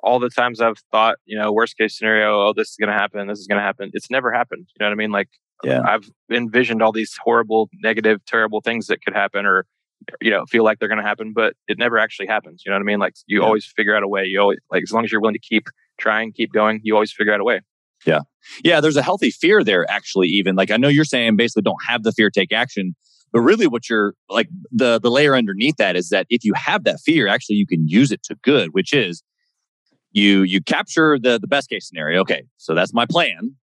all 0.05 0.19
the 0.19 0.29
times 0.29 0.61
I've 0.61 0.77
thought, 0.91 1.17
you 1.25 1.37
know, 1.37 1.51
worst 1.51 1.77
case 1.77 1.97
scenario, 1.97 2.47
oh, 2.47 2.53
this 2.55 2.69
is 2.69 2.77
going 2.79 2.91
to 2.91 2.97
happen, 2.97 3.27
this 3.27 3.39
is 3.39 3.47
going 3.47 3.59
to 3.59 3.65
happen. 3.65 3.89
It's 3.93 4.09
never 4.09 4.31
happened. 4.31 4.67
You 4.69 4.83
know 4.83 4.89
what 4.89 4.93
I 4.93 4.95
mean? 4.95 5.11
Like, 5.11 5.29
Yeah. 5.63 5.81
I've 5.85 6.09
envisioned 6.31 6.81
all 6.81 6.91
these 6.91 7.17
horrible, 7.23 7.69
negative, 7.83 8.23
terrible 8.25 8.61
things 8.61 8.87
that 8.87 8.99
could 9.03 9.15
happen, 9.15 9.45
or 9.45 9.65
you 10.21 10.29
know, 10.29 10.45
feel 10.45 10.63
like 10.63 10.77
they're 10.77 10.87
going 10.89 11.01
to 11.01 11.07
happen, 11.07 11.33
but 11.33 11.53
it 11.67 11.77
never 11.79 11.97
actually 11.97 12.27
happens. 12.27 12.61
You 12.65 12.69
know 12.69 12.75
what 12.75 12.81
I 12.81 12.85
mean? 12.85 12.99
Like, 12.99 13.13
you 13.27 13.39
Yeah. 13.39 13.45
always 13.47 13.65
figure 13.65 13.95
out 13.95 14.03
a 14.03 14.07
way. 14.07 14.25
You 14.25 14.39
always 14.41 14.59
like 14.71 14.83
as 14.83 14.91
long 14.91 15.03
as 15.03 15.11
you're 15.11 15.21
willing 15.21 15.33
to 15.33 15.39
keep 15.39 15.67
trying, 15.99 16.31
keep 16.33 16.51
going, 16.53 16.79
you 16.83 16.93
always 16.93 17.11
figure 17.11 17.33
out 17.33 17.39
a 17.39 17.43
way. 17.43 17.61
Yeah, 18.05 18.19
Yeah. 18.63 18.81
there's 18.81 18.97
a 18.97 19.01
healthy 19.01 19.31
fear 19.31 19.63
there. 19.63 19.89
Actually, 19.89 20.27
even 20.27 20.55
like 20.55 20.69
I 20.69 20.77
know 20.77 20.89
you're 20.89 21.05
saying 21.05 21.37
basically 21.37 21.63
don't 21.63 21.83
have 21.87 22.03
the 22.03 22.11
fear, 22.11 22.29
take 22.29 22.51
action. 22.51 22.95
But 23.33 23.39
really, 23.41 23.65
what 23.67 23.89
you're 23.89 24.13
like 24.29 24.47
the 24.71 24.99
the 24.99 25.09
layer 25.09 25.35
underneath 25.35 25.77
that 25.77 25.95
is 25.95 26.09
that 26.09 26.27
if 26.29 26.43
you 26.43 26.53
have 26.55 26.83
that 26.83 26.99
fear, 26.99 27.27
actually 27.27 27.55
you 27.55 27.65
can 27.65 27.87
use 27.87 28.11
it 28.11 28.21
to 28.23 28.35
good, 28.43 28.69
which 28.73 28.93
is 28.93 29.23
you 30.15 30.41
you 30.43 30.61
capture 30.61 31.19
the 31.21 31.37
the 31.39 31.47
best 31.47 31.69
case 31.69 31.87
scenario. 31.87 32.21
Okay, 32.21 32.43
so 32.57 32.73
that's 32.73 32.93
my 32.93 33.05
plan. 33.05 33.55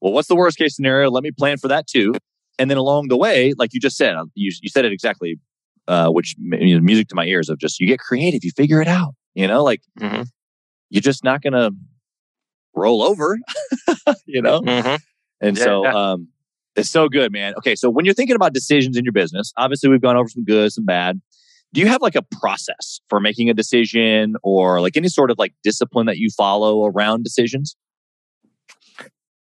Well, 0.00 0.12
what's 0.12 0.28
the 0.28 0.36
worst 0.36 0.58
case 0.58 0.76
scenario? 0.76 1.10
Let 1.10 1.24
me 1.24 1.32
plan 1.32 1.58
for 1.58 1.68
that 1.68 1.86
too. 1.88 2.14
And 2.58 2.70
then 2.70 2.78
along 2.78 3.08
the 3.08 3.16
way, 3.16 3.54
like 3.58 3.74
you 3.74 3.80
just 3.80 3.96
said, 3.96 4.14
uh, 4.14 4.26
you 4.34 4.52
you 4.62 4.68
said 4.68 4.84
it 4.84 4.92
exactly, 4.92 5.38
uh, 5.88 6.08
which 6.10 6.36
you 6.38 6.76
know, 6.76 6.80
music 6.80 7.08
to 7.08 7.16
my 7.16 7.24
ears 7.26 7.48
of 7.48 7.58
just 7.58 7.80
you 7.80 7.86
get 7.88 7.98
creative, 7.98 8.44
you 8.44 8.52
figure 8.56 8.80
it 8.82 8.88
out. 8.88 9.14
You 9.34 9.48
know, 9.48 9.64
like 9.64 9.82
Mm-hmm. 10.00 10.22
you're 10.90 11.02
just 11.02 11.24
not 11.24 11.42
gonna 11.42 11.70
roll 12.74 13.02
over. 13.02 13.38
you 14.26 14.42
know. 14.42 14.60
Mm-hmm. 14.60 14.96
And 15.40 15.56
Yeah, 15.58 15.64
so 15.64 15.84
yeah. 15.84 16.12
um 16.12 16.28
it's 16.76 16.90
so 16.90 17.08
good, 17.08 17.32
man. 17.32 17.54
Okay, 17.58 17.76
so 17.76 17.88
when 17.88 18.04
you're 18.04 18.14
thinking 18.14 18.34
about 18.36 18.52
decisions 18.52 18.96
in 18.96 19.04
your 19.04 19.12
business, 19.12 19.52
obviously 19.56 19.88
we've 19.88 20.02
gone 20.02 20.16
over 20.16 20.28
some 20.28 20.44
good, 20.44 20.72
some 20.72 20.84
bad. 20.84 21.20
Do 21.74 21.80
you 21.80 21.88
have 21.88 22.02
like 22.02 22.14
a 22.14 22.22
process 22.22 23.00
for 23.08 23.18
making 23.18 23.50
a 23.50 23.54
decision 23.54 24.36
or 24.44 24.80
like 24.80 24.96
any 24.96 25.08
sort 25.08 25.32
of 25.32 25.40
like 25.40 25.52
discipline 25.64 26.06
that 26.06 26.18
you 26.18 26.30
follow 26.30 26.86
around 26.86 27.24
decisions? 27.24 27.74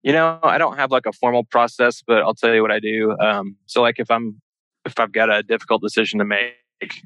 You 0.02 0.12
know, 0.12 0.38
I 0.42 0.58
don't 0.58 0.76
have 0.76 0.90
like 0.90 1.06
a 1.06 1.12
formal 1.12 1.44
process, 1.44 2.02
but 2.06 2.18
I'll 2.18 2.34
tell 2.34 2.54
you 2.54 2.60
what 2.60 2.70
I 2.70 2.78
do. 2.78 3.16
Um, 3.18 3.56
so 3.64 3.80
like 3.80 3.98
if 3.98 4.10
I'm 4.10 4.42
if 4.84 5.00
I've 5.00 5.12
got 5.12 5.30
a 5.30 5.42
difficult 5.42 5.80
decision 5.80 6.18
to 6.18 6.26
make, 6.26 6.52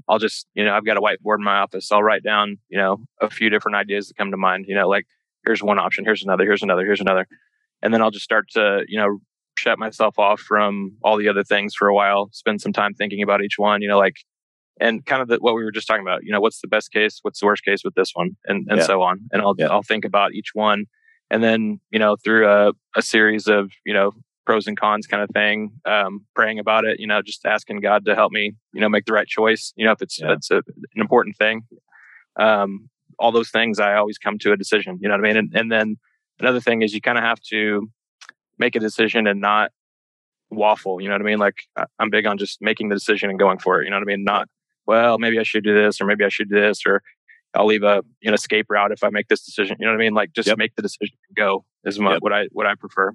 I'll 0.09 0.19
just, 0.19 0.49
you 0.55 0.65
know, 0.65 0.75
I've 0.75 0.85
got 0.85 0.97
a 0.97 1.01
whiteboard 1.01 1.39
in 1.39 1.45
my 1.45 1.59
office. 1.59 1.93
I'll 1.93 2.03
write 2.03 2.25
down, 2.25 2.59
you 2.69 2.79
know, 2.79 3.05
a 3.21 3.31
few 3.31 3.51
different 3.51 3.77
ideas 3.77 4.09
that 4.09 4.17
come 4.17 4.33
to 4.33 4.37
mind, 4.37 4.65
you 4.67 4.75
know, 4.75 4.89
like 4.89 5.07
here's 5.47 5.63
one 5.63 5.79
option, 5.79 6.05
here's 6.05 6.25
another, 6.25 6.45
here's 6.45 6.63
another, 6.63 6.85
here's 6.85 7.01
another. 7.01 7.29
And 7.83 7.95
then 7.95 8.03
I'll 8.03 8.11
just 8.11 8.25
start 8.25 8.49
to, 8.55 8.85
you 8.89 8.99
know, 8.99 9.19
shut 9.59 9.79
myself 9.79 10.19
off 10.19 10.41
from 10.41 10.97
all 11.05 11.17
the 11.17 11.29
other 11.29 11.45
things 11.45 11.73
for 11.77 11.87
a 11.87 11.95
while, 11.95 12.31
spend 12.33 12.61
some 12.61 12.73
time 12.73 12.95
thinking 12.95 13.23
about 13.23 13.45
each 13.45 13.59
one, 13.59 13.81
you 13.81 13.87
know, 13.87 13.99
like 13.99 14.17
and 14.81 15.05
kind 15.07 15.23
of 15.23 15.29
the, 15.29 15.37
what 15.37 15.55
we 15.55 15.65
were 15.65 15.71
just 15.73 15.87
talking 15.87 16.03
about, 16.03 16.25
you 16.25 16.33
know, 16.33 16.41
what's 16.41 16.61
the 16.61 16.69
best 16.69 16.93
case, 16.93 17.19
what's 17.23 17.41
the 17.41 17.47
worst 17.47 17.65
case 17.65 17.83
with 17.85 17.95
this 17.95 18.11
one, 18.15 18.37
and 18.47 18.67
and 18.69 18.79
Yeah. 18.79 18.87
so 18.87 19.03
on. 19.03 19.21
And 19.33 19.41
I'll 19.43 19.55
Yeah. 19.57 19.67
I'll 19.69 19.83
think 19.83 20.05
about 20.05 20.33
each 20.35 20.51
one, 20.55 20.87
and 21.31 21.43
then 21.43 21.81
you 21.91 21.99
know 21.99 22.17
through 22.17 22.49
a, 22.49 22.73
a 22.97 23.03
series 23.03 23.47
of 23.47 23.71
you 23.87 23.93
know 23.95 24.13
pros 24.47 24.67
and 24.67 24.79
cons 24.79 25.07
kind 25.07 25.23
of 25.23 25.31
thing, 25.31 25.71
um, 25.87 26.27
praying 26.35 26.59
about 26.59 26.85
it, 26.85 27.01
you 27.01 27.07
know, 27.07 27.23
just 27.23 27.47
asking 27.47 27.81
God 27.81 28.05
to 28.05 28.15
help 28.15 28.31
me, 28.31 28.53
you 28.75 28.81
know, 28.83 28.91
make 28.91 29.07
the 29.07 29.13
right 29.15 29.27
choice. 29.27 29.73
You 29.75 29.87
know, 29.87 29.93
if 29.93 30.03
it's 30.03 30.21
Yeah. 30.21 30.33
it's 30.33 30.51
a, 30.51 30.57
an 30.59 31.01
important 31.01 31.37
thing, 31.37 31.63
um, 32.39 32.91
all 33.19 33.33
those 33.33 33.51
things, 33.51 33.79
I 33.79 33.95
always 33.95 34.19
come 34.19 34.39
to 34.41 34.53
a 34.53 34.57
decision. 34.57 34.99
You 35.01 35.09
know 35.09 35.15
what 35.15 35.21
I 35.25 35.29
mean? 35.29 35.37
And 35.37 35.51
and 35.55 35.73
then 35.73 35.97
another 36.41 36.61
thing 36.61 36.83
is 36.83 36.93
you 36.95 37.01
kind 37.01 37.17
of 37.19 37.25
have 37.25 37.41
to 37.51 37.89
make 38.59 38.77
a 38.77 38.81
decision 38.81 39.27
and 39.27 39.41
not 39.41 39.71
waffle. 40.51 41.01
You 41.01 41.09
know 41.09 41.15
what 41.15 41.23
I 41.23 41.25
mean? 41.25 41.39
Like 41.39 41.63
I'm 41.99 42.11
big 42.11 42.27
on 42.27 42.39
just 42.39 42.61
making 42.61 42.89
the 42.89 42.95
decision 42.97 43.31
and 43.31 43.39
going 43.39 43.59
for 43.59 43.81
it. 43.81 43.85
You 43.85 43.91
know 43.91 43.97
what 43.97 44.03
I 44.09 44.13
mean? 44.15 44.25
Not 44.25 44.49
well, 44.87 45.19
maybe 45.19 45.39
I 45.39 45.43
should 45.43 45.65
do 45.65 45.75
this, 45.75 46.01
or 46.01 46.07
maybe 46.07 46.25
I 46.25 46.29
should 46.29 46.49
do 46.51 46.61
this, 46.61 46.81
or 46.87 47.03
I'll 47.55 47.67
leave 47.67 47.83
a 47.85 48.03
an 48.23 48.35
escape 48.35 48.67
route 48.69 48.93
if 48.93 49.05
I 49.05 49.11
make 49.11 49.29
this 49.29 49.45
decision. 49.45 49.77
You 49.79 49.87
know 49.87 49.93
what 49.93 49.99
I 50.01 50.05
mean? 50.05 50.15
Like 50.15 50.33
just 50.33 50.49
Yep. 50.49 50.59
make 50.59 50.75
the 50.77 50.83
decision 50.83 51.17
and 51.29 51.37
go 51.37 51.65
is 51.85 51.99
my, 51.99 52.15
Yep. 52.15 52.23
what 52.23 52.33
I 52.33 52.47
what 52.53 52.67
I 52.67 52.75
prefer. 52.75 53.13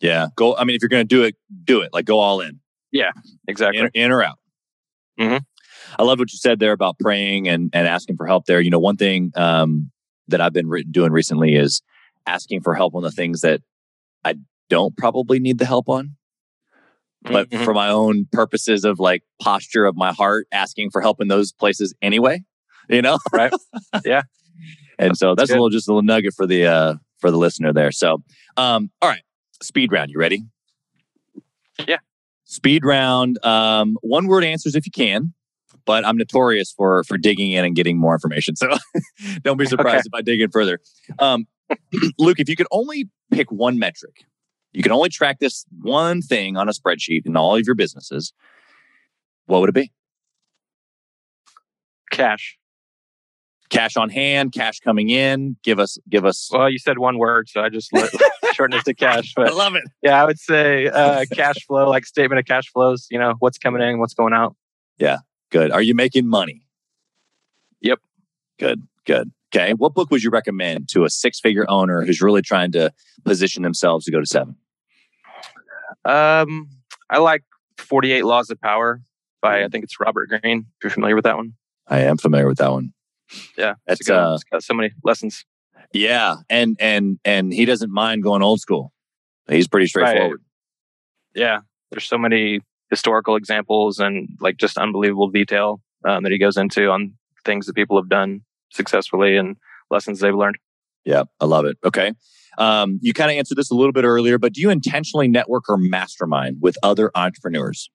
Yeah. 0.00 0.28
Go 0.36 0.56
I 0.56 0.64
mean 0.64 0.74
if 0.76 0.82
you're 0.82 0.88
going 0.88 1.06
to 1.06 1.14
do 1.14 1.22
it, 1.24 1.36
do 1.64 1.82
it. 1.82 1.90
Like 1.92 2.04
go 2.06 2.18
all 2.18 2.40
in. 2.40 2.60
Yeah, 2.90 3.12
exactly. 3.48 3.80
In, 3.80 3.90
in 3.94 4.10
or 4.10 4.22
out. 4.22 4.38
Mhm. 5.20 5.40
I 5.98 6.02
love 6.04 6.18
what 6.18 6.32
you 6.32 6.38
said 6.38 6.58
there 6.58 6.72
about 6.72 6.98
praying 6.98 7.48
and, 7.48 7.70
and 7.72 7.86
asking 7.86 8.16
for 8.16 8.26
help 8.26 8.46
there. 8.46 8.60
You 8.60 8.70
know, 8.70 8.78
one 8.78 8.96
thing 8.96 9.30
um, 9.36 9.90
that 10.28 10.40
I've 10.40 10.52
been 10.52 10.68
re- 10.68 10.84
doing 10.84 11.12
recently 11.12 11.54
is 11.54 11.82
asking 12.26 12.62
for 12.62 12.74
help 12.74 12.94
on 12.94 13.02
the 13.02 13.10
things 13.10 13.40
that 13.42 13.60
I 14.24 14.36
don't 14.70 14.96
probably 14.96 15.38
need 15.38 15.58
the 15.58 15.66
help 15.66 15.88
on. 15.88 16.16
But 17.24 17.48
Mhm. 17.50 17.64
for 17.64 17.72
my 17.74 17.88
own 17.88 18.26
purposes 18.32 18.84
of 18.84 18.98
like 18.98 19.22
posture 19.40 19.84
of 19.84 19.96
my 19.96 20.12
heart, 20.12 20.46
asking 20.52 20.90
for 20.90 21.00
help 21.00 21.20
in 21.20 21.28
those 21.28 21.52
places 21.52 21.94
anyway, 22.02 22.42
you 22.88 23.02
know? 23.02 23.18
Right. 23.32 23.52
Yeah. 24.04 24.22
and 24.98 25.16
so 25.16 25.34
that's 25.34 25.50
a 25.50 25.54
little 25.54 25.70
just 25.70 25.88
a 25.88 25.92
little 25.92 26.02
nugget 26.02 26.34
for 26.34 26.46
the 26.46 26.66
uh 26.66 26.94
for 27.18 27.30
the 27.30 27.36
listener 27.38 27.72
there. 27.72 27.92
So 27.92 28.22
um 28.56 28.90
all 29.00 29.08
right. 29.08 29.22
Speed 29.62 29.92
round. 29.92 30.10
You 30.10 30.18
ready? 30.18 30.42
Yeah. 31.86 31.98
Speed 32.44 32.84
round. 32.84 33.44
Um 33.44 33.96
one 34.02 34.26
word 34.26 34.44
answers 34.44 34.74
if 34.74 34.84
you 34.86 34.92
can, 34.92 35.32
but 35.86 36.04
I'm 36.06 36.16
notorious 36.16 36.72
for 36.72 37.04
for 37.04 37.16
digging 37.18 37.52
in 37.52 37.64
and 37.64 37.74
getting 37.74 37.98
more 37.98 38.14
information. 38.14 38.56
So 38.56 38.68
don't 39.42 39.56
be 39.56 39.66
surprised 39.66 40.06
if 40.06 40.14
I 40.14 40.22
dig 40.22 40.40
in 40.40 40.50
further. 40.50 40.80
Um 41.18 41.46
Luke, 42.18 42.38
if 42.38 42.48
you 42.48 42.56
could 42.56 42.66
only 42.70 43.08
pick 43.30 43.50
one 43.50 43.78
metric, 43.78 44.24
you 44.72 44.82
can 44.82 44.92
only 44.92 45.08
track 45.08 45.38
this 45.38 45.64
one 45.80 46.22
thing 46.22 46.56
on 46.56 46.68
a 46.68 46.72
spreadsheet 46.72 47.26
in 47.26 47.36
all 47.36 47.56
of 47.56 47.66
your 47.66 47.74
businesses, 47.74 48.32
what 49.46 49.60
would 49.60 49.68
it 49.68 49.74
be? 49.74 49.92
cash. 52.12 52.58
cash 53.70 53.96
on 53.96 54.10
hand, 54.10 54.52
cash 54.52 54.78
coming 54.80 55.10
in. 55.10 55.56
Give 55.64 55.80
us, 55.80 55.98
give 56.08 56.24
us. 56.24 56.50
Well, 56.52 56.70
you 56.70 56.78
said 56.78 56.98
one 56.98 57.18
word, 57.18 57.48
so 57.48 57.60
I 57.60 57.70
just 57.70 57.92
let, 57.92 58.10
shortened 58.52 58.80
it 58.80 58.84
to 58.84 58.94
cash. 58.94 59.34
I 59.36 59.48
love 59.48 59.74
it. 59.74 59.84
yeah, 60.02 60.22
I 60.22 60.26
would 60.26 60.38
say 60.38 60.86
uh, 60.86 61.24
cash 61.32 61.64
flow, 61.66 61.88
like 61.88 62.04
statement 62.04 62.38
of 62.38 62.44
cash 62.44 62.68
flows. 62.70 63.06
You 63.10 63.18
know, 63.18 63.34
what's 63.40 63.58
coming 63.58 63.82
in, 63.82 63.98
what's 63.98 64.14
going 64.14 64.34
out. 64.34 64.54
Yeah, 64.98 65.18
good. 65.50 65.72
Are 65.72 65.82
you 65.82 65.94
making 65.94 66.28
money? 66.28 66.62
Yep. 67.80 67.98
Good. 68.58 68.86
Good. 69.06 69.32
Okay. 69.54 69.74
What 69.74 69.94
book 69.94 70.10
would 70.10 70.22
you 70.22 70.30
recommend 70.30 70.88
to 70.90 71.04
a 71.04 71.10
six 71.10 71.38
figure 71.38 71.66
owner 71.68 72.04
who's 72.04 72.22
really 72.22 72.42
trying 72.42 72.72
to 72.72 72.92
position 73.24 73.62
themselves 73.62 74.06
to 74.06 74.10
go 74.10 74.18
to 74.20 74.26
seven? 74.26 74.56
Um, 76.04 76.70
I 77.10 77.18
like 77.18 77.44
48 77.78 78.24
Laws 78.24 78.50
of 78.50 78.60
Power 78.60 79.02
by 79.40 79.62
I 79.64 79.68
think 79.68 79.84
it's 79.84 80.00
Robert 80.00 80.28
Greene. 80.28 80.66
If 80.76 80.84
you're 80.84 80.90
familiar 80.90 81.14
with 81.14 81.24
that 81.24 81.36
one, 81.36 81.52
I 81.86 82.00
am 82.00 82.16
familiar 82.16 82.46
with 82.46 82.58
that 82.58 82.70
one. 82.70 82.92
yeah, 83.58 83.74
That's 83.86 84.00
it's, 84.00 84.10
uh, 84.10 84.32
it's 84.34 84.44
got 84.44 84.62
so 84.62 84.74
many 84.74 84.92
lessons. 85.04 85.44
yeah, 85.92 86.36
and 86.48 86.76
and 86.80 87.18
and 87.24 87.52
he 87.52 87.64
doesn't 87.64 87.92
mind 87.92 88.22
going 88.22 88.42
old 88.42 88.60
school. 88.60 88.92
He's 89.48 89.68
pretty 89.68 89.86
straightforward. 89.86 90.42
Yeah, 91.34 91.60
there's 91.90 92.06
so 92.06 92.18
many 92.18 92.60
historical 92.90 93.36
examples 93.36 93.98
and 93.98 94.28
like 94.40 94.56
just 94.56 94.78
unbelievable 94.78 95.28
detail 95.28 95.80
um, 96.04 96.22
that 96.22 96.32
he 96.32 96.38
goes 96.38 96.56
into 96.56 96.90
on 96.90 97.14
things 97.44 97.66
that 97.66 97.74
people 97.74 97.96
have 97.96 98.08
done 98.08 98.42
successfully 98.72 99.36
and 99.36 99.56
lessons 99.90 100.20
they've 100.20 100.34
learned. 100.34 100.56
Yeah, 101.04 101.24
I 101.40 101.44
love 101.46 101.64
it. 101.64 101.78
Okay. 101.84 102.12
Um, 102.58 102.98
you 103.02 103.12
kind 103.12 103.30
of 103.30 103.36
answered 103.36 103.56
this 103.56 103.70
a 103.70 103.74
little 103.74 103.92
bit 103.92 104.04
earlier, 104.04 104.38
but 104.38 104.52
do 104.52 104.60
you 104.60 104.70
intentionally 104.70 105.26
network 105.28 105.68
or 105.68 105.76
mastermind 105.76 106.58
with 106.60 106.76
other 106.82 107.10
entrepreneurs? 107.14 107.90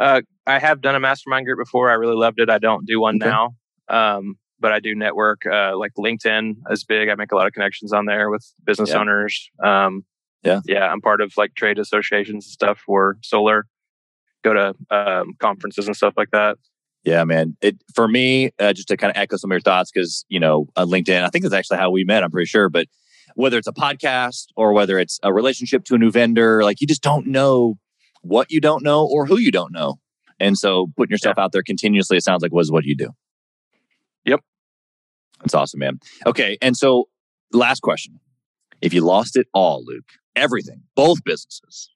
Uh, 0.00 0.22
I 0.46 0.58
have 0.58 0.80
done 0.80 0.94
a 0.94 1.00
mastermind 1.00 1.46
group 1.46 1.58
before. 1.58 1.90
I 1.90 1.94
really 1.94 2.16
loved 2.16 2.40
it. 2.40 2.50
I 2.50 2.58
don't 2.58 2.86
do 2.86 3.00
one 3.00 3.16
Okay. 3.16 3.26
now, 3.28 3.54
um, 3.88 4.36
but 4.60 4.72
I 4.72 4.80
do 4.80 4.94
network. 4.94 5.44
Uh, 5.46 5.76
like 5.76 5.92
LinkedIn 5.98 6.54
is 6.70 6.84
big. 6.84 7.08
I 7.08 7.14
make 7.14 7.32
a 7.32 7.36
lot 7.36 7.46
of 7.46 7.52
connections 7.52 7.92
on 7.92 8.06
there 8.06 8.30
with 8.30 8.44
business 8.64 8.90
Yeah. 8.90 8.98
owners. 8.98 9.50
Um, 9.62 10.04
Yeah. 10.42 10.60
yeah. 10.66 10.90
I'm 10.90 11.00
part 11.00 11.20
of 11.20 11.32
like 11.36 11.54
trade 11.54 11.78
associations 11.78 12.44
and 12.46 12.52
stuff 12.52 12.78
for 12.84 13.18
solar. 13.22 13.66
Go 14.42 14.52
to 14.52 14.74
um, 14.90 15.34
conferences 15.40 15.86
and 15.86 15.96
stuff 15.96 16.14
like 16.16 16.30
that. 16.32 16.58
Yeah, 17.04 17.24
man. 17.24 17.56
It 17.60 17.76
for 17.94 18.08
me, 18.08 18.50
uh, 18.58 18.72
just 18.72 18.88
to 18.88 18.96
kind 18.96 19.10
of 19.10 19.16
echo 19.16 19.36
some 19.36 19.50
of 19.50 19.54
your 19.54 19.60
thoughts, 19.60 19.90
because 19.92 20.24
you 20.28 20.40
know, 20.40 20.68
on 20.76 20.88
LinkedIn, 20.88 21.22
I 21.22 21.28
think 21.28 21.42
that's 21.42 21.54
actually 21.54 21.78
how 21.78 21.90
we 21.90 22.04
met. 22.04 22.24
I'm 22.24 22.30
pretty 22.30 22.46
sure, 22.46 22.68
but 22.68 22.86
whether 23.34 23.58
it's 23.58 23.68
a 23.68 23.72
podcast 23.72 24.46
or 24.56 24.72
whether 24.72 24.98
it's 24.98 25.18
a 25.22 25.32
relationship 25.32 25.84
to 25.84 25.94
a 25.94 25.98
new 25.98 26.10
vendor, 26.10 26.62
like 26.64 26.80
you 26.80 26.86
just 26.86 27.02
don't 27.02 27.26
know 27.26 27.78
what 28.22 28.50
you 28.50 28.60
don't 28.60 28.82
know 28.82 29.06
or 29.06 29.26
who 29.26 29.38
you 29.38 29.50
don't 29.50 29.72
know, 29.72 29.96
and 30.40 30.56
so 30.56 30.86
putting 30.96 31.12
yourself 31.12 31.38
out 31.38 31.52
there 31.52 31.62
continuously, 31.62 32.16
it 32.16 32.24
sounds 32.24 32.42
like 32.42 32.52
was 32.52 32.72
what 32.72 32.84
you 32.84 32.96
do. 32.96 33.10
Yep. 34.24 34.40
that's 35.40 35.54
awesome, 35.54 35.80
man. 35.80 36.00
Okay, 36.24 36.56
and 36.62 36.74
so 36.74 37.08
last 37.52 37.80
question: 37.80 38.18
If 38.80 38.94
you 38.94 39.02
lost 39.02 39.36
it 39.36 39.46
all, 39.52 39.84
Luke, 39.84 40.08
everything, 40.34 40.84
both 40.96 41.22
businesses, 41.22 41.90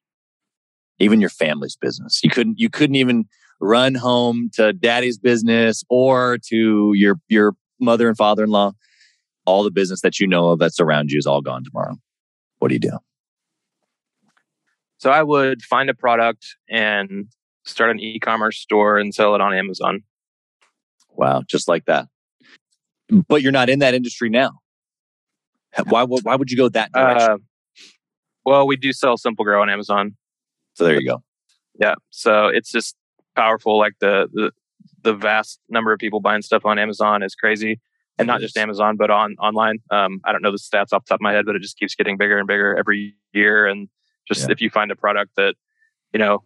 even 0.99 1.19
your 1.19 1.31
family's 1.31 1.75
business, 1.75 2.19
you 2.23 2.29
couldn't, 2.29 2.59
you 2.59 2.69
couldn't 2.69 2.95
even 2.95 3.25
run 3.61 3.95
home 3.95 4.49
to 4.53 4.73
daddy's 4.73 5.17
business 5.17 5.83
or 5.89 6.37
to 6.47 6.93
your 6.95 7.19
your 7.27 7.53
mother 7.79 8.07
and 8.07 8.17
father-in-law 8.17 8.71
all 9.45 9.63
the 9.63 9.71
business 9.71 10.01
that 10.01 10.19
you 10.19 10.27
know 10.27 10.49
of 10.49 10.59
that's 10.59 10.79
around 10.79 11.09
you 11.11 11.17
is 11.17 11.25
all 11.25 11.41
gone 11.41 11.63
tomorrow 11.63 11.95
what 12.59 12.67
do 12.69 12.73
you 12.75 12.79
do 12.79 12.97
So 14.97 15.09
I 15.11 15.23
would 15.23 15.61
find 15.61 15.89
a 15.89 15.93
product 15.93 16.45
and 16.69 17.27
start 17.65 17.91
an 17.91 17.99
e-commerce 17.99 18.57
store 18.59 18.97
and 18.97 19.13
sell 19.13 19.35
it 19.35 19.41
on 19.41 19.53
Amazon. 19.53 20.03
wow 21.11 21.41
just 21.47 21.67
like 21.67 21.85
that 21.85 22.07
but 23.27 23.41
you're 23.41 23.51
not 23.51 23.69
in 23.69 23.79
that 23.79 23.93
industry 23.93 24.29
now 24.29 24.51
why 25.87 26.03
would 26.03 26.23
why 26.23 26.35
would 26.35 26.49
you 26.51 26.57
go 26.57 26.69
that 26.69 26.91
direction 26.91 27.31
Uh, 27.31 27.37
well, 28.45 28.65
we 28.65 28.77
do 28.77 28.91
sell 28.93 29.15
Simple 29.17 29.45
Grow 29.45 29.61
on 29.61 29.69
Amazon. 29.69 30.15
so 30.73 30.85
there 30.85 30.99
you 30.99 31.05
go 31.07 31.21
Yeah. 31.79 31.95
So 32.09 32.47
it's 32.47 32.71
just 32.71 32.95
powerful. 33.39 33.77
Like 33.77 33.93
the, 33.99 34.29
the, 34.33 34.51
the 35.03 35.13
vast 35.13 35.59
number 35.69 35.93
of 35.93 35.99
people 35.99 36.19
buying 36.19 36.41
stuff 36.41 36.65
on 36.65 36.77
Amazon 36.77 37.23
is 37.23 37.35
crazy. 37.35 37.79
And 38.17 38.27
not 38.27 38.41
just. 38.41 38.57
Amazon, 38.57 38.97
but 38.97 39.09
on 39.09 39.37
online. 39.39 39.77
Um, 39.91 40.19
I 40.25 40.33
don't 40.33 40.41
know 40.41 40.51
the 40.51 40.57
stats 40.57 40.91
off 40.91 41.05
the 41.05 41.09
top 41.09 41.19
of 41.19 41.21
my 41.21 41.31
head, 41.31 41.45
but 41.45 41.55
it 41.55 41.61
just 41.61 41.77
keeps 41.79 41.95
getting 41.95 42.17
bigger 42.17 42.37
and 42.37 42.45
bigger 42.47 42.77
every 42.77 43.15
year. 43.31 43.65
And 43.65 43.87
just 44.27 44.41
Yeah. 44.47 44.51
if 44.51 44.59
you 44.59 44.69
find 44.69 44.91
a 44.91 44.95
product 44.95 45.31
that, 45.37 45.55
you 46.11 46.19
know, 46.19 46.43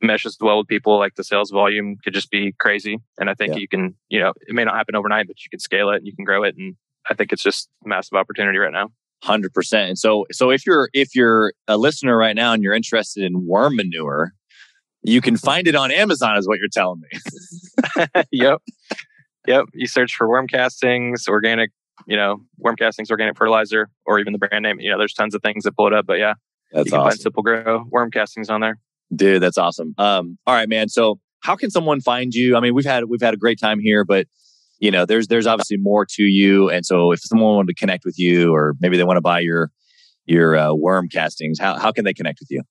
meshes 0.00 0.38
well 0.40 0.58
with 0.58 0.68
people, 0.68 0.98
like 0.98 1.14
the 1.14 1.24
sales 1.24 1.50
volume 1.50 1.96
could 2.02 2.14
just 2.14 2.30
be 2.30 2.54
crazy. 2.58 2.98
And 3.18 3.28
I 3.28 3.34
think 3.34 3.52
Yeah. 3.54 3.60
you 3.60 3.68
can, 3.68 3.94
you 4.08 4.18
know, 4.18 4.32
it 4.48 4.54
may 4.54 4.64
not 4.64 4.74
happen 4.74 4.96
overnight, 4.96 5.26
but 5.26 5.44
you 5.44 5.50
can 5.50 5.60
scale 5.60 5.90
it 5.90 5.96
and 5.96 6.06
you 6.06 6.16
can 6.16 6.24
grow 6.24 6.42
it. 6.42 6.56
And 6.56 6.74
I 7.10 7.14
think 7.14 7.32
it's 7.32 7.42
just 7.42 7.68
massive 7.84 8.16
opportunity 8.16 8.56
right 8.58 8.72
now. 8.72 8.90
Hundred 9.22 9.52
percent. 9.52 9.90
And 9.90 9.98
so, 9.98 10.26
so 10.32 10.50
if 10.50 10.66
you're 10.66 10.88
if 10.92 11.14
you're 11.14 11.52
a 11.68 11.76
listener 11.76 12.16
right 12.16 12.34
now 12.34 12.54
and 12.54 12.62
you're 12.62 12.74
interested 12.74 13.22
in 13.22 13.46
worm 13.46 13.76
manure, 13.76 14.32
you 15.02 15.20
can 15.20 15.36
find 15.36 15.66
it 15.66 15.74
on 15.74 15.90
Amazon, 15.90 16.36
is 16.36 16.46
what 16.46 16.58
you're 16.58 16.68
telling 16.68 17.00
me. 17.00 18.06
yep. 18.30 18.60
Yep. 19.46 19.64
You 19.74 19.86
search 19.86 20.14
for 20.14 20.28
worm 20.28 20.46
castings, 20.46 21.26
organic, 21.28 21.70
you 22.06 22.16
know, 22.16 22.42
worm 22.58 22.76
castings, 22.76 23.10
organic 23.10 23.36
fertilizer, 23.36 23.88
or 24.06 24.18
even 24.18 24.32
the 24.32 24.38
brand 24.38 24.62
name. 24.62 24.78
You 24.80 24.90
know, 24.90 24.98
there's 24.98 25.14
tons 25.14 25.34
of 25.34 25.42
things 25.42 25.64
that 25.64 25.76
pull 25.76 25.86
it 25.88 25.92
up. 25.92 26.06
But 26.06 26.18
yeah, 26.18 26.34
That's 26.72 26.86
you 26.86 26.92
can 26.92 27.00
find 27.00 27.06
awesome, 27.08 27.20
Simple 27.20 27.42
Grow 27.42 27.84
worm 27.90 28.10
castings 28.10 28.48
on 28.48 28.60
there. 28.60 28.78
dude. 29.14 29.42
That's 29.42 29.58
awesome. 29.58 29.94
Um, 29.98 30.38
all 30.46 30.54
right, 30.54 30.68
man. 30.68 30.88
So, 30.88 31.18
how 31.40 31.56
can 31.56 31.70
someone 31.70 32.00
find 32.00 32.32
you? 32.32 32.56
I 32.56 32.60
mean, 32.60 32.74
we've 32.74 32.84
had 32.84 33.04
we've 33.06 33.20
had 33.20 33.34
a 33.34 33.36
great 33.36 33.58
time 33.58 33.80
here, 33.80 34.04
but 34.04 34.26
you 34.78 34.90
know, 34.90 35.04
there's 35.04 35.26
there's 35.26 35.46
obviously 35.46 35.76
more 35.76 36.06
to 36.06 36.22
you. 36.22 36.70
And 36.70 36.86
so, 36.86 37.10
if 37.10 37.20
someone 37.20 37.56
wanted 37.56 37.68
to 37.68 37.74
connect 37.74 38.04
with 38.04 38.18
you, 38.18 38.54
or 38.54 38.74
maybe 38.80 38.96
they 38.96 39.04
want 39.04 39.16
to 39.16 39.22
buy 39.22 39.40
your 39.40 39.70
your 40.24 40.56
uh, 40.56 40.72
worm 40.72 41.08
castings, 41.08 41.58
how 41.58 41.78
how 41.78 41.90
can 41.90 42.04
they 42.04 42.14
connect 42.14 42.38
with 42.40 42.50
you? 42.50 42.62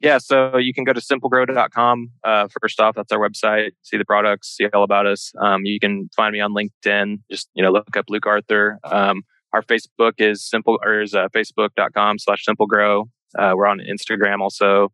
Yeah. 0.00 0.18
So 0.18 0.56
you 0.56 0.72
can 0.72 0.84
go 0.84 0.92
to 0.92 1.00
simplegrow.com. 1.00 2.10
Uh, 2.24 2.48
first 2.60 2.80
off, 2.80 2.94
that's 2.94 3.12
our 3.12 3.18
website. 3.18 3.72
See 3.82 3.98
the 3.98 4.04
products, 4.04 4.56
see 4.56 4.66
all 4.72 4.82
about 4.82 5.06
us. 5.06 5.32
Um, 5.42 5.62
you 5.64 5.78
can 5.78 6.08
find 6.16 6.32
me 6.32 6.40
on 6.40 6.54
LinkedIn. 6.54 7.18
Just, 7.30 7.48
you 7.54 7.62
know, 7.62 7.70
look 7.70 7.96
up 7.96 8.06
Luke 8.08 8.26
Arthur. 8.26 8.78
Um, 8.84 9.22
our 9.52 9.62
Facebook 9.62 10.12
is 10.18 10.48
simple 10.48 10.78
or 10.82 11.02
is 11.02 11.14
uh, 11.14 11.28
facebook.com 11.34 12.18
slash 12.18 12.44
simplegrow. 12.48 13.08
Uh, 13.38 13.52
we're 13.54 13.66
on 13.66 13.80
Instagram 13.80 14.40
also. 14.40 14.90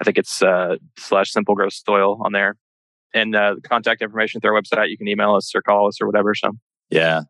I 0.00 0.04
think 0.04 0.18
it's 0.18 0.42
uh, 0.42 0.76
slash 0.98 1.30
simple 1.30 1.54
grow 1.54 1.68
soil 1.68 2.20
on 2.24 2.32
there. 2.32 2.56
And 3.12 3.36
uh, 3.36 3.56
contact 3.68 4.02
information 4.02 4.40
through 4.40 4.54
our 4.54 4.60
website. 4.60 4.90
You 4.90 4.98
can 4.98 5.08
email 5.08 5.34
us 5.34 5.52
or 5.54 5.62
call 5.62 5.88
us 5.88 6.00
or 6.00 6.06
whatever. 6.06 6.34
So 6.34 6.50
Yeah. 6.90 7.22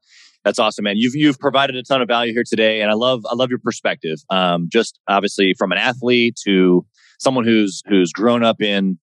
That's 0.45 0.59
awesome, 0.59 0.85
man. 0.85 0.97
You've 0.99 1.15
you've 1.15 1.39
provided 1.39 1.75
a 1.75 1.83
ton 1.83 2.03
of 2.03 2.09
value 2.09 2.35
here 2.35 2.45
today, 2.47 2.83
and 2.83 2.91
I 2.91 2.95
love 2.95 3.25
I 3.31 3.35
love 3.35 3.49
your 3.49 3.59
perspective. 3.59 4.19
Um, 4.29 4.69
just 4.71 5.01
obviously 5.09 5.55
from 5.57 5.73
an 5.73 5.79
athlete 5.79 6.39
to 6.45 6.85
someone 7.25 7.45
who's 7.45 7.83
who's 7.89 8.13
grown 8.13 8.45
up 8.45 8.63
in 8.63 8.99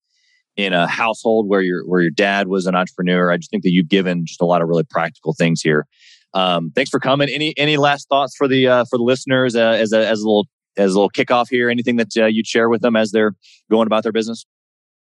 in 0.55 0.73
a 0.73 0.87
household 0.87 1.49
where 1.49 1.61
your 1.61 1.85
where 1.87 2.01
your 2.01 2.11
dad 2.11 2.47
was 2.47 2.65
an 2.65 2.75
entrepreneur. 2.75 3.31
I 3.31 3.37
just 3.37 3.51
think 3.51 3.63
that 3.63 3.71
you've 3.71 3.89
given 3.89 4.25
just 4.25 4.41
a 4.41 4.45
lot 4.45 4.61
of 4.61 4.69
really 4.69 4.83
practical 4.83 5.33
things 5.33 5.61
here. 5.61 5.87
Um, 6.33 6.71
thanks 6.75 6.89
for 6.89 6.99
coming. 6.99 7.29
Any 7.29 7.53
any 7.57 7.77
last 7.77 8.07
thoughts 8.07 8.35
for 8.37 8.47
the 8.47 8.67
uh, 8.67 8.85
for 8.89 8.97
the 8.97 9.03
listeners 9.03 9.55
uh, 9.55 9.77
as 9.79 9.91
a 9.91 10.07
as 10.07 10.21
a 10.21 10.27
little 10.27 10.47
as 10.77 10.93
a 10.93 10.95
little 10.95 11.09
kickoff 11.09 11.47
here? 11.49 11.69
Anything 11.69 11.97
that 11.97 12.15
uh, 12.15 12.25
you'd 12.25 12.47
share 12.47 12.69
with 12.69 12.81
them 12.81 12.95
as 12.95 13.11
they're 13.11 13.35
going 13.69 13.87
about 13.87 14.03
their 14.03 14.13
business? 14.13 14.45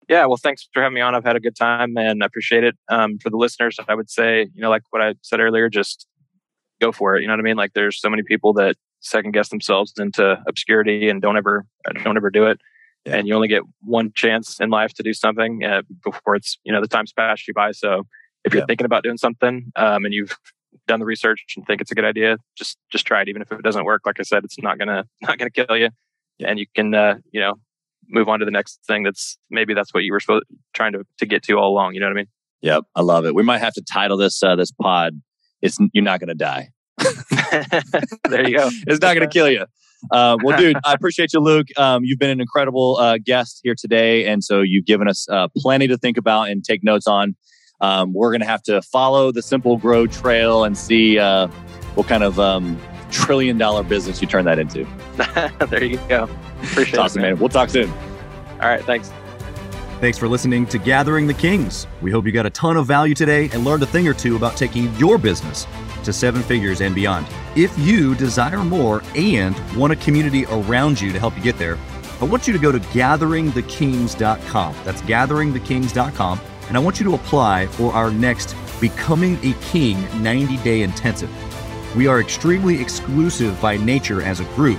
Yeah, 0.09 0.27
well, 0.27 0.39
thanks 0.39 0.69
for 0.73 0.83
having 0.83 0.95
me 0.95 1.01
on. 1.01 1.15
I've 1.15 1.25
had 1.25 1.37
a 1.37 1.41
good 1.41 1.55
time 1.55 1.97
and 1.97 2.21
I 2.21 2.27
appreciate 2.27 2.65
it. 2.65 2.77
Um, 2.89 3.19
for 3.19 3.31
the 3.31 3.37
listeners, 3.37 3.79
I 3.89 3.95
would 3.95 4.11
say, 4.11 4.49
you 4.53 4.61
know, 4.61 4.69
like 4.69 4.83
what 4.91 5.01
I 5.01 5.15
said 5.23 5.39
earlier, 5.39 5.69
just 5.69 6.05
go 6.81 6.91
for 6.91 7.17
it. 7.17 7.23
You 7.23 7.29
know 7.29 7.35
what 7.35 7.39
I 7.39 7.45
mean? 7.45 7.57
Like, 7.57 7.75
there's 7.75 8.01
so 8.01 8.11
many 8.11 8.25
people 8.25 8.53
that 8.55 8.75
second 8.99 9.35
guess 9.35 9.51
themselves 9.51 9.93
into 10.01 10.43
obscurity 10.49 11.09
and 11.09 11.23
don't 11.23 11.37
ever, 11.37 11.65
don't 12.03 12.17
ever 12.17 12.29
do 12.29 12.47
it. 12.47 12.59
Yeah. 13.07 13.17
And 13.17 13.27
you 13.27 13.35
only 13.35 13.49
get 13.49 13.63
one 13.83 14.13
chance 14.15 14.61
in 14.61 14.69
life 14.71 14.93
to 14.95 15.03
do 15.03 15.15
something 15.15 15.65
uh, 15.65 15.83
before 16.05 16.35
it's, 16.37 16.59
you 16.65 16.73
know, 16.73 16.81
the 16.83 16.89
time's 16.89 17.13
passed 17.13 17.49
you 17.49 17.55
by. 17.55 17.73
So 17.73 18.07
if 18.45 18.53
you're 18.53 18.61
Yeah. 18.63 18.67
thinking 18.67 18.85
about 18.85 19.03
doing 19.03 19.17
something 19.17 19.73
um, 19.77 20.05
and 20.05 20.13
you've 20.13 20.37
done 20.87 21.01
the 21.01 21.07
research 21.07 21.55
and 21.57 21.67
think 21.67 21.81
it's 21.81 21.91
a 21.91 21.95
good 21.95 22.05
idea, 22.05 22.37
just 22.57 22.77
just 22.93 23.07
try 23.07 23.23
it. 23.23 23.29
Even 23.29 23.41
if 23.43 23.51
it 23.53 23.63
doesn't 23.63 23.85
work, 23.85 24.03
like 24.05 24.21
I 24.21 24.23
said, 24.23 24.45
it's 24.45 24.59
not 24.59 24.79
gonna 24.79 25.05
not 25.23 25.39
gonna 25.39 25.51
kill 25.51 25.77
you, 25.77 25.89
and 26.45 26.59
you 26.59 26.67
can, 26.75 26.95
uh, 26.95 27.17
you 27.33 27.41
know, 27.41 27.55
move 28.09 28.29
on 28.29 28.39
to 28.41 28.45
the 28.45 28.51
next 28.51 28.81
thing 28.87 29.03
that's 29.03 29.39
maybe 29.51 29.73
that's 29.73 29.95
what 29.95 30.05
you 30.05 30.13
were 30.13 30.21
supposed 30.21 30.45
trying 30.75 30.93
to, 30.93 31.05
to 31.19 31.27
get 31.27 31.43
to 31.45 31.55
all 31.55 31.71
along. 31.73 31.95
You 31.95 32.01
know 32.01 32.07
what 32.07 32.13
I 32.13 32.17
mean? 32.17 32.27
Yep, 32.63 32.85
I 32.95 33.01
love 33.03 33.25
it. 33.25 33.35
We 33.35 33.43
might 33.43 33.59
have 33.59 33.73
to 33.75 33.83
title 33.83 34.17
this 34.19 34.43
uh, 34.43 34.57
this 34.57 34.71
pod. 34.73 35.21
It's 35.63 35.79
you're 35.93 36.05
not 36.05 36.21
going 36.21 36.29
to 36.29 36.35
die. 36.35 36.69
there 38.29 38.49
you 38.49 38.57
go. 38.57 38.69
it's 38.87 39.01
not 39.01 39.15
going 39.15 39.21
to 39.21 39.33
kill 39.33 39.51
you. 39.51 39.65
Uh, 40.11 40.37
well, 40.43 40.57
dude, 40.57 40.77
I 40.85 40.93
appreciate 40.93 41.33
you, 41.33 41.41
Luke. 41.41 41.69
Um, 41.77 42.05
you've 42.05 42.19
been 42.19 42.31
an 42.31 42.41
incredible 42.41 42.97
uh, 42.99 43.19
guest 43.19 43.61
here 43.63 43.75
today, 43.77 44.27
and 44.27 44.43
so 44.43 44.61
you've 44.61 44.87
given 44.87 45.09
us 45.09 45.29
uh, 45.29 45.49
plenty 45.57 45.89
to 45.89 45.97
think 45.97 46.17
about 46.17 46.49
and 46.49 46.65
take 46.65 46.83
notes 46.83 47.07
on. 47.07 47.37
Um, 47.81 48.13
we're 48.13 48.31
going 48.31 48.41
to 48.41 48.47
have 48.47 48.63
to 48.65 48.83
follow 48.83 49.33
the 49.33 49.43
Simple 49.43 49.77
Grow 49.77 50.07
Trail 50.07 50.65
and 50.65 50.77
see 50.77 51.19
uh, 51.19 51.47
what 51.95 52.07
kind 52.07 52.23
of 52.23 52.39
um, 52.39 52.79
trillion 53.11 53.57
dollar 53.59 53.83
business 53.83 54.21
you 54.21 54.29
turn 54.29 54.45
that 54.45 54.59
into. 54.59 54.87
there 55.67 55.85
you 55.85 55.99
go. 56.09 56.29
Appreciate 56.63 56.89
It's 56.89 56.99
awesome, 56.99 57.25
it, 57.25 57.31
man. 57.31 57.39
We'll 57.39 57.49
talk 57.49 57.71
soon. 57.71 57.91
All 58.61 58.69
right. 58.69 58.85
Thanks. 58.85 59.11
Thanks 60.01 60.17
for 60.19 60.29
listening 60.29 60.67
to 60.67 60.79
Gathering 60.79 61.27
the 61.27 61.35
Kings. 61.35 61.87
We 62.01 62.11
hope 62.11 62.25
you 62.25 62.33
got 62.33 62.47
a 62.47 62.51
ton 62.51 62.77
of 62.77 62.87
value 62.87 63.15
today 63.15 63.51
and 63.53 63.65
learned 63.65 63.83
a 63.83 63.87
thing 63.87 64.09
or 64.09 64.15
two 64.15 64.37
about 64.37 64.57
taking 64.57 64.95
your 64.97 65.19
business 65.19 65.67
to 66.05 66.13
seven 66.13 66.43
figures 66.43 66.81
and 66.81 66.95
beyond. 66.95 67.27
If 67.57 67.77
you 67.79 68.15
desire 68.15 68.65
more 68.65 69.03
and 69.15 69.55
want 69.77 69.93
a 69.93 69.97
community 69.97 70.47
around 70.47 71.01
you 71.01 71.13
to 71.13 71.19
help 71.19 71.37
you 71.37 71.43
get 71.43 71.59
there, 71.59 71.79
I 72.21 72.25
want 72.25 72.47
you 72.47 72.53
to 72.53 72.59
go 72.59 72.71
to 72.71 72.79
gatheringthekings.com. 72.79 74.77
That's 74.85 75.03
gatheringthekings.com. 75.03 76.41
And 76.69 76.77
I 76.77 76.81
want 76.81 77.01
you 77.01 77.05
to 77.07 77.15
apply 77.15 77.67
for 77.67 77.93
our 77.93 78.11
next 78.11 78.55
Becoming 78.81 79.39
a 79.45 79.53
King 79.61 80.23
90 80.23 80.57
day 80.59 80.83
intensive. 80.83 81.31
We 81.97 82.07
are 82.07 82.21
extremely 82.21 82.81
exclusive 82.81 83.61
by 83.61 83.77
nature 83.77 84.23
as 84.23 84.41
a 84.41 84.45
group 84.55 84.79